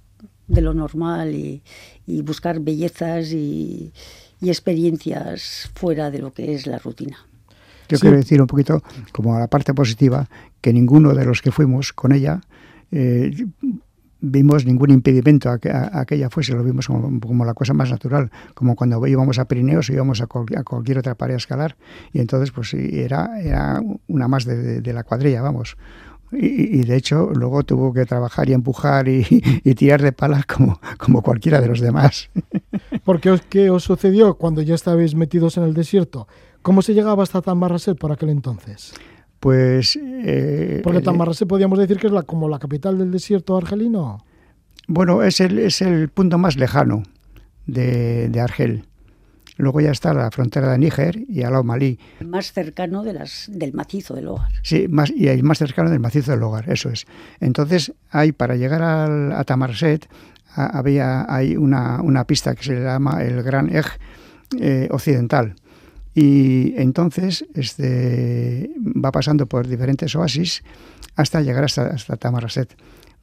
de 0.47 0.61
lo 0.61 0.75
normal 0.75 1.33
y, 1.33 1.63
y 2.05 2.21
buscar 2.21 2.59
bellezas 2.59 3.31
y, 3.31 3.93
y 4.39 4.49
experiencias 4.49 5.71
fuera 5.73 6.11
de 6.11 6.19
lo 6.19 6.35
que 6.35 6.53
es 6.53 6.67
la 6.67 6.77
rutina. 6.77 7.25
Yo 7.89 7.97
Sí. 7.97 8.01
quiero 8.01 8.17
decir 8.17 8.41
un 8.41 8.47
poquito, 8.47 8.81
como 9.11 9.35
a 9.35 9.39
la 9.39 9.47
parte 9.47 9.73
positiva, 9.73 10.27
que 10.61 10.73
ninguno 10.73 11.13
de 11.13 11.25
los 11.25 11.41
que 11.41 11.51
fuimos 11.51 11.93
con 11.93 12.11
ella 12.13 12.41
eh, 12.91 13.45
vimos 14.21 14.65
ningún 14.65 14.89
impedimento 14.91 15.49
a 15.51 15.59
que, 15.59 15.69
a, 15.69 15.91
a 15.99 16.05
que 16.05 16.15
ella 16.15 16.29
fuese, 16.29 16.53
lo 16.53 16.63
vimos 16.63 16.87
como, 16.87 17.19
como 17.19 17.45
la 17.45 17.53
cosa 17.53 17.73
más 17.73 17.91
natural, 17.91 18.31
como 18.55 18.75
cuando 18.75 19.05
íbamos 19.05 19.37
a 19.37 19.45
Pirineos 19.45 19.89
o 19.89 19.93
íbamos 19.93 20.21
a, 20.21 20.27
cual- 20.27 20.45
a 20.57 20.63
cualquier 20.63 20.97
otra 20.99 21.15
pared 21.15 21.35
a 21.35 21.37
escalar, 21.37 21.75
y 22.11 22.19
entonces 22.19 22.51
pues 22.51 22.73
era, 22.73 23.39
era 23.41 23.81
una 24.07 24.27
más 24.27 24.45
de, 24.45 24.55
de- 24.57 24.81
de 24.81 24.93
la 24.93 25.03
cuadrilla, 25.03 25.41
vamos. 25.41 25.77
Y, 26.31 26.79
y 26.79 26.83
de 26.85 26.95
hecho 26.95 27.29
luego 27.35 27.63
tuvo 27.63 27.93
que 27.93 28.05
trabajar 28.05 28.49
y 28.49 28.53
empujar 28.53 29.07
y, 29.07 29.25
y 29.63 29.75
tirar 29.75 30.01
de 30.01 30.11
palas 30.11 30.45
como, 30.47 30.79
como 30.97 31.21
cualquiera 31.21 31.61
de 31.61 31.67
los 31.67 31.79
demás. 31.79 32.29
Porque 33.03 33.29
os, 33.29 33.41
¿qué 33.41 33.69
os 33.69 33.83
sucedió 33.83 34.33
cuando 34.35 34.63
ya 34.63 34.73
estabais 34.73 35.13
metidos 35.13 35.57
en 35.57 35.63
el 35.63 35.75
desierto? 35.75 36.27
¿Cómo 36.65 36.82
se 36.82 36.95
llegaba 36.95 37.21
hasta 37.21 37.43
Tamarrasset 37.43 37.95
por 37.95 38.12
aquel 38.12 38.30
entonces? 38.30 38.91
Pues... 39.39 39.95
eh, 40.01 40.82
Porque 40.84 40.97
el- 40.97 41.04
Tamarrasset 41.04 41.47
podríamos 41.47 41.78
decir 41.78 41.97
que 41.99 42.08
es 42.08 42.13
la, 42.13 42.23
como 42.23 42.49
la 42.49 42.58
capital 42.58 42.97
del 42.97 43.12
desierto 43.12 43.56
argelino. 43.56 44.25
Bueno, 44.88 45.21
es 45.21 45.39
el, 45.41 45.60
es 45.60 45.84
el 45.84 46.10
punto 46.10 46.39
más 46.39 46.56
lejano 46.58 47.04
de, 47.67 48.30
de 48.30 48.39
Argel. 48.41 48.86
Luego 49.58 49.80
ya 49.80 49.91
está 49.91 50.12
la 50.15 50.32
frontera 50.32 50.71
de 50.71 50.80
Níger 50.80 51.17
y 51.30 51.43
al 51.43 51.51
lado 51.51 51.63
Malí. 51.63 51.99
Más 52.25 52.51
cercano 52.51 53.04
de 53.04 53.13
las, 53.13 53.47
del 53.54 53.73
macizo 53.73 54.15
del 54.15 54.28
hogar. 54.30 54.49
Sí, 54.63 54.88
más, 54.89 55.12
y 55.12 55.28
el 55.28 55.43
más 55.43 55.60
cercano 55.60 55.91
del 55.91 55.99
macizo 55.99 56.32
del 56.32 56.41
hogar, 56.41 56.67
eso 56.71 56.89
es. 56.89 57.06
Entonces, 57.39 57.93
hay, 58.10 58.32
para 58.32 58.56
llegar 58.56 58.82
al, 58.82 59.32
a 59.34 59.43
Tamarset, 59.43 60.10
a- 60.56 60.78
había 60.80 61.32
hay 61.32 61.56
una, 61.58 62.01
una 62.01 62.25
pista 62.25 62.56
que 62.56 62.63
se 62.63 62.80
llama 62.84 63.21
el 63.23 63.43
Gran 63.43 63.69
Ej 63.73 63.86
eh, 64.60 64.88
Occidental. 64.91 65.56
Y 66.15 66.73
entonces 66.78 67.45
este, 67.54 68.71
va 68.84 69.12
pasando 69.12 69.47
por 69.47 69.67
diferentes 69.67 70.15
oasis 70.15 70.63
hasta 71.15 71.41
llegar 71.41 71.65
hasta, 71.65 71.88
hasta 71.88 72.15
Tamarset. 72.15 72.75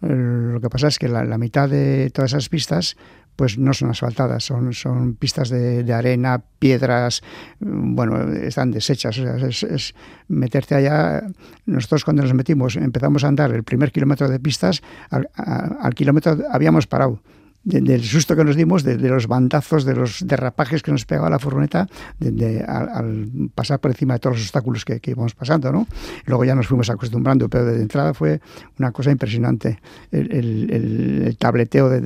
Lo 0.02 0.60
que 0.60 0.68
pasa 0.68 0.88
es 0.88 0.98
que 0.98 1.08
la, 1.08 1.38
mitad 1.38 1.68
de 1.68 2.10
todas 2.10 2.32
esas 2.32 2.48
pistas 2.48 2.96
pues 3.34 3.56
no 3.56 3.72
son 3.72 3.88
asfaltadas, 3.88 4.44
son, 4.44 5.14
pistas 5.18 5.48
de, 5.48 5.84
de 5.84 5.92
arena, 5.94 6.42
piedras, 6.58 7.22
mm, 7.60 7.94
bueno, 7.94 8.30
están 8.30 8.72
deshechas. 8.72 9.18
o 9.18 9.22
sea, 9.22 9.48
es, 9.48 9.62
es 9.62 9.94
meterte 10.28 10.74
allá. 10.74 11.22
Nosotros 11.64 12.04
cuando 12.04 12.22
nos 12.22 12.34
metimos 12.34 12.76
empezamos 12.76 13.24
a 13.24 13.28
andar 13.28 13.52
el 13.52 13.62
primer 13.64 13.90
kilómetro 13.90 14.28
de 14.28 14.38
pistas, 14.38 14.82
al, 15.08 15.30
a- 15.34 15.78
al 15.80 15.94
kilómetro 15.94 16.36
habíamos 16.50 16.86
parado. 16.86 17.22
De- 17.64 17.80
del 17.80 18.02
susto 18.02 18.34
que 18.34 18.44
nos 18.44 18.56
dimos, 18.56 18.82
de, 18.82 18.96
los 18.98 19.28
bandazos, 19.28 19.84
de 19.84 19.94
los 19.94 20.26
derrapajes 20.26 20.82
que 20.82 20.90
nos 20.90 21.04
pegaba 21.04 21.30
la 21.30 21.38
furgoneta 21.38 21.86
de- 22.18 22.60
al, 22.66 23.30
pasar 23.54 23.78
por 23.80 23.90
encima 23.92 24.14
de 24.14 24.20
todos 24.20 24.36
los 24.36 24.44
obstáculos 24.46 24.84
que, 24.84 24.98
que 25.00 25.12
íbamos 25.12 25.34
pasando, 25.34 25.70
¿no? 25.70 25.86
Luego 26.26 26.44
ya 26.44 26.54
nos 26.56 26.66
fuimos 26.66 26.90
acostumbrando, 26.90 27.48
pero 27.48 27.64
de 27.66 27.80
entrada 27.80 28.14
fue 28.14 28.40
una 28.78 28.90
cosa 28.90 29.10
impresionante. 29.12 29.78
El, 30.10 31.36
tableteo 31.38 31.88
de- 31.88 32.00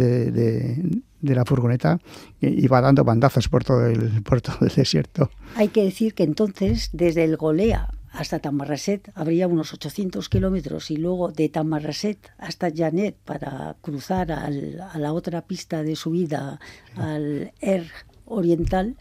de 1.22 1.34
la 1.34 1.44
furgoneta 1.44 1.98
iba 2.40 2.80
dando 2.80 3.02
bandazos 3.02 3.48
por 3.48 3.64
todo 3.64 3.86
el, 3.86 4.22
por 4.22 4.40
todo 4.42 4.58
el 4.60 4.68
desierto. 4.74 5.30
Hay 5.56 5.68
que 5.68 5.82
decir 5.82 6.14
que 6.14 6.22
entonces, 6.22 6.90
desde 6.92 7.24
el 7.24 7.36
Golea 7.36 7.88
hasta 8.16 8.38
Tamarraset, 8.38 9.10
habría 9.14 9.46
unos 9.46 9.72
800 9.74 10.28
kilómetros 10.28 10.90
y 10.90 10.96
luego 10.96 11.30
de 11.32 11.48
Tamarraset 11.48 12.18
hasta 12.38 12.70
Janet 12.74 13.16
para 13.24 13.76
cruzar 13.80 14.32
al- 14.32 14.80
a 14.80 14.98
la 14.98 15.12
otra 15.12 15.42
pista 15.42 15.82
de 15.82 15.96
subida 15.96 16.58
al 16.96 17.52
Er 17.60 17.86
Oriental. 18.24 18.96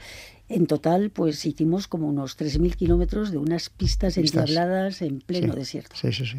En 0.47 0.67
total, 0.67 1.09
pues 1.09 1.43
hicimos 1.45 1.87
como 1.87 2.07
unos 2.07 2.37
3.000 2.37 2.75
kilómetros 2.75 3.31
de 3.31 3.37
unas 3.39 3.69
pistas 3.69 4.15
endiabladas 4.17 5.01
en 5.01 5.19
pleno 5.21 5.53
Sí, 5.53 5.59
desierto. 5.59 5.95
Sí, 5.95 6.11
sí, 6.13 6.25
sí. 6.25 6.37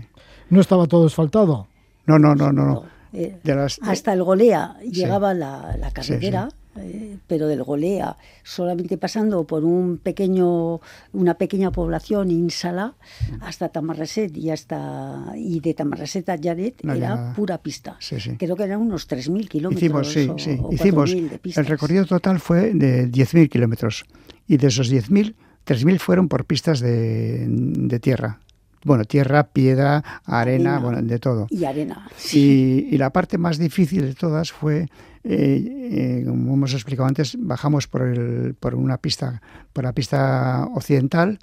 No 0.49 0.61
estaba 0.61 0.87
todo 0.87 1.07
asfaltado. 1.07 1.67
No, 2.07 2.17
no, 2.19 2.35
no, 2.37 2.53
no. 2.53 2.65
no. 2.67 2.85
Eh, 3.12 3.39
De 3.43 3.55
las- 3.55 3.79
hasta 3.83 4.12
el 4.12 4.23
Golea 4.23 4.77
llegaba 4.83 5.35
la, 5.35 5.77
la 5.79 5.89
Sí, 5.89 5.95
carretera, 5.95 6.49
eh, 6.81 7.19
pero 7.27 7.47
del 7.47 7.62
Golea, 7.62 8.17
solamente 8.43 8.99
pasando 8.99 9.45
por 9.45 9.65
un 9.65 9.99
pequeño, 9.99 10.81
una 11.12 11.35
pequeña 11.35 11.71
población 11.71 12.31
insala, 12.31 12.95
hasta 13.41 13.69
Tamarraset 13.69 14.37
y 14.37 14.51
hasta 14.51 15.33
y 15.37 15.61
de 15.61 15.75
Tamarraset 15.75 16.29
a 16.29 16.37
No 16.37 16.93
había 16.93 17.07
era 17.07 17.33
pura 17.35 17.59
pista. 17.59 17.97
Sí, 18.01 18.21
sí. 18.21 18.37
Creo 18.37 18.57
que 18.57 18.65
eran 18.65 18.81
unos 18.81 19.09
3.000 19.09 19.49
kilómetros 19.49 19.83
Hicimos, 19.83 20.12
sí, 20.12 20.29
o, 20.29 20.39
sí. 20.39 20.59
o 20.62 20.73
Hicimos. 20.73 21.15
4.000 21.15 21.29
de 21.29 21.39
pistas. 21.39 21.65
El 21.65 21.71
recorrido 21.71 22.05
total 22.05 22.41
fue 22.41 22.73
de 22.75 23.11
10.000 23.11 23.49
kilómetros. 23.49 24.05
Y 24.47 24.57
de 24.59 24.69
esos 24.69 24.93
10.000, 24.93 25.35
3.000 25.67 25.99
fueron 25.99 26.29
por 26.29 26.45
pistas 26.45 26.81
de, 26.81 27.47
de 27.49 28.01
tierra. 28.01 28.41
Bueno, 28.87 29.05
tierra, 29.05 29.49
piedra, 29.49 30.05
arena, 30.25 30.77
Arena. 30.77 30.79
bueno, 30.79 31.03
de 31.03 31.18
todo. 31.18 31.49
Y 31.51 31.64
arena. 31.64 32.07
Y, 32.33 32.87
y 32.88 32.99
la 32.99 33.11
parte 33.11 33.37
más 33.37 33.59
difícil 33.59 34.03
de 34.03 34.14
todas 34.14 34.53
fue, 34.53 34.83
eh, 35.25 36.18
eh, 36.22 36.25
como 36.25 36.55
hemos 36.55 36.72
explicado 36.72 37.09
antes, 37.09 37.37
bajamos 37.37 37.88
por, 37.88 38.03
el, 38.03 38.55
por 38.55 38.77
una 38.77 38.99
pista, 38.99 39.42
por 39.72 39.83
la 39.83 39.92
pista 39.92 40.68
occidental, 40.72 41.40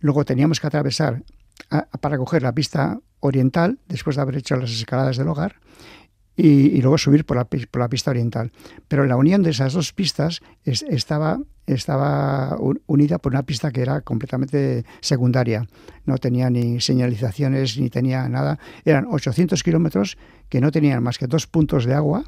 luego 0.00 0.26
teníamos 0.26 0.60
que 0.60 0.66
atravesar 0.66 1.22
a- 1.70 1.86
para 2.02 2.18
coger 2.18 2.42
la 2.42 2.52
pista 2.52 3.00
oriental, 3.20 3.78
después 3.88 4.16
de 4.16 4.22
haber 4.22 4.36
hecho 4.36 4.54
las 4.56 4.70
escaladas 4.70 5.16
del 5.16 5.28
hogar, 5.28 5.54
y, 6.36 6.80
luego 6.80 6.98
subir 6.98 7.24
por 7.24 7.36
la, 7.36 7.44
por 7.44 7.80
la, 7.80 7.88
pista 7.88 8.10
oriental. 8.10 8.50
Pero 8.88 9.04
la 9.06 9.16
unión 9.16 9.42
de 9.42 9.50
esas 9.50 9.72
dos 9.72 9.92
pistas 9.92 10.40
estaba, 10.64 11.38
estaba 11.66 12.56
unida 12.86 13.18
por 13.18 13.32
una 13.32 13.44
pista 13.44 13.70
que 13.70 13.82
era 13.82 14.00
completamente 14.00 14.84
secundaria. 15.00 15.66
No 16.06 16.18
tenía 16.18 16.50
ni 16.50 16.80
señalizaciones 16.80 17.78
ni 17.78 17.88
tenía 17.88 18.28
nada. 18.28 18.58
Eran 18.84 19.06
800 19.10 19.62
kilómetros 19.62 20.18
que 20.48 20.60
no 20.60 20.72
tenían 20.72 21.02
más 21.02 21.18
que 21.18 21.26
dos 21.26 21.46
puntos 21.46 21.84
de 21.84 21.94
agua 21.94 22.24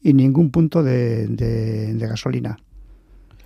y 0.00 0.14
ningún 0.14 0.50
punto 0.50 0.82
de, 0.82 1.26
de, 1.26 2.06
gasolina. 2.06 2.56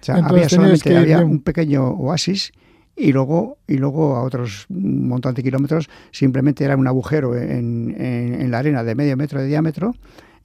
O 0.01 0.05
sea, 0.05 0.17
había 0.17 0.49
solamente 0.49 0.97
había 0.97 1.19
un 1.25 1.41
pequeño 1.41 1.89
oasis 1.91 2.53
y 2.97 3.13
luego, 3.13 3.59
y 3.67 3.79
luego 3.79 4.17
a 4.17 4.23
otros 4.23 4.67
un 4.69 5.09
montón 5.09 5.35
de 5.35 5.43
kilómetros 5.43 5.89
simplemente 6.11 6.65
era 6.65 6.77
un 6.77 6.87
agujero 6.87 7.37
en, 7.37 7.95
en, 7.99 8.51
la 8.51 8.59
arena 8.59 8.85
de 8.85 8.95
medio 8.95 9.17
metro 9.17 9.41
de 9.41 9.47
diámetro, 9.47 9.95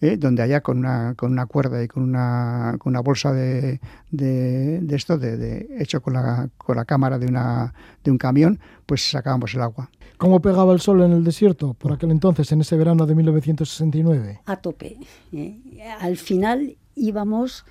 eh, 0.02 0.18
donde 0.18 0.41
allá 0.41 0.62
con 0.62 0.78
una, 0.78 1.16
con 1.16 1.32
una 1.32 1.46
cuerda 1.46 1.84
y 1.84 1.88
con 1.88 2.04
una, 2.04 2.76
con 2.80 2.91
una 2.91 3.02
bolsa 3.02 3.34
de, 3.34 3.80
de, 4.12 4.80
de 4.82 4.96
esto, 4.96 5.18
de, 5.18 5.68
hecho 5.80 6.02
con 6.02 6.14
la, 6.14 6.50
con 6.58 6.78
la 6.78 6.86
cámara 6.86 7.18
de, 7.18 7.28
una, 7.28 7.74
de 8.04 8.12
un 8.12 8.18
camión, 8.18 8.60
pues 8.86 9.10
sacábamos 9.10 9.54
el 9.54 9.62
agua. 9.62 9.89
¿Cómo 10.18 10.41
pegaba 10.41 10.72
el 10.72 10.80
sol 10.80 11.02
en 11.02 11.12
el 11.12 11.24
desierto 11.24 11.74
por 11.74 11.91
aquel 11.91 12.12
entonces, 12.12 12.52
en 12.52 12.62
ese 12.62 12.78
verano 12.78 13.06
de 13.06 13.16
1969? 13.16 14.41
A 14.46 14.56
tope. 14.58 14.98
¿eh? 15.34 15.60
Al 16.00 16.16
final 16.16 16.78
íbamos 16.96 17.66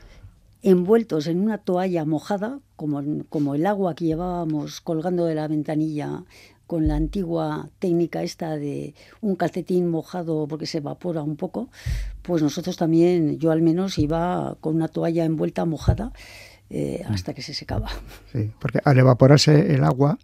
envueltos 0.64 1.26
en 1.26 1.40
una 1.40 1.58
toalla 1.58 2.04
mojada, 2.04 2.58
como, 2.74 3.24
como 3.28 3.54
el 3.54 3.66
agua 3.66 3.94
que 3.94 4.06
llevábamos 4.06 4.80
colgando 4.80 5.26
de 5.26 5.34
la 5.34 5.46
ventanilla 5.46 6.24
con 6.66 6.88
la 6.88 6.96
antigua 6.96 7.68
técnica 7.78 8.22
esta 8.22 8.56
de 8.56 8.94
un 9.20 9.36
calcetín 9.36 9.88
mojado 9.88 10.48
porque 10.48 10.66
se 10.66 10.78
evapora 10.78 11.22
un 11.22 11.36
poco, 11.36 11.68
pues 12.22 12.42
nosotros 12.42 12.78
también, 12.78 13.38
yo 13.38 13.50
al 13.50 13.60
menos 13.60 13.98
iba 13.98 14.56
con 14.60 14.74
una 14.76 14.88
toalla 14.88 15.26
envuelta 15.26 15.66
mojada 15.66 16.12
eh, 16.70 17.04
hasta 17.08 17.34
que 17.34 17.42
se 17.42 17.52
secaba. 17.52 17.90
Sí, 18.32 18.50
porque 18.58 18.80
al 18.82 18.98
evaporarse 18.98 19.74
el 19.74 19.84
agua 19.84 20.18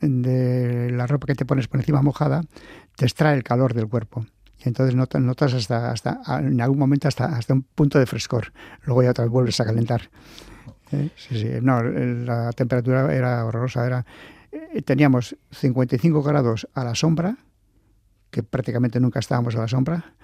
de 0.00 0.90
la 0.92 1.06
ropa 1.06 1.26
que 1.26 1.34
te 1.34 1.44
pones 1.44 1.68
por 1.68 1.80
encima 1.80 2.00
mojada, 2.00 2.42
te 2.96 3.04
extrae 3.04 3.36
el 3.36 3.42
calor 3.42 3.74
del 3.74 3.88
cuerpo 3.88 4.24
entonces 4.64 4.94
notas, 4.94 5.22
notas 5.22 5.54
hasta, 5.54 5.90
hasta, 5.90 6.20
en 6.38 6.60
algún 6.60 6.78
momento 6.78 7.08
hasta, 7.08 7.26
hasta 7.36 7.54
un 7.54 7.62
punto 7.62 7.98
de 7.98 8.06
frescor. 8.06 8.52
Luego 8.84 9.02
ya 9.02 9.12
vez 9.12 9.28
vuelves 9.28 9.60
a 9.60 9.64
calentar. 9.64 10.10
¿Eh? 10.92 11.10
Sí, 11.16 11.38
sí. 11.38 11.48
No, 11.60 11.82
la 11.82 12.52
temperatura 12.52 13.14
era 13.14 13.44
horrorosa. 13.44 13.86
Era, 13.86 14.06
eh, 14.52 14.82
teníamos 14.82 15.36
55 15.50 16.22
grados 16.22 16.68
a 16.74 16.84
la 16.84 16.94
sombra, 16.94 17.36
que 18.30 18.42
prácticamente 18.42 19.00
nunca 19.00 19.18
estábamos 19.20 19.54
a 19.56 19.58
la 19.58 19.68
sombra, 19.68 20.14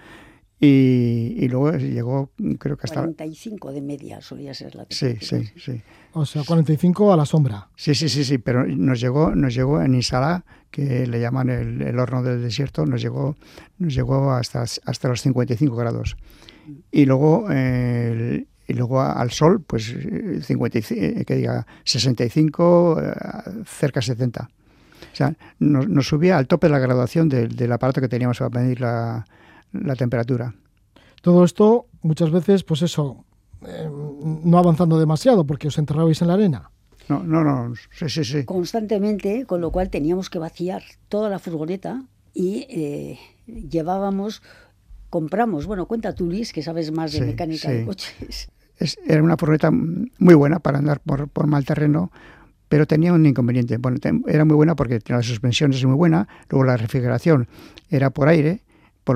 y, 0.62 1.48
luego 1.48 1.72
llegó, 1.72 2.30
creo 2.58 2.76
que 2.76 2.84
hasta... 2.84 3.00
45 3.00 3.72
de 3.72 3.80
media 3.80 4.20
solía 4.20 4.52
ser 4.52 4.74
la 4.74 4.86
Sí, 4.90 5.16
sí, 5.20 5.44
sí. 5.56 5.80
O 6.12 6.26
sea, 6.26 6.42
45 6.44 7.12
a 7.14 7.16
la 7.16 7.24
sombra. 7.24 7.68
Sí, 7.76 7.94
sí, 7.94 8.10
sí, 8.10 8.24
sí, 8.24 8.36
pero 8.36 8.66
nos 8.66 9.00
llegó, 9.00 9.34
nos 9.34 9.54
llegó 9.54 9.80
en 9.80 9.94
Isala, 9.94 10.44
que 10.70 11.06
le 11.06 11.18
llaman 11.18 11.48
el, 11.48 11.98
horno 11.98 12.22
del 12.22 12.42
desierto, 12.42 12.84
nos 12.84 13.00
llegó, 13.00 13.36
nos 13.78 13.94
llegó 13.94 14.32
hasta, 14.32 14.62
hasta 14.62 15.08
los 15.08 15.22
55 15.22 15.74
grados. 15.74 16.18
Y 16.92 17.06
luego, 17.06 17.46
y 17.50 18.72
luego 18.74 19.00
al 19.00 19.30
sol, 19.30 19.62
pues 19.66 19.96
55, 20.42 21.24
que 21.24 21.34
diga 21.36 21.66
65, 21.84 23.00
eh, 23.00 23.12
cerca 23.64 24.00
de 24.00 24.06
70. 24.06 24.50
O 25.12 25.16
sea, 25.16 25.34
nos, 25.58 26.06
subía 26.06 26.36
al 26.36 26.46
tope 26.46 26.66
de 26.66 26.72
la 26.72 26.78
graduación 26.78 27.30
del 27.30 27.72
aparato 27.72 28.02
que 28.02 28.08
teníamos 28.08 28.38
para 28.38 28.50
medir 28.50 28.82
la, 28.82 29.24
la 29.72 29.94
temperatura. 29.96 30.54
Todo 31.22 31.44
esto 31.44 31.86
muchas 32.02 32.30
veces, 32.30 32.64
pues 32.64 32.82
eso, 32.82 33.24
eh, 33.66 33.88
no 33.90 34.58
avanzando 34.58 34.98
demasiado 34.98 35.44
porque 35.44 35.68
os 35.68 35.78
enterrabais 35.78 36.20
en 36.22 36.28
la 36.28 36.34
arena. 36.34 36.70
No, 37.08 37.22
no, 37.22 37.42
no, 37.42 37.74
sí, 37.90 38.08
sí, 38.08 38.24
sí. 38.24 38.44
Constantemente, 38.44 39.44
con 39.44 39.60
lo 39.60 39.70
cual 39.72 39.90
teníamos 39.90 40.30
que 40.30 40.38
vaciar 40.38 40.82
toda 41.08 41.28
la 41.28 41.38
furgoneta 41.38 42.04
y 42.32 42.66
eh, 42.70 43.18
llevábamos, 43.46 44.42
compramos, 45.10 45.66
bueno, 45.66 45.86
cuenta 45.86 46.14
tú 46.14 46.26
Luis, 46.26 46.52
que 46.52 46.62
sabes 46.62 46.92
más 46.92 47.12
de 47.12 47.22
mecánica 47.22 47.70
de 47.70 47.84
coches. 47.84 48.48
era 49.06 49.22
una 49.22 49.36
furgoneta 49.36 49.70
muy 49.72 50.34
buena 50.34 50.60
para 50.60 50.78
andar 50.78 51.00
por, 51.00 51.28
por 51.28 51.48
mal 51.48 51.64
terreno, 51.64 52.12
pero 52.68 52.86
tenía 52.86 53.12
un 53.12 53.26
inconveniente. 53.26 53.76
Bueno, 53.78 53.98
era 54.28 54.44
muy 54.44 54.54
buena 54.54 54.76
porque 54.76 55.00
la 55.08 55.22
suspensión 55.22 55.72
es 55.72 55.84
muy 55.84 55.96
buena, 55.96 56.28
luego 56.48 56.64
la 56.64 56.76
refrigeración 56.76 57.48
era 57.90 58.10
por 58.10 58.28
aire 58.28 58.62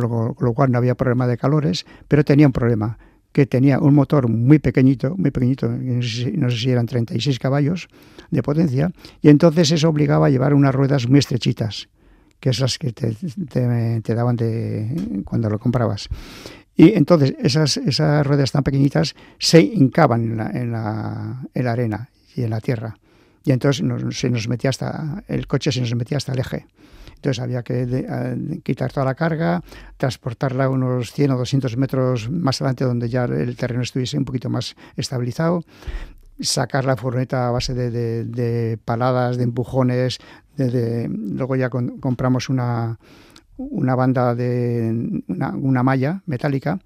por 0.01 0.42
lo, 0.42 0.53
cual 0.55 0.72
no 0.72 0.78
había 0.78 0.97
problema 0.97 1.28
de 1.28 1.36
calores, 1.36 1.86
pero 2.09 2.24
tenía 2.24 2.47
un 2.47 2.53
problema, 2.53 2.99
que 3.30 3.47
tenía 3.47 3.78
un 3.78 3.95
motor 3.95 4.28
muy 4.28 4.59
pequeñito, 4.59 5.14
muy 5.16 5.30
pequeñito, 5.30 5.68
no 5.68 6.03
sé, 6.51 6.57
si, 6.57 6.70
eran 6.70 6.86
36 6.86 7.38
caballos 7.38 7.88
de 8.30 8.42
potencia, 8.42 8.90
y 9.22 9.28
entonces 9.28 9.70
eso 9.70 9.88
obligaba 9.88 10.26
a 10.26 10.30
llevar 10.30 10.53
unas 10.53 10.74
ruedas 10.74 11.09
muy 11.09 11.20
estrechitas, 11.20 11.88
que 12.40 12.51
es 12.51 12.59
las 12.59 12.78
que 12.78 12.92
te, 12.92 14.14
daban 14.14 14.36
cuando 15.24 15.49
lo 15.49 15.61
comprabas. 15.61 16.09
Y 16.74 16.95
entonces 16.95 17.36
esas, 17.38 17.76
esas 17.76 18.26
ruedas 18.26 18.51
tan 18.51 18.64
pequeñitas 18.64 19.14
se 19.38 19.62
hincaban 19.62 20.40
en 20.55 20.72
la 20.72 21.72
arena 21.72 22.11
y 22.34 22.42
en 22.42 22.51
la 22.51 22.61
tierra. 22.61 22.97
Y 23.45 23.53
entonces 23.53 23.84
se 24.11 24.28
nos 24.28 24.49
metía 24.49 24.70
hasta, 24.70 25.22
el 25.28 25.47
coche 25.47 25.70
se 25.70 25.80
nos 25.80 25.95
metía 25.95 26.16
hasta 26.16 26.32
el 26.32 26.40
eje. 26.40 26.66
Entonces 27.25 27.43
había 27.43 27.62
que 27.62 28.61
quitar 28.62 28.93
toda 28.93 29.07
la 29.07 29.14
carga, 29.14 29.62
transportarla 29.97 30.68
unos 30.68 31.11
100 31.12 31.31
o 31.31 31.39
200 31.39 31.79
metros 31.79 32.29
más 32.29 32.61
adelante 32.61 32.85
donde 32.85 33.09
ya 33.09 33.25
el 33.25 33.57
terreno 33.57 33.83
estuviese 33.83 34.18
un 34.18 34.27
poquito 34.27 34.51
más 34.51 34.77
estabilizado, 34.95 35.64
sacar 36.39 36.85
la 36.85 36.99
furgoneta 36.99 37.49
a 37.49 37.51
base 37.51 37.72
de, 37.72 38.79
paladas, 38.85 39.39
de 39.39 39.45
empujones, 39.45 40.18
luego 40.59 41.57
ya 41.57 41.70
compramos 41.70 42.51
una, 42.51 42.99
una 43.57 43.95
banda 43.95 44.35
de 44.35 45.22
una 45.27 45.83
malla 45.83 46.20
metálica 46.27 46.79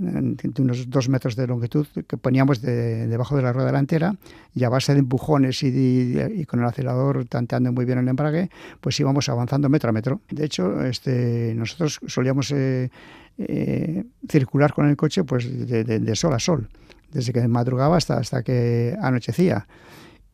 de 0.00 0.62
unos 0.62 0.90
dos 0.90 1.08
metros 1.08 1.36
de 1.36 1.46
longitud 1.46 1.86
que 2.06 2.16
poníamos 2.16 2.60
debajo 2.60 3.36
de 3.36 3.42
la 3.42 3.52
rueda 3.52 3.66
delantera 3.66 4.16
y 4.54 4.64
a 4.64 4.68
base 4.68 4.92
de 4.92 5.00
empujones 5.00 5.62
y, 5.62 6.44
con 6.46 6.60
el 6.60 6.66
acelerador 6.66 7.24
tanteando 7.26 7.72
muy 7.72 7.84
bien 7.84 7.98
el 7.98 8.08
embrague, 8.08 8.50
pues 8.80 8.98
íbamos 9.00 9.28
avanzando 9.28 9.68
metro 9.68 9.90
a 9.90 9.92
metro. 9.92 10.20
De 10.30 10.44
hecho, 10.44 10.84
este, 10.84 11.54
nosotros 11.54 12.00
solíamos 12.06 12.50
eh, 12.52 12.90
eh, 13.38 14.04
circular 14.28 14.72
con 14.72 14.88
el 14.88 14.96
coche 14.96 15.24
pues 15.24 15.68
de, 15.68 16.16
sol 16.16 16.34
a 16.34 16.38
sol, 16.38 16.68
desde 17.12 17.32
que 17.32 17.46
madrugaba 17.48 17.96
hasta, 17.96 18.18
hasta 18.18 18.42
que 18.42 18.96
anochecía 19.00 19.66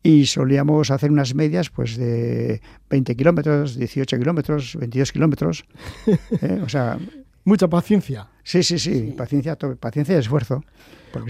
y 0.05 0.27
solíamos 0.27 0.91
hacer 0.91 1.11
unas 1.11 1.33
medias 1.33 1.71
pues 1.71 1.97
de 1.97 2.61
20 2.91 3.15
kilómetros, 3.15 3.75
18 3.75 4.19
kilómetros, 4.19 4.75
22 4.75 5.11
kilómetros. 5.11 5.65
Eh, 6.41 6.61
o 6.63 6.69
sea, 6.69 6.99
Mucha 7.45 7.67
paciencia. 7.67 8.27
Sí, 8.43 8.63
sí, 8.63 8.79
sí, 8.79 9.13
paciencia, 9.15 9.55
paciencia 9.55 10.15
y 10.15 10.19
esfuerzo. 10.19 10.63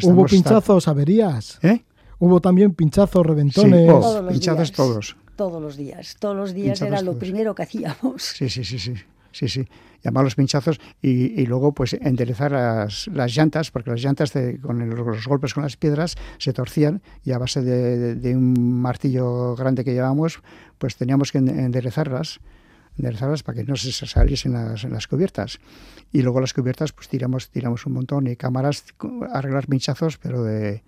¿Hubo 0.04 0.26
pinchazos, 0.26 0.88
averías? 0.88 1.60
¿Eh? 1.62 1.84
Hubo 2.20 2.40
también 2.40 2.74
pinchazos, 2.74 3.26
reventones. 3.26 3.82
Sí, 3.82 3.88
todos 3.88 4.32
pinchazos 4.32 4.72
todos. 4.72 5.18
Todos 5.36 5.62
los 5.62 5.76
días, 5.76 6.16
todos 6.18 6.36
los 6.36 6.54
días 6.54 6.82
era 6.82 7.02
lo 7.02 7.20
primero 7.20 7.54
que 7.54 7.64
hacíamos. 7.64 8.24
Sí, 8.24 8.50
sí, 8.50 8.64
sí, 8.64 8.80
sí. 8.80 8.94
Sí, 9.34 9.50
sí, 9.50 9.68
llamar 10.02 10.24
los 10.24 10.36
pinchazos 10.36 10.80
y, 11.02 11.46
luego 11.46 11.74
pues 11.74 11.92
enderezar 11.92 12.54
las, 12.54 13.08
las, 13.08 13.36
llantas, 13.36 13.70
porque 13.70 13.90
las 13.90 14.02
llantas 14.02 14.32
con 14.62 14.90
los 14.90 15.28
golpes 15.28 15.54
con 15.54 15.64
las 15.64 15.76
piedras 15.76 16.16
se 16.38 16.54
torcían 16.54 17.02
y 17.22 17.34
a 17.34 17.38
base 17.38 17.62
de, 17.62 18.16
de 18.16 18.34
un 18.34 18.80
martillo 18.80 19.54
grande 19.58 19.84
que 19.84 19.92
llevábamos, 19.92 20.40
pues 20.78 20.96
teníamos 20.96 21.34
que 21.34 21.40
enderezarlas 21.40 22.40
enderezarlas 22.98 23.44
para 23.44 23.58
que 23.58 23.64
no 23.64 23.76
se 23.76 23.92
saliesen 23.92 24.54
las, 24.54 24.84
en 24.84 24.94
las 24.94 25.08
cubiertas. 25.08 25.60
Y 26.12 26.22
luego 26.22 26.42
las 26.42 26.54
cubiertas, 26.54 26.94
pues 26.94 27.10
tiramos, 27.10 27.50
tiramos 27.50 27.86
un 27.86 27.94
montón 27.94 28.28
y 28.28 28.36
cámaras, 28.36 28.86
arreglar 29.34 29.68
pinchazos, 29.68 30.18
pero 30.18 30.44
de 30.44 30.84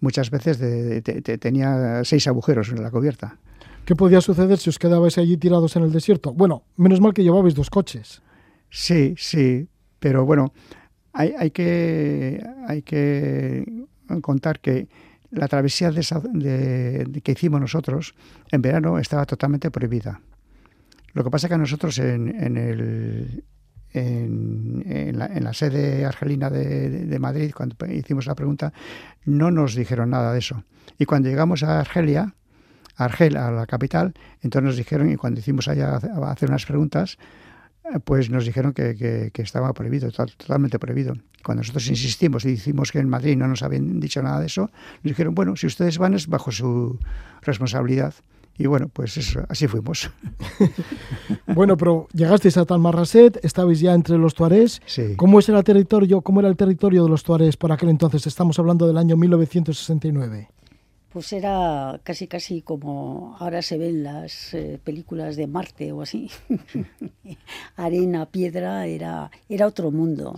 muchas 0.00 0.30
veces 0.30 0.58
de, 0.58 1.00
tenía 1.38 2.02
seis 2.04 2.26
agujeros 2.26 2.70
en 2.70 2.82
la 2.82 2.90
cubierta. 2.90 3.38
¿Qué 3.84 3.96
podía 3.96 4.20
suceder 4.20 4.58
si 4.58 4.70
os 4.70 4.78
quedabais 4.78 5.18
allí 5.18 5.36
tirados 5.36 5.76
en 5.76 5.82
el 5.84 5.92
desierto? 5.92 6.32
Bueno, 6.32 6.64
menos 6.76 7.00
mal 7.00 7.14
que 7.14 7.22
llevabais 7.22 7.54
dos 7.54 7.70
coches. 7.70 8.22
Sí, 8.70 9.14
sí, 9.18 9.68
pero 9.98 10.24
bueno, 10.24 10.52
hay, 11.12 11.34
hay 11.38 11.50
que, 11.50 12.44
hay 12.66 12.82
que 12.82 13.86
contar 14.20 14.60
que 14.60 14.88
la 15.32 15.48
travesía 15.48 15.90
de, 15.90 17.20
que 17.22 17.32
hicimos 17.32 17.60
nosotros 17.60 18.14
en 18.50 18.62
verano 18.62 18.98
estaba 18.98 19.24
totalmente 19.24 19.70
prohibida. 19.70 20.20
Lo 21.12 21.24
que 21.24 21.30
pasa 21.30 21.46
es 21.46 21.52
que 21.52 21.58
nosotros 21.58 21.98
en, 21.98 22.56
el, 22.56 23.44
en, 23.92 25.18
la, 25.18 25.52
sede 25.52 26.04
argelina 26.04 26.50
de, 26.50 27.18
Madrid, 27.18 27.52
cuando 27.54 27.76
hicimos 27.86 28.26
la 28.26 28.34
pregunta, 28.34 28.72
no 29.24 29.50
nos 29.50 29.74
dijeron 29.74 30.10
nada 30.10 30.32
de 30.32 30.38
eso. 30.38 30.64
Y 30.98 31.04
cuando 31.04 31.28
llegamos 31.28 31.62
a 31.62 31.80
Argelia, 31.80 32.34
a 32.96 33.04
Argel, 33.04 33.36
a 33.36 33.50
la 33.50 33.66
capital, 33.66 34.14
entonces 34.40 34.66
nos 34.66 34.76
dijeron, 34.76 35.10
y 35.10 35.16
cuando 35.16 35.40
hicimos 35.40 35.68
allá 35.68 35.96
a 35.96 36.30
hacer 36.30 36.48
unas 36.48 36.66
preguntas, 36.66 37.18
pues 38.04 38.30
nos 38.30 38.46
dijeron 38.46 38.72
que, 38.72 39.30
estaba 39.34 39.72
prohibido, 39.72 40.10
totalmente 40.10 40.78
prohibido. 40.78 41.14
Cuando 41.44 41.62
nosotros 41.62 41.88
insistimos 41.88 42.44
y 42.44 42.52
decimos 42.52 42.92
que 42.92 43.00
en 43.00 43.08
Madrid 43.08 43.36
no 43.36 43.48
nos 43.48 43.62
habían 43.62 44.00
dicho 44.00 44.22
nada 44.22 44.40
de 44.40 44.46
eso, 44.46 44.70
nos 45.02 45.10
dijeron, 45.10 45.34
bueno, 45.34 45.56
si 45.56 45.66
ustedes 45.66 45.98
van 45.98 46.14
es 46.14 46.28
bajo 46.28 46.52
su 46.52 46.98
responsabilidad. 47.42 48.14
Y 48.58 48.66
bueno, 48.66 48.88
pues 48.92 49.16
eso, 49.16 49.44
así 49.48 49.66
fuimos. 49.66 50.10
bueno, 51.54 51.76
pero 51.76 52.06
llegasteis 52.12 52.56
a 52.58 52.64
Talmarraset, 52.64 53.42
estabais 53.44 53.80
ya 53.80 53.94
entre 53.94 54.18
los 54.18 54.34
tuarés. 54.34 54.82
Sí. 54.86 55.16
¿Cómo, 55.16 55.38
es 55.38 55.48
el 55.48 55.62
territorio, 55.64 56.20
¿Cómo 56.20 56.40
era 56.40 56.48
el 56.48 56.56
territorio 56.56 57.04
de 57.04 57.10
los 57.10 57.22
tuarés 57.22 57.56
por 57.56 57.72
aquel 57.72 57.88
entonces? 57.88 58.26
Estamos 58.26 58.58
hablando 58.58 58.86
del 58.86 58.98
año 58.98 59.16
1969. 59.16 60.48
Pues 61.12 61.32
era 61.34 62.00
casi 62.04 62.26
casi 62.26 62.62
como 62.62 63.36
ahora 63.38 63.60
se 63.60 63.76
ven 63.76 64.02
las 64.02 64.54
eh, 64.54 64.80
películas 64.82 65.36
de 65.36 65.46
Marte 65.46 65.92
o 65.92 66.00
así. 66.00 66.30
Arena, 67.76 68.26
piedra, 68.26 68.86
era, 68.86 69.30
era 69.48 69.66
otro 69.66 69.90
mundo. 69.90 70.34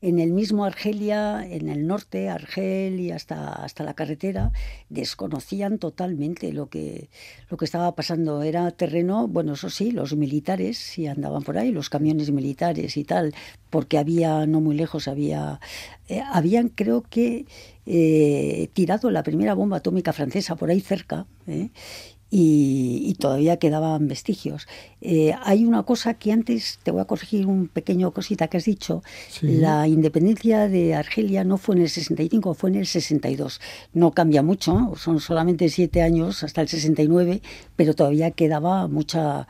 En 0.00 0.20
el 0.20 0.32
mismo 0.32 0.64
Argelia, 0.64 1.44
en 1.44 1.68
el 1.68 1.86
norte, 1.88 2.28
Argel 2.28 3.00
y 3.00 3.10
hasta, 3.10 3.52
hasta 3.52 3.82
la 3.82 3.94
carretera, 3.94 4.52
desconocían 4.88 5.78
totalmente 5.78 6.52
lo 6.52 6.68
que, 6.68 7.10
lo 7.50 7.56
que 7.56 7.64
estaba 7.64 7.94
pasando. 7.96 8.42
Era 8.42 8.70
terreno, 8.70 9.26
bueno, 9.26 9.54
eso 9.54 9.70
sí, 9.70 9.90
los 9.90 10.14
militares 10.14 10.78
sí 10.78 11.08
andaban 11.08 11.42
por 11.42 11.58
ahí, 11.58 11.72
los 11.72 11.90
camiones 11.90 12.30
militares 12.30 12.96
y 12.96 13.04
tal, 13.04 13.34
porque 13.70 13.98
había, 13.98 14.46
no 14.46 14.60
muy 14.60 14.76
lejos, 14.76 15.08
había, 15.08 15.60
eh, 16.08 16.22
habían 16.32 16.68
creo 16.68 17.02
que 17.02 17.46
eh, 17.86 18.68
tirado 18.74 19.10
la 19.10 19.22
primera 19.22 19.54
bomba 19.54 19.78
atómica 19.78 20.12
francesa 20.12 20.54
por 20.56 20.70
ahí 20.70 20.80
cerca. 20.80 21.26
¿eh? 21.46 21.70
Y, 22.30 23.16
todavía 23.18 23.56
quedaban 23.56 24.06
vestigios. 24.06 24.68
Eh, 25.00 25.34
hay 25.42 25.64
una 25.64 25.82
cosa 25.84 26.14
que 26.14 26.30
antes, 26.30 26.78
te 26.82 26.90
voy 26.90 27.00
a 27.00 27.06
corregir 27.06 27.46
un 27.46 27.68
pequeño 27.68 28.12
cosita 28.12 28.48
que 28.48 28.58
has 28.58 28.64
dicho, 28.64 29.02
la 29.40 29.88
independencia 29.88 30.68
de 30.68 30.94
Argelia 30.94 31.42
no 31.42 31.56
fue 31.56 31.76
en 31.76 31.82
el 31.82 31.88
65, 31.88 32.54
fue 32.54 32.70
en 32.70 32.76
el 32.76 32.86
62. 32.86 33.60
No 33.94 34.12
cambia 34.12 34.42
mucho, 34.42 34.92
son 34.96 35.20
solamente 35.20 35.68
siete 35.70 36.02
años 36.02 36.44
hasta 36.44 36.60
el 36.60 36.68
69, 36.68 37.42
pero 37.76 37.94
todavía 37.94 38.30
quedaba 38.30 38.88
mucha... 38.88 39.48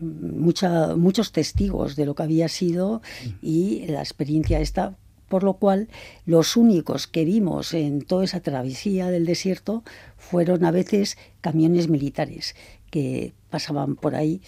mucha, 0.00 0.96
muchos 0.96 1.32
testigos 1.32 1.96
de 1.96 2.04
lo 2.04 2.14
que 2.14 2.24
había 2.24 2.48
sido 2.48 3.00
y 3.40 3.86
la 3.86 4.00
experiencia 4.00 4.60
esta 4.60 4.98
por 5.32 5.44
lo 5.44 5.54
cual 5.54 5.88
los 6.26 6.58
únicos 6.58 7.06
que 7.06 7.24
vimos 7.24 7.72
en 7.72 8.02
toda 8.02 8.24
esa 8.24 8.40
travesía 8.40 9.08
del 9.08 9.24
desierto 9.24 9.82
fueron 10.18 10.62
a 10.66 10.70
veces 10.70 11.16
camiones 11.40 11.88
militares 11.88 12.54
que 12.90 13.32
pasaban 13.48 13.96
por 13.96 14.14
ahí 14.14 14.42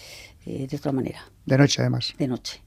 eh, 0.45 0.67
de 0.69 0.77
otra 0.77 0.91
manera. 0.91 1.31
De 1.47 1.57
noche, 1.57 1.81
además. 1.81 2.13
De 2.19 2.27
noche. 2.27 2.61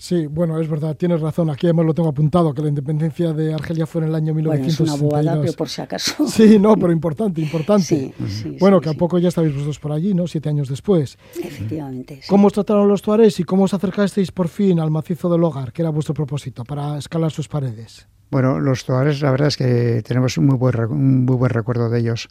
Sí, 0.00 0.28
bueno, 0.28 0.60
es 0.60 0.68
verdad, 0.68 0.96
tienes 0.96 1.20
razón. 1.20 1.50
Aquí 1.50 1.66
además 1.66 1.86
lo 1.86 1.92
tengo 1.92 2.08
apuntado, 2.08 2.54
que 2.54 2.62
la 2.62 2.68
independencia 2.68 3.32
de 3.32 3.52
Argelia 3.52 3.84
fue 3.84 4.02
en 4.02 4.08
el 4.08 4.14
año 4.14 4.32
1962. 4.32 4.78
Bueno, 4.78 4.94
es 4.94 5.02
una 5.02 5.24
bobada, 5.26 5.40
pero 5.40 5.52
por 5.54 5.68
si 5.68 5.82
acaso. 5.82 6.26
Sí, 6.28 6.56
no, 6.60 6.76
pero 6.76 6.92
importante, 6.92 7.40
importante. 7.40 8.14
Sí, 8.28 8.56
bueno, 8.60 8.80
que 8.80 8.90
a 8.90 8.94
poco 8.94 9.18
ya 9.18 9.26
estabais 9.26 9.52
vosotros 9.52 9.80
por 9.80 9.90
allí, 9.90 10.14
¿no? 10.14 10.28
Siete 10.28 10.48
años 10.50 10.68
después. 10.68 11.18
Efectivamente. 11.42 12.20
¿Cómo 12.28 12.46
os 12.46 12.52
trataron 12.52 12.86
los 12.86 13.02
tuarés 13.02 13.40
y 13.40 13.44
cómo 13.44 13.64
os 13.64 13.74
acercasteis 13.74 14.30
por 14.30 14.46
fin 14.46 14.78
al 14.78 14.92
macizo 14.92 15.28
del 15.28 15.42
hogar, 15.42 15.72
que 15.72 15.82
era 15.82 15.90
vuestro 15.90 16.14
propósito, 16.14 16.62
para 16.62 16.96
escalar 16.96 17.32
sus 17.32 17.48
paredes? 17.48 18.06
Bueno, 18.30 18.60
los 18.60 18.84
tuarés, 18.84 19.20
la 19.20 19.32
verdad 19.32 19.48
es 19.48 19.56
que 19.56 20.02
tenemos 20.06 20.38
un 20.38 20.46
muy 20.46 20.56
buen, 20.56 20.78
un 20.92 21.24
muy 21.24 21.34
buen 21.34 21.50
recuerdo 21.50 21.90
de 21.90 21.98
ellos 21.98 22.28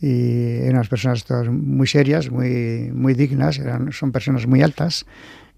y 0.00 0.56
eran 0.58 0.74
unas 0.74 0.88
personas 0.88 1.24
todas 1.24 1.48
muy 1.48 1.86
serias, 1.86 2.32
muy, 2.32 2.90
muy 2.92 3.14
dignas, 3.14 3.60
eran, 3.60 3.92
son 3.92 4.10
personas 4.10 4.46
muy 4.46 4.60
altas 4.62 5.06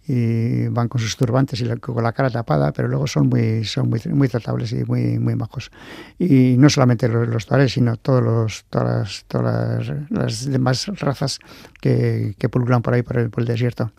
y 0.09 0.69
van 0.69 0.89
con 0.89 1.01
sus 1.01 1.17
turbantes 1.17 1.61
y 1.61 1.69
con 1.77 2.03
la 2.03 2.13
cara 2.13 2.31
tapada, 2.31 2.73
pero 2.73 2.89
luego 2.89 3.07
son 3.07 3.29
muy, 3.29 3.65
son 3.65 3.91
muy, 3.91 4.01
muy 4.11 4.29
tratables 4.29 4.73
y 4.73 4.83
muy, 4.85 5.19
muy 5.19 5.37
majos. 5.37 5.71
Y 6.19 6.57
no 6.59 6.71
solamente 6.71 7.09
los, 7.09 7.29
los 7.29 7.47
sino 7.71 7.97
todos 7.99 8.23
los, 8.23 8.65
todas, 8.71 8.87
las, 8.87 9.25
todas 9.29 9.93
las, 10.09 10.51
demás 10.51 10.87
razas 10.99 11.41
que, 11.81 12.35
que 12.39 12.49
pululan 12.49 12.81
por 12.81 12.95
ahí, 12.95 13.03
por 13.03 13.19
el, 13.19 13.29
por 13.29 13.43
el 13.43 13.47
desierto. 13.49 13.93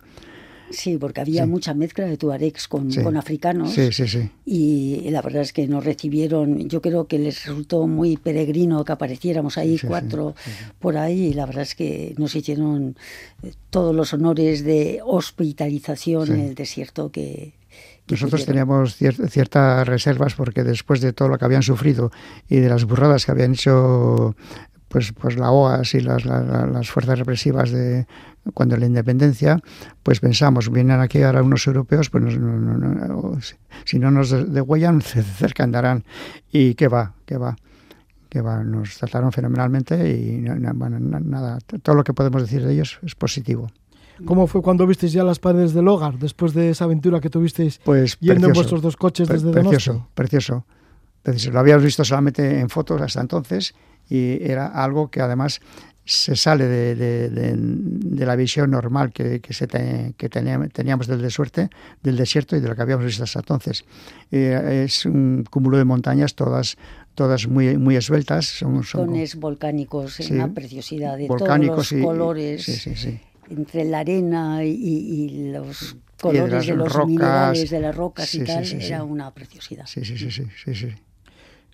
Sí, 0.72 0.98
porque 0.98 1.22
había 1.22 1.46
mucha 1.46 1.74
mezcla 1.74 2.06
de 2.06 2.18
tuaregs 2.18 2.68
con, 2.68 2.92
con 2.94 3.18
africanos. 3.18 3.74
Sí, 3.74 3.92
sí, 3.92 4.08
sí. 4.08 4.30
Y 4.46 5.10
la 5.10 5.22
verdad 5.22 5.42
es 5.42 5.54
que 5.54 5.68
nos 5.68 5.84
recibieron, 5.84 6.70
yo 6.70 6.82
creo 6.82 7.08
que 7.08 7.20
les 7.20 7.46
resultó 7.46 7.88
muy 7.88 8.18
peregrino 8.18 8.84
que 8.84 8.92
apareciéramos 8.92 9.58
ahí 9.58 9.80
cuatro 9.86 10.36
por 10.80 10.98
ahí. 10.98 11.28
Y 11.28 11.34
la 11.34 11.46
verdad 11.46 11.64
es 11.64 11.76
que 11.76 12.14
nos 12.18 12.36
hicieron 12.36 12.96
eh, 13.44 13.54
todos 13.70 13.96
los 13.96 14.14
honores 14.14 14.64
de 14.64 15.02
hospitalización 15.04 16.32
en 16.32 16.40
el 16.42 16.56
desierto 16.56 17.12
que, 17.12 17.54
nosotros 18.10 18.46
teníamos 18.46 18.96
ciertas 18.96 19.88
reservas 19.88 20.34
porque 20.34 20.64
después 20.64 21.00
de 21.00 21.14
todo 21.14 21.28
lo 21.28 21.38
que 21.38 21.46
habían 21.46 21.62
sufrido 21.62 22.12
y 22.48 22.58
de 22.58 22.68
las 22.68 22.86
burradas 22.86 23.26
que 23.26 23.32
habían 23.32 23.54
hecho 23.54 24.36
pues, 24.90 25.14
pues 25.14 25.38
la 25.38 25.52
OAS 25.52 25.94
y 25.94 26.02
las, 26.02 26.26
las, 26.26 26.90
fuerzas 26.90 27.20
represivas 27.20 27.72
de 27.72 28.08
cuando 28.54 28.76
la 28.76 28.88
independencia, 28.88 29.62
pues 30.04 30.20
pensamos, 30.20 30.72
vienen 30.72 31.00
aquí 31.00 31.22
ahora 31.22 31.44
unos 31.44 31.66
europeos, 31.68 32.10
pues 32.10 32.38
si 33.86 34.00
no 34.00 34.12
nos 34.12 34.32
degüellan, 34.52 35.02
cerca 35.02 35.64
andarán. 35.64 36.04
Y 36.52 36.74
qué 36.74 36.88
va, 36.88 37.14
qué 37.26 37.38
va, 37.38 37.56
qué 38.30 38.42
va. 38.42 38.64
Nos 38.64 38.98
trataron 38.98 39.32
fenomenalmente 39.32 39.96
y 40.10 40.40
nada, 40.40 41.60
todo 41.84 41.96
lo 41.96 42.04
que 42.04 42.14
podemos 42.14 42.42
decir 42.42 42.66
de 42.66 42.74
ellos 42.74 43.00
es 43.04 43.16
positivo. 43.16 43.70
¿Cómo 44.26 44.48
fue 44.48 44.62
cuando 44.62 44.86
visteis 44.86 45.14
ya 45.14 45.24
las 45.24 45.40
paredes 45.40 45.74
del 45.74 45.88
hogar, 45.88 46.18
después 46.18 46.54
de 46.54 46.72
esa 46.72 46.84
aventura 46.84 47.22
que 47.22 47.30
tuvisteis 47.30 47.80
pues 47.86 48.18
yendo 48.20 48.48
en 48.48 48.54
vuestros 48.54 48.82
dos 48.82 48.98
coches 48.98 49.30
desde 49.30 49.52
Precioso, 49.52 50.08
precioso, 50.14 50.66
precioso. 51.24 51.52
Lo 51.52 51.60
habíamos 51.60 51.86
visto 51.86 52.04
solamente 52.04 52.60
en 52.60 52.70
fotos 52.70 53.02
hasta 53.02 53.22
entonces 53.22 53.74
y 54.10 54.44
era 54.44 54.68
algo 54.68 55.10
que 55.10 55.22
además 55.22 55.62
se 56.10 56.36
sale 56.36 56.66
de, 56.66 56.96
de, 57.30 58.26
la 58.26 58.36
visión 58.36 58.72
normal 58.72 59.12
que, 59.14 59.42
que, 59.42 59.54
se 59.54 59.68
que 60.18 60.28
teníamos 60.28 61.06
del 61.06 61.22
desierto, 61.22 61.70
del 62.02 62.18
desierto 62.18 62.56
y 62.56 62.62
de 62.62 62.68
lo 62.68 62.76
que 62.76 62.82
habíamos 62.82 63.06
visto 63.06 63.24
hasta 63.24 63.40
entonces. 63.40 63.86
Eh, 64.32 64.86
es 64.86 65.06
un 65.06 65.46
cúmulo 65.48 65.78
de 65.78 65.86
montañas, 65.86 66.34
todas 66.34 66.78
todas 67.14 67.48
muy, 67.48 67.78
muy 67.78 67.96
esbeltas. 67.96 68.46
Son, 68.46 68.84
son 68.84 69.14
volcánicos, 69.38 70.20
una 70.32 70.52
preciosidad 70.52 71.16
de 71.16 71.28
todos 71.28 71.60
los 71.60 71.90
colores. 72.02 72.88
entre 73.50 73.84
la 73.84 74.00
arena 74.00 74.64
y, 74.64 75.52
los 75.52 75.96
colores 76.20 76.66
de 76.66 76.76
los 76.76 77.06
minerales, 77.06 77.70
de 77.70 77.80
las 77.82 77.96
rocas 77.96 78.34
y 78.34 78.44
tal, 78.44 78.66
era 78.66 79.04
una 79.04 79.32
preciosidad. 79.32 79.86
Sí, 79.86 80.04
sí, 80.04 80.18
sí, 80.18 80.32
sí, 80.32 80.74
sí. 80.74 80.88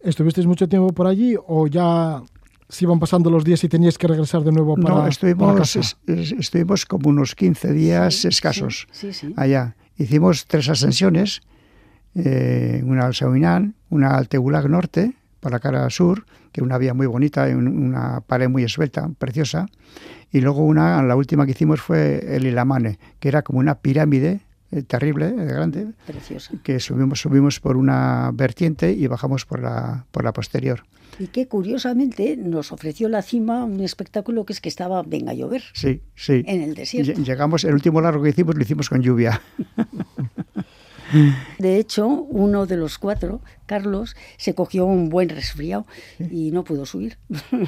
¿Estuvisteis 0.05 0.45
mucho 0.45 0.69
tiempo 0.69 0.93
por 0.93 1.07
allí 1.07 1.35
o 1.47 1.65
ya 1.65 2.21
se 2.69 2.85
iban 2.85 2.99
pasando 2.99 3.31
los 3.31 3.43
días 3.43 3.63
y 3.63 3.69
teníais 3.69 3.97
que 3.97 4.07
regresar 4.07 4.43
de 4.43 4.51
nuevo 4.51 4.75
para, 4.75 4.95
no, 4.95 5.07
estuvimos, 5.07 5.75
estuvimos 6.05 6.85
como 6.85 7.09
unos 7.09 7.33
15 7.33 7.73
días 7.73 8.23
escasos 8.23 8.87
allá. 9.35 9.75
Hicimos 9.97 10.45
tres 10.45 10.69
ascensiones, 10.69 11.41
eh, 12.13 12.83
una 12.85 13.07
al 13.07 13.15
Sauinán, 13.15 13.73
una 13.89 14.15
al 14.15 14.27
Tegulag 14.27 14.69
Norte, 14.69 15.13
por 15.39 15.51
la 15.51 15.59
cara 15.59 15.89
sur, 15.89 16.25
que 16.51 16.61
una 16.61 16.77
vía 16.77 16.93
muy 16.93 17.07
bonita, 17.07 17.47
una 17.47 18.21
pared 18.21 18.47
muy 18.47 18.63
esbelta, 18.63 19.09
preciosa, 19.17 19.65
y 20.31 20.41
luego 20.41 20.63
una, 20.63 21.01
la 21.01 21.15
última 21.15 21.45
que 21.45 21.51
hicimos 21.51 21.81
fue 21.81 22.35
el 22.35 22.45
Ilamane, 22.45 22.99
que 23.19 23.27
era 23.27 23.41
como 23.41 23.57
una 23.57 23.75
pirámide 23.79 24.41
eh, 24.71 24.81
terrible, 24.83 25.27
eh, 25.27 25.45
grande, 25.45 25.87
que 26.63 26.79
subimos, 26.79 27.19
subimos 27.19 27.59
por 27.59 27.77
una 27.77 28.31
vertiente 28.33 28.91
y 28.91 29.07
bajamos 29.07 29.45
por 29.45 29.61
la, 29.61 30.05
por 30.11 30.23
la 30.23 30.33
posterior. 30.33 30.83
Y 31.19 31.27
que 31.27 31.47
curiosamente 31.47 32.35
nos 32.35 32.71
ofreció 32.71 33.07
la 33.07 33.21
cima 33.21 33.63
un 33.63 33.79
espectáculo 33.79 34.45
que 34.45 34.53
es 34.53 34.61
que 34.61 34.69
estaba 34.69 35.01
venga 35.03 35.31
a 35.31 35.33
llover. 35.33 35.63
Sí, 35.73 36.01
sí. 36.15 36.43
En 36.45 36.61
el 36.61 36.75
desierto. 36.75 37.21
Llegamos, 37.21 37.63
el 37.63 37.73
último 37.73 38.01
largo 38.01 38.23
que 38.23 38.29
hicimos 38.29 38.55
lo 38.55 38.61
hicimos 38.61 38.89
con 38.89 39.01
lluvia. 39.01 39.41
De 41.59 41.77
hecho, 41.77 42.07
uno 42.07 42.65
de 42.65 42.77
los 42.77 42.97
cuatro, 42.97 43.41
Carlos, 43.65 44.15
se 44.37 44.53
cogió 44.53 44.85
un 44.85 45.09
buen 45.09 45.29
resfriado 45.29 45.85
y 46.19 46.51
no 46.51 46.63
pudo 46.63 46.85
subir. 46.85 47.17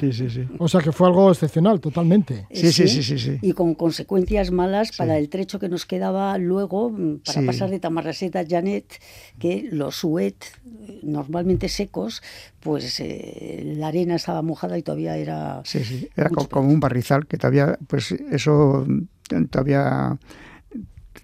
Sí, 0.00 0.12
sí, 0.12 0.30
sí. 0.30 0.46
O 0.58 0.68
sea 0.68 0.80
que 0.80 0.92
fue 0.92 1.08
algo 1.08 1.30
excepcional, 1.30 1.80
totalmente. 1.80 2.46
Sí, 2.52 2.72
sí, 2.72 2.88
sí, 2.88 3.02
sí. 3.02 3.18
sí, 3.18 3.38
Y 3.42 3.52
con 3.52 3.74
consecuencias 3.74 4.50
malas 4.50 4.96
para 4.96 5.18
el 5.18 5.28
trecho 5.28 5.58
que 5.58 5.68
nos 5.68 5.86
quedaba 5.86 6.38
luego, 6.38 6.90
mm, 6.90 7.20
para 7.24 7.42
pasar 7.42 7.70
de 7.70 7.80
Tamarraset 7.80 8.34
a 8.36 8.44
Janet, 8.46 9.00
que 9.38 9.68
los 9.72 9.96
suet, 9.96 10.36
normalmente 11.02 11.68
secos, 11.68 12.22
pues 12.60 13.00
eh, 13.00 13.74
la 13.76 13.88
arena 13.88 14.16
estaba 14.16 14.42
mojada 14.42 14.78
y 14.78 14.82
todavía 14.82 15.16
era... 15.16 15.62
Sí, 15.64 15.84
sí, 15.84 16.08
era 16.16 16.30
como, 16.30 16.68
un 16.68 16.80
barrizal, 16.80 17.26
que 17.26 17.38
todavía, 17.38 17.78
pues 17.86 18.12
eso 18.12 18.84
mm, 18.86 19.44
todavía 19.46 20.18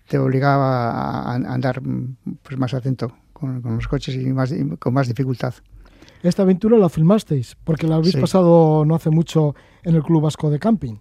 te 0.08 0.18
obligaba 0.18 1.22
a 1.22 1.34
andar 1.34 1.80
pues, 2.42 2.58
más 2.58 2.74
atento 2.74 3.12
con, 3.32 3.62
los 3.62 3.88
coches 3.88 4.14
y, 4.14 4.32
más, 4.32 4.52
con 4.78 4.94
más 4.94 5.08
dificultad. 5.08 5.54
Esta 6.22 6.42
aventura 6.42 6.78
la 6.78 6.88
filmasteis, 6.88 7.56
porque 7.64 7.86
la 7.86 7.96
habéis 7.96 8.16
pasado 8.16 8.84
no 8.86 8.94
hace 8.94 9.10
mucho 9.10 9.54
en 9.82 9.94
el 9.94 10.02
Club 10.02 10.22
Vasco 10.22 10.50
de 10.50 10.58
Camping. 10.58 10.96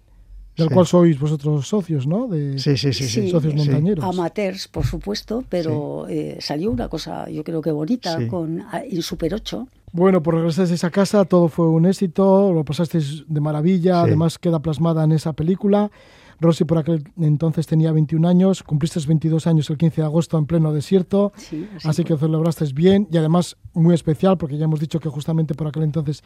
del 0.56 0.70
cual 0.70 0.86
sois 0.86 1.18
vosotros 1.18 1.66
socios, 1.66 2.06
¿no? 2.06 2.28
De, 2.28 2.58
sí, 2.58 2.76
sí, 2.76 2.92
sí, 2.92 3.30
socios 3.30 3.54
montañeros. 3.54 4.04
Amateurs, 4.04 4.68
por 4.68 4.84
supuesto, 4.84 5.42
pero 5.48 6.06
eh, 6.08 6.36
salió 6.40 6.70
una 6.70 6.88
cosa, 6.88 7.28
yo 7.28 7.42
creo 7.42 7.60
que 7.60 7.72
bonita, 7.72 8.28
con 8.28 8.64
el 8.88 9.02
Super 9.02 9.34
8. 9.34 9.66
Bueno, 9.92 10.22
por 10.22 10.34
regresasteis 10.34 10.84
a 10.84 10.90
casa, 10.90 11.24
todo 11.24 11.48
fue 11.48 11.68
un 11.68 11.86
éxito, 11.86 12.52
lo 12.52 12.64
pasasteis 12.64 13.24
de 13.26 13.40
maravilla, 13.40 14.02
además 14.02 14.38
queda 14.38 14.60
plasmada 14.60 15.04
en 15.04 15.12
esa 15.12 15.32
película. 15.32 15.90
Rosy 16.44 16.64
por 16.64 16.78
aquel 16.78 17.02
entonces 17.18 17.66
tenía 17.66 17.90
21 17.90 18.28
años, 18.28 18.62
cumpliste 18.62 19.00
22 19.00 19.46
años 19.46 19.70
el 19.70 19.78
15 19.78 20.02
de 20.02 20.06
agosto 20.06 20.38
en 20.38 20.46
pleno 20.46 20.72
desierto, 20.72 21.32
así, 21.84 22.04
que 22.04 22.16
celebraste 22.16 22.66
bien 22.74 23.08
y 23.10 23.16
además 23.16 23.56
muy 23.72 23.94
especial 23.94 24.36
porque 24.36 24.58
ya 24.58 24.66
hemos 24.66 24.78
dicho 24.78 25.00
que 25.00 25.08
justamente 25.08 25.54
por 25.54 25.66
aquel 25.66 25.82
entonces 25.84 26.22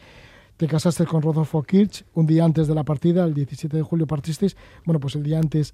te 0.57 0.67
casaste 0.67 1.05
con 1.05 1.21
Rodolfo 1.21 1.63
Kirch 1.63 2.03
un 2.13 2.27
día 2.27 2.43
antes 2.43 2.67
de 2.67 2.75
la 2.75 2.83
partida, 2.83 3.23
el 3.23 3.33
17 3.33 3.77
de 3.77 3.81
julio 3.81 4.07
partisteis, 4.07 4.57
bueno, 4.85 4.99
pues 4.99 5.15
el 5.15 5.23
día 5.23 5.39
antes 5.39 5.73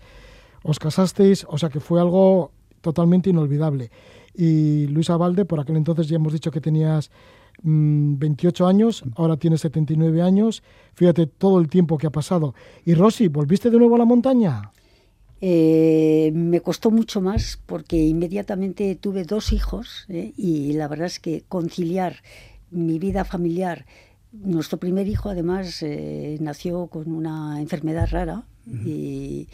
os 0.63 0.77
casasteis, 0.79 1.45
o 1.49 1.57
sea 1.57 1.69
que 1.69 1.79
fue 1.79 1.99
algo 1.99 2.51
totalmente 2.81 3.31
inolvidable. 3.31 3.89
Y 4.35 4.85
Luisa 4.87 5.17
Valde, 5.17 5.45
por 5.45 5.59
aquel 5.59 5.77
entonces 5.77 6.07
ya 6.07 6.17
hemos 6.17 6.33
dicho 6.33 6.51
que 6.51 6.61
tenías 6.61 7.09
28 7.65 8.63
mm, 8.63 8.67
años, 8.67 9.03
ahora 9.15 9.37
tienes 9.37 9.61
79 9.61 10.21
años, 10.21 10.63
fíjate 10.93 11.25
todo 11.25 11.59
el 11.59 11.67
tiempo 11.67 11.97
que 11.97 12.07
ha 12.07 12.11
pasado. 12.11 12.53
Y 12.85 12.93
Rosy, 12.93 13.27
¿volviste 13.27 13.69
de 13.69 13.77
nuevo 13.77 13.95
a 13.95 13.99
la 13.99 14.05
montaña? 14.05 14.71
Eh, 15.41 16.31
me 16.33 16.61
costó 16.61 16.91
mucho 16.91 17.21
más 17.21 17.59
porque 17.65 17.97
inmediatamente 17.97 18.95
tuve 18.95 19.25
dos 19.25 19.51
hijos 19.51 20.05
eh, 20.09 20.33
y 20.37 20.73
la 20.73 20.87
verdad 20.87 21.07
es 21.07 21.19
que 21.19 21.43
conciliar 21.47 22.17
mi 22.71 22.99
vida 22.99 23.25
familiar 23.25 23.85
nuestro 24.43 24.77
primer 24.77 25.07
hijo, 25.07 25.29
además, 25.29 25.81
eh, 25.81 26.37
nació 26.41 26.87
con 26.87 27.11
una 27.11 27.61
enfermedad 27.61 28.09
rara 28.11 28.43
y 28.67 29.47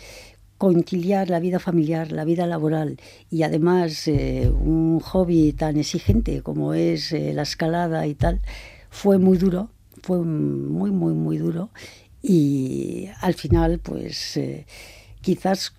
conciliar 0.61 1.31
la 1.31 1.39
vida 1.39 1.57
familiar, 1.57 2.11
la 2.11 2.23
vida 2.23 2.45
laboral 2.45 2.99
y 3.31 3.41
además 3.41 4.07
eh, 4.07 4.47
un 4.47 4.99
hobby 4.99 5.53
tan 5.53 5.75
exigente 5.77 6.43
como 6.43 6.75
es 6.75 7.13
eh, 7.13 7.33
la 7.33 7.41
escalada 7.41 8.05
y 8.05 8.13
tal, 8.13 8.41
fue 8.91 9.17
muy 9.17 9.39
duro, 9.39 9.71
fue 10.03 10.19
muy, 10.19 10.91
muy, 10.91 11.15
muy 11.15 11.39
duro 11.39 11.71
y 12.21 13.09
al 13.21 13.33
final, 13.33 13.79
pues 13.79 14.39
quizás 15.21 15.73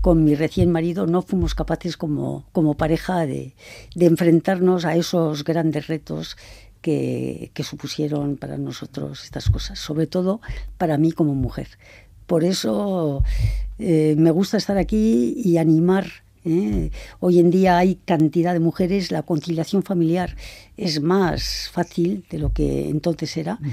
con 0.00 0.24
mi 0.24 0.34
recién 0.34 0.72
marido 0.72 1.06
no 1.06 1.20
fuimos 1.20 1.54
capaces 1.54 1.98
como, 1.98 2.46
como 2.52 2.78
pareja 2.78 3.26
de, 3.26 3.54
de 3.94 4.06
enfrentarnos 4.06 4.86
a 4.86 4.96
esos 4.96 5.44
grandes 5.44 5.86
retos 5.86 6.38
que, 6.80 7.50
supusieron 7.62 8.38
para 8.38 8.56
nosotros 8.56 9.22
estas 9.24 9.50
cosas, 9.50 9.78
sobre 9.78 10.06
todo 10.06 10.40
para 10.78 10.96
mí 10.96 11.12
como 11.12 11.34
mujer. 11.34 11.68
Por 12.26 12.42
eso 12.42 13.22
eh, 13.78 14.14
me 14.18 14.30
gusta 14.30 14.56
estar 14.56 14.78
aquí 14.78 15.34
y 15.36 15.58
animar. 15.58 16.06
¿eh? 16.44 16.90
Hoy 17.20 17.38
en 17.38 17.50
día 17.50 17.78
hay 17.78 17.96
cantidad 17.96 18.52
de 18.52 18.60
mujeres, 18.60 19.10
la 19.10 19.22
conciliación 19.22 19.82
familiar 19.82 20.36
es 20.76 21.00
más 21.00 21.68
fácil 21.72 22.24
de 22.30 22.38
lo 22.38 22.52
que 22.52 22.88
entonces 22.88 23.36
era. 23.36 23.56
Mm. 23.56 23.70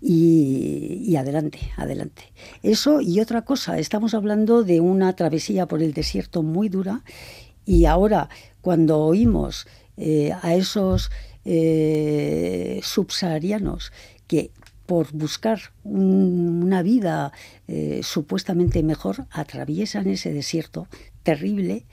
Y, 0.00 1.04
y, 1.06 1.16
adelante, 1.16 1.60
adelante. 1.76 2.24
Eso 2.64 3.00
y 3.00 3.20
otra 3.20 3.42
cosa, 3.42 3.78
estamos 3.78 4.12
hablando 4.12 4.64
de 4.64 4.80
una 4.80 5.14
travesía 5.14 5.66
por 5.66 5.82
el 5.82 5.92
desierto 5.92 6.42
muy 6.42 6.68
dura 6.68 7.04
y 7.64 7.84
ahora 7.84 8.28
cuando 8.60 8.98
oímos 8.98 9.66
eh, 9.96 10.32
a 10.42 10.54
esos 10.54 11.10
eh, 11.44 12.80
subsaharianos 12.82 13.92
que 14.26 14.50
por 14.86 15.12
buscar 15.12 15.60
una 15.82 16.82
vida 16.82 17.32
eh, 17.68 18.00
supuestamente 18.02 18.82
mejor 18.82 19.26
atraviesan 19.30 20.08
ese 20.08 20.32
desierto 20.32 20.88
terrible 21.22 21.86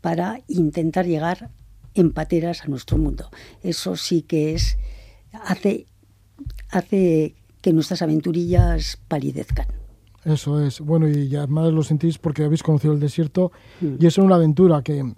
para 0.00 0.40
intentar 0.46 1.06
llegar 1.06 1.50
en 1.94 2.12
pateras 2.12 2.62
a 2.62 2.66
nuestro 2.66 2.98
mundo. 2.98 3.30
Eso 3.62 3.96
sí 3.96 4.22
que 4.22 4.54
es 4.54 4.78
hace 5.32 5.86
hace 6.70 7.34
que 7.60 7.72
nuestras 7.72 8.02
aventurillas 8.02 8.98
palidezcan. 9.08 9.66
Eso 10.24 10.60
es. 10.60 10.80
Bueno, 10.80 11.08
y 11.08 11.34
además 11.36 11.72
lo 11.72 11.82
sentís 11.82 12.18
porque 12.18 12.44
habéis 12.44 12.62
conocido 12.62 12.92
el 12.92 13.00
desierto 13.00 13.52
mm. 13.80 13.94
y 14.00 14.06
es 14.06 14.18
una 14.18 14.34
aventura 14.34 14.82
que, 14.82 15.14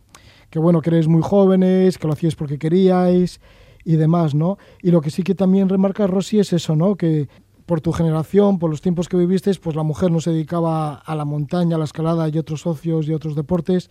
que, 0.50 0.58
bueno, 0.58 0.82
que 0.82 0.90
muy 1.08 1.22
jóvenes, 1.22 1.98
que 1.98 2.06
lo 2.06 2.12
hacíais 2.12 2.36
porque 2.36 2.58
queríais 2.58 3.40
y 3.88 3.96
demás, 3.96 4.34
¿no? 4.34 4.58
Y 4.82 4.90
lo 4.90 5.00
que 5.00 5.10
sí 5.10 5.22
que 5.22 5.34
también 5.34 5.70
remarca 5.70 6.06
Rosy 6.06 6.40
es 6.40 6.52
eso, 6.52 6.76
¿no? 6.76 6.96
Que 6.96 7.26
por 7.64 7.80
tu 7.80 7.90
generación, 7.90 8.58
por 8.58 8.68
los 8.68 8.82
tiempos 8.82 9.08
que 9.08 9.16
viviste, 9.16 9.50
pues 9.54 9.74
la 9.74 9.82
mujer 9.82 10.10
no 10.10 10.20
se 10.20 10.30
dedicaba 10.30 10.92
a 10.96 11.14
la 11.14 11.24
montaña, 11.24 11.76
a 11.76 11.78
la 11.78 11.86
escalada 11.86 12.28
y 12.28 12.36
otros 12.36 12.60
socios 12.60 13.08
y 13.08 13.14
otros 13.14 13.34
deportes 13.34 13.88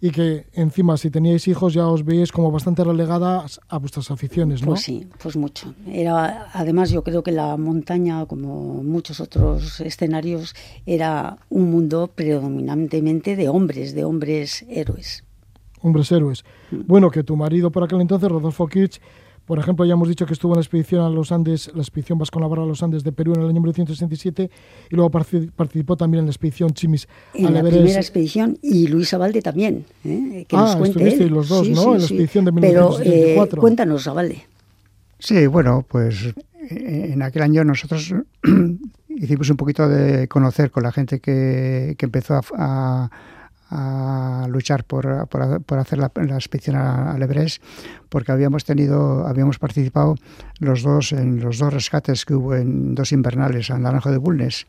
y 0.00 0.10
que 0.10 0.46
encima 0.54 0.96
si 0.96 1.10
teníais 1.10 1.48
hijos 1.48 1.74
ya 1.74 1.86
os 1.86 2.02
veis 2.02 2.32
como 2.32 2.50
bastante 2.50 2.82
relegadas 2.82 3.60
a 3.68 3.78
vuestras 3.78 4.10
aficiones, 4.10 4.62
¿no? 4.62 4.68
Pues 4.68 4.80
sí, 4.80 5.06
pues 5.22 5.36
mucho. 5.36 5.74
Era, 5.86 6.48
además 6.54 6.90
yo 6.90 7.04
creo 7.04 7.22
que 7.22 7.32
la 7.32 7.58
montaña, 7.58 8.24
como 8.24 8.82
muchos 8.82 9.20
otros 9.20 9.80
escenarios, 9.80 10.54
era 10.86 11.36
un 11.50 11.70
mundo 11.70 12.10
predominantemente 12.14 13.36
de 13.36 13.50
hombres, 13.50 13.94
de 13.94 14.04
hombres 14.04 14.64
héroes. 14.70 15.24
Hombres 15.82 16.10
héroes. 16.10 16.44
Mm. 16.70 16.86
Bueno, 16.86 17.10
que 17.10 17.22
tu 17.22 17.36
marido 17.36 17.70
por 17.70 17.84
aquel 17.84 18.00
entonces, 18.00 18.30
Rodolfo 18.30 18.66
Kirch, 18.66 19.00
por 19.46 19.60
ejemplo, 19.60 19.84
ya 19.84 19.92
hemos 19.92 20.08
dicho 20.08 20.26
que 20.26 20.32
estuvo 20.32 20.52
en 20.52 20.56
la 20.56 20.62
expedición 20.62 21.02
a 21.02 21.08
los 21.08 21.30
Andes, 21.30 21.70
la 21.74 21.80
expedición 21.80 22.18
Vasco 22.18 22.40
Navarra 22.40 22.64
a 22.64 22.66
los 22.66 22.82
Andes 22.82 23.04
de 23.04 23.12
Perú 23.12 23.32
en 23.34 23.42
el 23.42 23.48
año 23.48 23.60
1967 23.60 24.50
y 24.90 24.94
luego 24.94 25.10
participó 25.10 25.96
también 25.96 26.20
en 26.20 26.26
la 26.26 26.32
expedición 26.32 26.70
Chimis 26.70 27.06
en 27.32 27.54
la 27.54 27.62
primera 27.62 28.00
expedición 28.00 28.58
y 28.60 28.88
Luisa 28.88 29.18
Valde 29.18 29.42
también. 29.42 29.84
¿eh? 30.04 30.44
Que 30.48 30.56
ah, 30.56 30.62
nos 30.62 30.76
cuente 30.76 31.30
los 31.30 31.48
dos, 31.48 31.68
¿no? 31.68 31.94
en 31.94 31.98
la 31.98 32.04
expedición 32.04 32.44
de 32.44 32.52
1974. 32.52 33.50
Pero 33.50 33.56
eh, 33.56 33.60
cuéntanos, 33.60 34.08
Avalde. 34.08 34.44
Sí, 35.20 35.46
bueno, 35.46 35.84
pues 35.88 36.34
eh, 36.68 37.10
en 37.12 37.22
aquel 37.22 37.42
año 37.42 37.62
nosotros 37.62 38.12
hicimos 39.08 39.48
un 39.48 39.56
poquito 39.56 39.88
de 39.88 40.26
conocer 40.26 40.72
con 40.72 40.82
la 40.82 40.90
gente 40.90 41.20
que, 41.20 41.94
que 41.96 42.06
empezó 42.06 42.34
a 42.34 42.42
a 42.56 43.10
luchar 44.48 44.84
por, 44.84 45.26
por, 45.28 45.78
hacer 45.78 45.98
la, 45.98 46.10
la, 46.14 46.34
expedición 46.36 46.76
al 46.76 47.20
Everest 47.22 47.62
porque 48.08 48.30
habíamos 48.30 48.64
tenido 48.64 49.26
habíamos 49.26 49.58
participado 49.58 50.14
los 50.60 50.82
dos 50.82 51.12
en 51.12 51.40
los 51.40 51.58
dos 51.58 51.72
rescates 51.72 52.24
que 52.24 52.34
hubo 52.34 52.54
en 52.54 52.94
dos 52.94 53.12
invernales 53.12 53.70
en 53.70 53.82
Naranjo 53.82 54.10
de 54.10 54.18
Bulnes. 54.18 54.66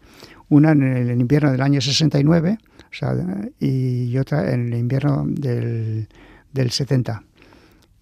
Una 0.49 0.71
en 0.71 0.83
el 0.83 1.19
invierno 1.19 1.51
del 1.51 1.61
año 1.61 1.81
69 1.81 2.57
o 2.79 2.95
sea, 2.95 3.15
y 3.59 4.17
otra 4.17 4.51
en 4.53 4.67
el 4.67 4.79
invierno 4.79 5.25
del, 5.27 6.07
del 6.53 6.71
70 6.71 7.23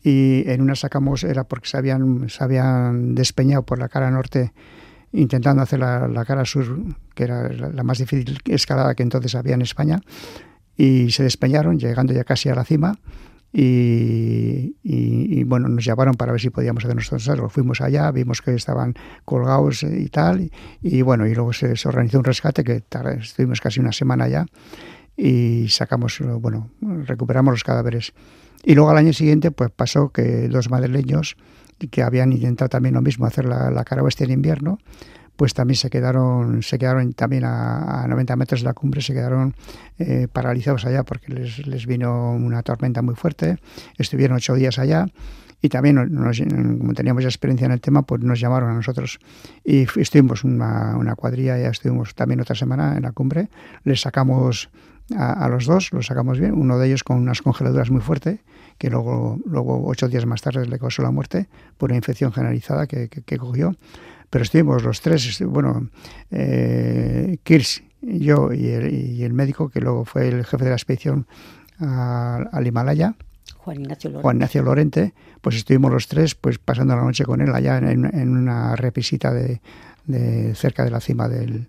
y 0.05 0.43
en 0.47 0.61
una 0.61 0.75
sacamos 0.75 1.23
era 1.23 1.45
porque 1.45 1.67
se 1.67 1.77
habían, 1.77 2.29
se 2.29 2.43
habían 2.43 3.15
despeñado 3.15 3.63
por 3.63 3.79
la 3.79 3.89
cara 3.89 4.11
norte 4.11 4.53
intentando 5.11 5.63
hacer 5.63 5.79
la, 5.79 6.07
la 6.07 6.25
cara 6.25 6.45
sur, 6.45 6.77
que 7.15 7.23
era 7.23 7.51
la, 7.51 7.69
la, 7.69 7.83
más 7.83 7.97
difícil 7.97 8.37
escalada 8.45 8.93
que 8.93 9.01
entonces 9.01 9.33
había 9.33 9.55
en 9.55 9.63
España, 9.63 10.01
y 10.77 11.11
se 11.11 11.23
despeñaron, 11.23 11.79
llegando 11.79 12.13
ya 12.13 12.23
casi 12.23 12.49
a 12.49 12.55
la 12.55 12.63
cima. 12.63 12.97
Y, 13.57 15.43
bueno, 15.45 15.69
nos 15.69 15.85
llamaron 15.85 16.15
para 16.15 16.33
ver 16.33 16.41
si 16.41 16.49
podíamos 16.49 16.83
hacer 16.83 16.95
nuestros 16.95 17.25
ensayos. 17.25 17.53
Fuimos 17.53 17.79
allá, 17.79 18.11
vimos 18.11 18.41
que 18.41 18.53
estaban 18.53 18.95
colgados 19.23 19.83
y 19.83 20.09
tal, 20.09 20.51
y, 20.81 21.01
bueno, 21.03 21.25
y 21.25 21.33
luego 21.33 21.53
se, 21.53 21.73
organizó 21.87 22.17
un 22.17 22.25
rescate 22.25 22.65
que 22.65 22.83
estuvimos 23.19 23.61
casi 23.61 23.79
una 23.79 23.93
semana 23.93 24.25
allá 24.25 24.45
y 25.15 25.67
sacamos, 25.69 26.19
bueno, 26.41 26.69
recuperamos 26.81 27.53
los 27.53 27.63
cadáveres. 27.63 28.13
Y 28.63 28.75
luego 28.75 28.89
al 28.89 28.97
año 28.97 29.13
siguiente, 29.13 29.51
pues 29.51 29.71
pasó 29.71 30.09
que 30.09 30.49
los 30.49 30.69
madrileños 30.69 31.37
que 31.91 32.03
habían 32.03 32.33
intentado 32.33 32.67
también 32.67 32.95
lo 32.95 33.01
mismo, 33.01 33.25
hacer 33.25 33.45
la, 33.45 33.71
la 33.71 33.85
cara 33.85 34.03
oeste 34.03 34.25
en 34.25 34.31
invierno, 34.31 34.79
pues 35.35 35.53
también 35.53 35.75
se 35.75 35.89
quedaron, 35.89 36.63
se 36.63 36.77
quedaron 36.77 37.13
también 37.13 37.43
a, 37.45 38.05
90 38.07 38.35
metros 38.35 38.61
de 38.61 38.65
la 38.65 38.73
cumbre, 38.73 39.01
se 39.01 39.13
quedaron 39.13 39.55
eh, 39.99 40.27
paralizados 40.31 40.85
allá 40.85 41.03
porque 41.03 41.33
les, 41.33 41.65
les, 41.67 41.85
vino 41.85 42.31
una 42.31 42.63
tormenta 42.63 43.01
muy 43.01 43.15
fuerte, 43.15 43.57
estuvieron 43.97 44.37
ocho 44.37 44.53
días 44.55 44.79
allá 44.79 45.07
y 45.65 45.69
también, 45.69 45.97
como 46.77 46.93
teníamos 46.93 47.23
ya 47.23 47.29
experiencia 47.29 47.65
en 47.65 47.71
el 47.71 47.81
tema, 47.81 48.03
pues 48.03 48.21
nos 48.21 48.39
llamaron 48.39 48.69
a 48.69 48.73
nosotros 48.73 49.19
y 49.63 49.87
estuvimos 49.99 50.43
una, 50.43 50.95
una 50.95 51.15
cuadrilla, 51.15 51.57
ya 51.57 51.69
estuvimos 51.69 52.13
también 52.13 52.39
otra 52.41 52.55
semana 52.55 52.95
en 52.95 53.03
la 53.03 53.11
cumbre, 53.11 53.49
les 53.83 54.01
sacamos 54.01 54.69
a, 55.15 55.47
los 55.49 55.65
dos, 55.65 55.91
los 55.91 56.05
sacamos 56.05 56.39
bien, 56.39 56.53
uno 56.53 56.77
de 56.77 56.87
ellos 56.87 57.03
con 57.03 57.17
unas 57.17 57.41
congeladuras 57.41 57.89
muy 57.89 58.01
fuertes, 58.01 58.41
que 58.77 58.89
luego, 58.89 59.39
luego 59.45 59.87
ocho 59.87 60.07
días 60.07 60.27
más 60.27 60.41
tarde 60.43 60.67
le 60.67 60.77
causó 60.77 61.01
la 61.01 61.11
muerte 61.11 61.47
por 61.77 61.89
una 61.89 61.97
infección 61.97 62.31
generalizada 62.31 62.85
que, 62.85 63.09
que 63.09 63.37
cogió 63.37 63.75
pero 64.29 64.43
estuvimos 64.43 64.83
los 64.83 65.01
tres, 65.01 65.41
bueno, 65.45 65.89
eh, 66.31 67.37
Kirsch, 67.43 67.83
yo 68.01 68.53
y 68.53 68.67
el, 68.69 69.33
médico, 69.33 69.69
que 69.69 69.81
luego 69.81 70.05
fue 70.05 70.27
el 70.27 70.45
jefe 70.45 70.63
de 70.63 70.69
la 70.69 70.75
expedición 70.75 71.27
al 71.79 72.65
Himalaya, 72.65 73.15
Juan 73.57 73.81
Ignacio 73.81 74.09
Lorente. 74.09 74.21
Juan 74.21 74.35
Ignacio 74.35 74.63
Lorente, 74.63 75.13
pues 75.41 75.55
estuvimos 75.55 75.91
los 75.91 76.07
tres 76.07 76.35
pues 76.35 76.59
pasando 76.59 76.95
la 76.95 77.03
noche 77.03 77.25
con 77.25 77.41
él 77.41 77.53
allá 77.53 77.77
en, 77.77 78.29
una 78.29 78.75
repisita 78.75 79.33
de, 79.33 79.59
cerca 80.53 80.83
de 80.83 80.91
la 80.91 80.99
cima 80.99 81.27
del, 81.27 81.67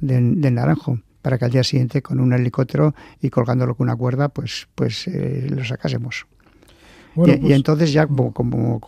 del, 0.00 0.54
Naranjo 0.54 0.98
para 1.22 1.38
que 1.38 1.44
al 1.44 1.52
día 1.52 1.64
siguiente 1.64 2.02
con 2.02 2.20
un 2.20 2.32
helicóptero 2.32 2.94
y 3.20 3.30
colgándolo 3.30 3.76
con 3.76 3.84
una 3.84 3.96
cuerda 3.96 4.28
pues 4.28 4.68
pues 4.74 5.06
eh, 5.06 5.46
lo 5.48 5.64
sacásemos. 5.64 6.26
Y, 7.14 7.36
pues 7.36 7.52
entonces 7.52 7.92
ya 7.92 8.06
como, 8.06 8.80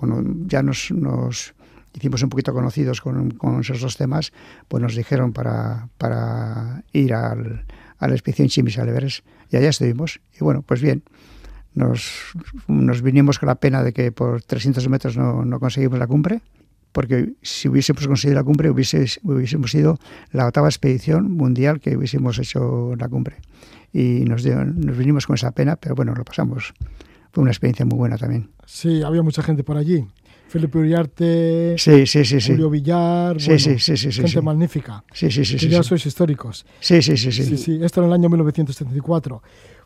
ya 0.46 0.62
nos, 0.62 0.90
nos, 0.90 1.54
hicimos 1.98 2.22
un 2.22 2.30
poquito 2.30 2.52
conocidos 2.52 3.00
con, 3.00 3.30
con, 3.32 3.60
esos 3.60 3.96
temas 3.96 4.32
pues 4.68 4.82
nos 4.82 4.94
dijeron 4.94 5.32
para, 5.32 5.88
para 5.98 6.84
ir 6.92 7.14
al, 7.14 7.64
a 7.98 8.08
la 8.08 8.14
expedición 8.14 8.48
Chimis 8.48 8.78
Everest 8.78 9.24
y 9.50 9.56
allá 9.56 9.68
estuvimos 9.68 10.20
y 10.34 10.44
bueno 10.44 10.62
pues 10.62 10.80
bien 10.80 11.02
nos, 11.74 12.10
nos 12.66 13.02
vinimos 13.02 13.38
con 13.38 13.48
la 13.48 13.56
pena 13.56 13.82
de 13.82 13.92
que 13.92 14.10
por 14.10 14.42
300 14.42 14.88
metros 14.88 15.16
no, 15.16 15.44
no 15.44 15.60
conseguimos 15.60 15.98
la 15.98 16.06
cumbre 16.06 16.40
porque 16.92 17.34
si 17.42 17.68
hubiésemos 17.68 18.06
conseguido 18.06 18.40
la 18.40 18.44
cumbre 18.44 18.70
hubiese, 18.70 19.04
hubiésemos 19.22 19.70
sido 19.70 19.98
la 20.32 20.46
octava 20.46 20.68
expedición 20.68 21.30
mundial 21.30 21.80
que 21.80 21.96
hubiésemos 21.96 22.38
hecho 22.38 22.94
la 22.96 23.08
cumbre. 23.08 23.36
Y 23.92 24.24
nos, 24.24 24.44
nos 24.44 24.96
vinimos 24.96 25.26
con 25.26 25.34
esa 25.34 25.52
pena, 25.52 25.76
pero 25.76 25.94
bueno, 25.94 26.14
lo 26.14 26.24
pasamos. 26.24 26.74
Fue 27.30 27.42
una 27.42 27.50
experiencia 27.50 27.84
muy 27.84 27.98
buena 27.98 28.18
también. 28.18 28.50
Sí, 28.66 29.02
había 29.02 29.22
mucha 29.22 29.42
gente 29.42 29.64
por 29.64 29.76
allí. 29.76 30.06
Felipe 30.48 30.78
Uriarte, 30.78 31.74
sí, 31.76 32.06
sí, 32.06 32.24
sí, 32.24 32.40
Julio 32.40 32.70
Villar, 32.70 33.40
sí, 33.40 33.58
sí, 33.58 33.78
sí, 33.78 34.12
gente 34.12 34.40
magnífica. 34.40 35.04
Sí, 35.12 35.30
sí, 35.30 35.44
sí. 35.44 35.56
Que 35.56 35.68
ya 35.68 35.82
sois 35.82 36.04
históricos. 36.06 36.64
Sí, 36.80 37.02
sí, 37.02 37.16
sí, 37.16 37.30
sí. 37.30 37.56
sí, 37.56 37.78
Esto 37.82 38.00
en 38.00 38.06
el 38.06 38.12
año 38.14 38.28
1974. 38.30 39.42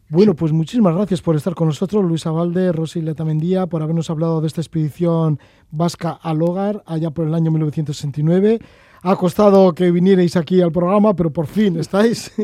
Bueno, 0.09 0.35
pues 0.35 0.53
muchísimas 0.53 0.95
gracias 0.95 1.23
por 1.23 1.37
estar 1.37 1.55
con 1.55 1.69
nosotros, 1.69 2.05
Luis 2.05 2.27
Abalde, 2.27 2.71
Rosy 2.71 3.01
Letamendía, 3.01 3.67
por 3.67 3.83
habernos 3.83 4.11
hablado 4.11 4.41
de 4.41 4.47
esta 4.47 4.61
expedición 4.61 5.41
vasca 5.71 6.11
al 6.11 6.43
hogar 6.43 6.83
allá 6.87 7.11
por 7.11 7.27
el 7.27 7.35
año 7.35 7.51
1969. 7.51 8.61
Ha 9.03 9.17
costado 9.17 9.75
que 9.75 9.91
vinierais 9.91 10.37
aquí 10.37 10.61
al 10.61 10.71
programa, 10.71 11.17
pero 11.17 11.33
por 11.33 11.47
fin 11.47 11.79
estáis. 11.79 12.31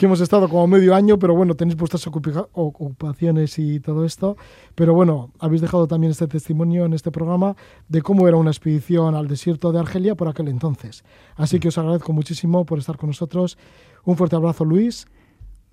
que 0.00 0.06
hemos 0.06 0.22
estado 0.22 0.48
como 0.48 0.66
medio 0.66 0.94
año, 0.94 1.18
pero 1.18 1.34
bueno, 1.34 1.54
tenéis 1.54 1.76
vuestras 1.76 2.06
ocupaciones 2.06 3.58
y 3.58 3.80
todo 3.80 4.06
esto. 4.06 4.38
Pero 4.74 4.94
bueno, 4.94 5.30
habéis 5.38 5.60
dejado 5.60 5.86
también 5.86 6.12
este 6.12 6.26
testimonio 6.26 6.86
en 6.86 6.94
este 6.94 7.10
programa 7.10 7.54
de 7.86 8.00
cómo 8.00 8.26
era 8.26 8.38
una 8.38 8.48
expedición 8.48 9.14
al 9.14 9.28
desierto 9.28 9.72
de 9.72 9.78
Argelia 9.78 10.14
por 10.14 10.28
aquel 10.28 10.48
entonces. 10.48 11.04
Así 11.36 11.60
que 11.60 11.68
os 11.68 11.76
agradezco 11.76 12.14
muchísimo 12.14 12.64
por 12.64 12.78
estar 12.78 12.96
con 12.96 13.10
nosotros. 13.10 13.58
Un 14.06 14.16
fuerte 14.16 14.36
abrazo, 14.36 14.64
Luis. 14.64 15.06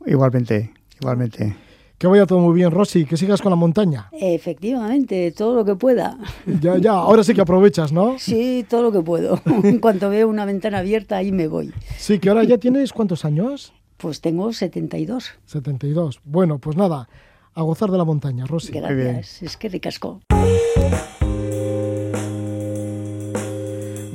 Igualmente. 0.05 0.73
Igualmente. 0.99 1.55
Que 1.97 2.07
vaya 2.07 2.25
todo 2.25 2.39
muy 2.39 2.53
bien, 2.53 2.69
Rosy, 2.69 3.05
que 3.05 3.15
sigas 3.15 3.41
con 3.41 3.51
la 3.51 3.55
montaña. 3.55 4.09
Efectivamente, 4.11 5.31
todo 5.31 5.55
lo 5.55 5.63
que 5.63 5.75
pueda. 5.75 6.17
Ya, 6.59 6.77
ya, 6.77 6.91
ahora 6.91 7.23
sí 7.23 7.33
que 7.33 7.39
aprovechas, 7.39 7.93
¿no? 7.93 8.19
Sí, 8.19 8.65
todo 8.69 8.81
lo 8.81 8.91
que 8.91 9.01
puedo. 9.01 9.39
En 9.63 9.79
cuanto 9.79 10.09
veo 10.09 10.27
una 10.27 10.43
ventana 10.43 10.79
abierta, 10.79 11.15
ahí 11.15 11.31
me 11.31 11.47
voy. 11.47 11.73
Sí, 11.97 12.19
que 12.19 12.27
ahora 12.27 12.43
ya 12.43 12.57
tienes 12.57 12.91
cuántos 12.91 13.23
años? 13.23 13.71
Pues 13.97 14.21
tengo 14.21 14.53
72. 14.53 15.31
72. 15.45 16.21
Bueno, 16.23 16.59
pues 16.59 16.77
nada, 16.77 17.09
a 17.53 17.61
gozar 17.63 17.89
de 17.91 17.97
la 17.97 18.05
montaña, 18.05 18.45
Rosy. 18.45 18.71
Gracias, 18.71 19.41
es 19.41 19.57
que 19.57 19.69
ricasco. 19.69 20.21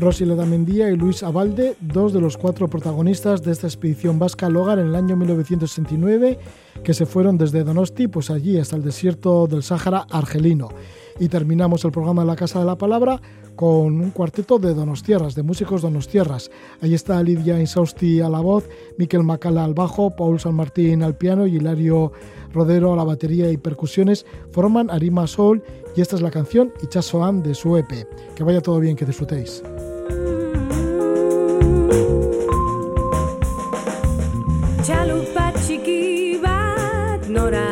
Rosy 0.03 0.25
Ledamendía 0.25 0.91
y 0.91 0.97
Luis 0.97 1.23
Abalde, 1.23 1.77
dos 1.81 2.13
de 2.13 2.21
los 2.21 2.37
cuatro 2.37 2.67
protagonistas 2.67 3.43
de 3.45 3.53
esta 3.53 3.69
expedición 3.69 4.19
vasca 4.19 4.47
al 4.47 4.57
hogar 4.57 4.81
en 4.81 4.89
el 4.89 4.97
año 4.97 5.17
1969, 5.17 6.41
que 6.83 6.93
se 6.93 7.07
fueron 7.07 7.39
desde 7.39 7.63
Donosti, 7.63 8.09
pues 8.09 8.29
allí 8.29 8.59
hasta 8.59 8.75
el 8.75 8.83
desierto 8.83 9.47
del 9.47 9.63
Sáhara 9.63 10.05
argelino. 10.11 10.71
Y 11.19 11.29
terminamos 11.29 11.85
el 11.85 11.93
programa 11.93 12.23
de 12.23 12.29
la 12.29 12.37
Casa 12.37 12.59
de 12.59 12.67
la 12.67 12.77
Palabra 12.77 13.21
con 13.57 14.01
un 14.01 14.11
cuarteto 14.11 14.59
de 14.59 14.75
Donostierras, 14.75 15.35
de 15.35 15.43
músicos 15.43 15.83
Donostierras. 15.83 16.51
Ahí 16.81 16.95
está 16.95 17.23
Lidia 17.23 17.61
Insausti 17.61 18.21
a 18.21 18.29
la 18.29 18.41
voz, 18.41 18.69
Miquel 18.99 19.23
Macala 19.23 19.65
al 19.65 19.75
bajo, 19.75 20.17
Paul 20.17 20.41
San 20.41 20.55
Martín 20.55 21.03
al 21.03 21.17
piano 21.17 21.47
y 21.47 21.57
Hilario 21.57 22.13
Rodero 22.53 22.93
a 22.93 22.97
la 22.97 23.05
batería 23.05 23.51
y 23.51 23.57
percusiones. 23.57 24.27
Forman 24.53 24.91
Arima 24.91 25.27
Sol 25.27 25.63
y 25.97 26.01
esta 26.01 26.17
es 26.17 26.23
la 26.23 26.31
canción 26.31 26.73
Ichasoan 26.83 27.43
de 27.43 27.55
su 27.55 27.77
EP. 27.77 28.09
Que 28.35 28.45
vaya 28.45 28.61
todo 28.61 28.81
bien, 28.81 28.97
que 28.97 29.05
disfrutéis. 29.05 29.63
Txiki 35.63 36.41
nora 37.31 37.72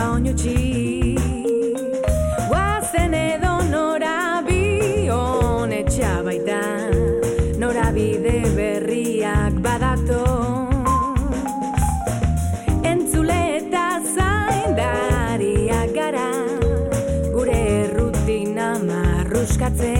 eta 0.00 0.12
onutxi 0.16 1.14
Guazen 2.48 3.14
edo 3.14 3.52
nora 3.72 4.40
bion 4.46 5.72
etxea 5.80 6.22
baita. 6.24 6.62
Nora 7.60 7.86
berriak 8.56 9.60
badato 9.66 10.24
Entzule 12.92 13.40
eta 13.60 13.86
zaindariak 14.16 15.96
gara. 16.00 16.28
Gure 17.34 17.64
rutina 17.94 18.68
marruskatzen. 18.88 19.99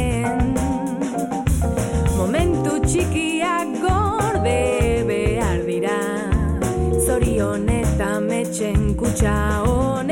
Chao. 9.16 10.09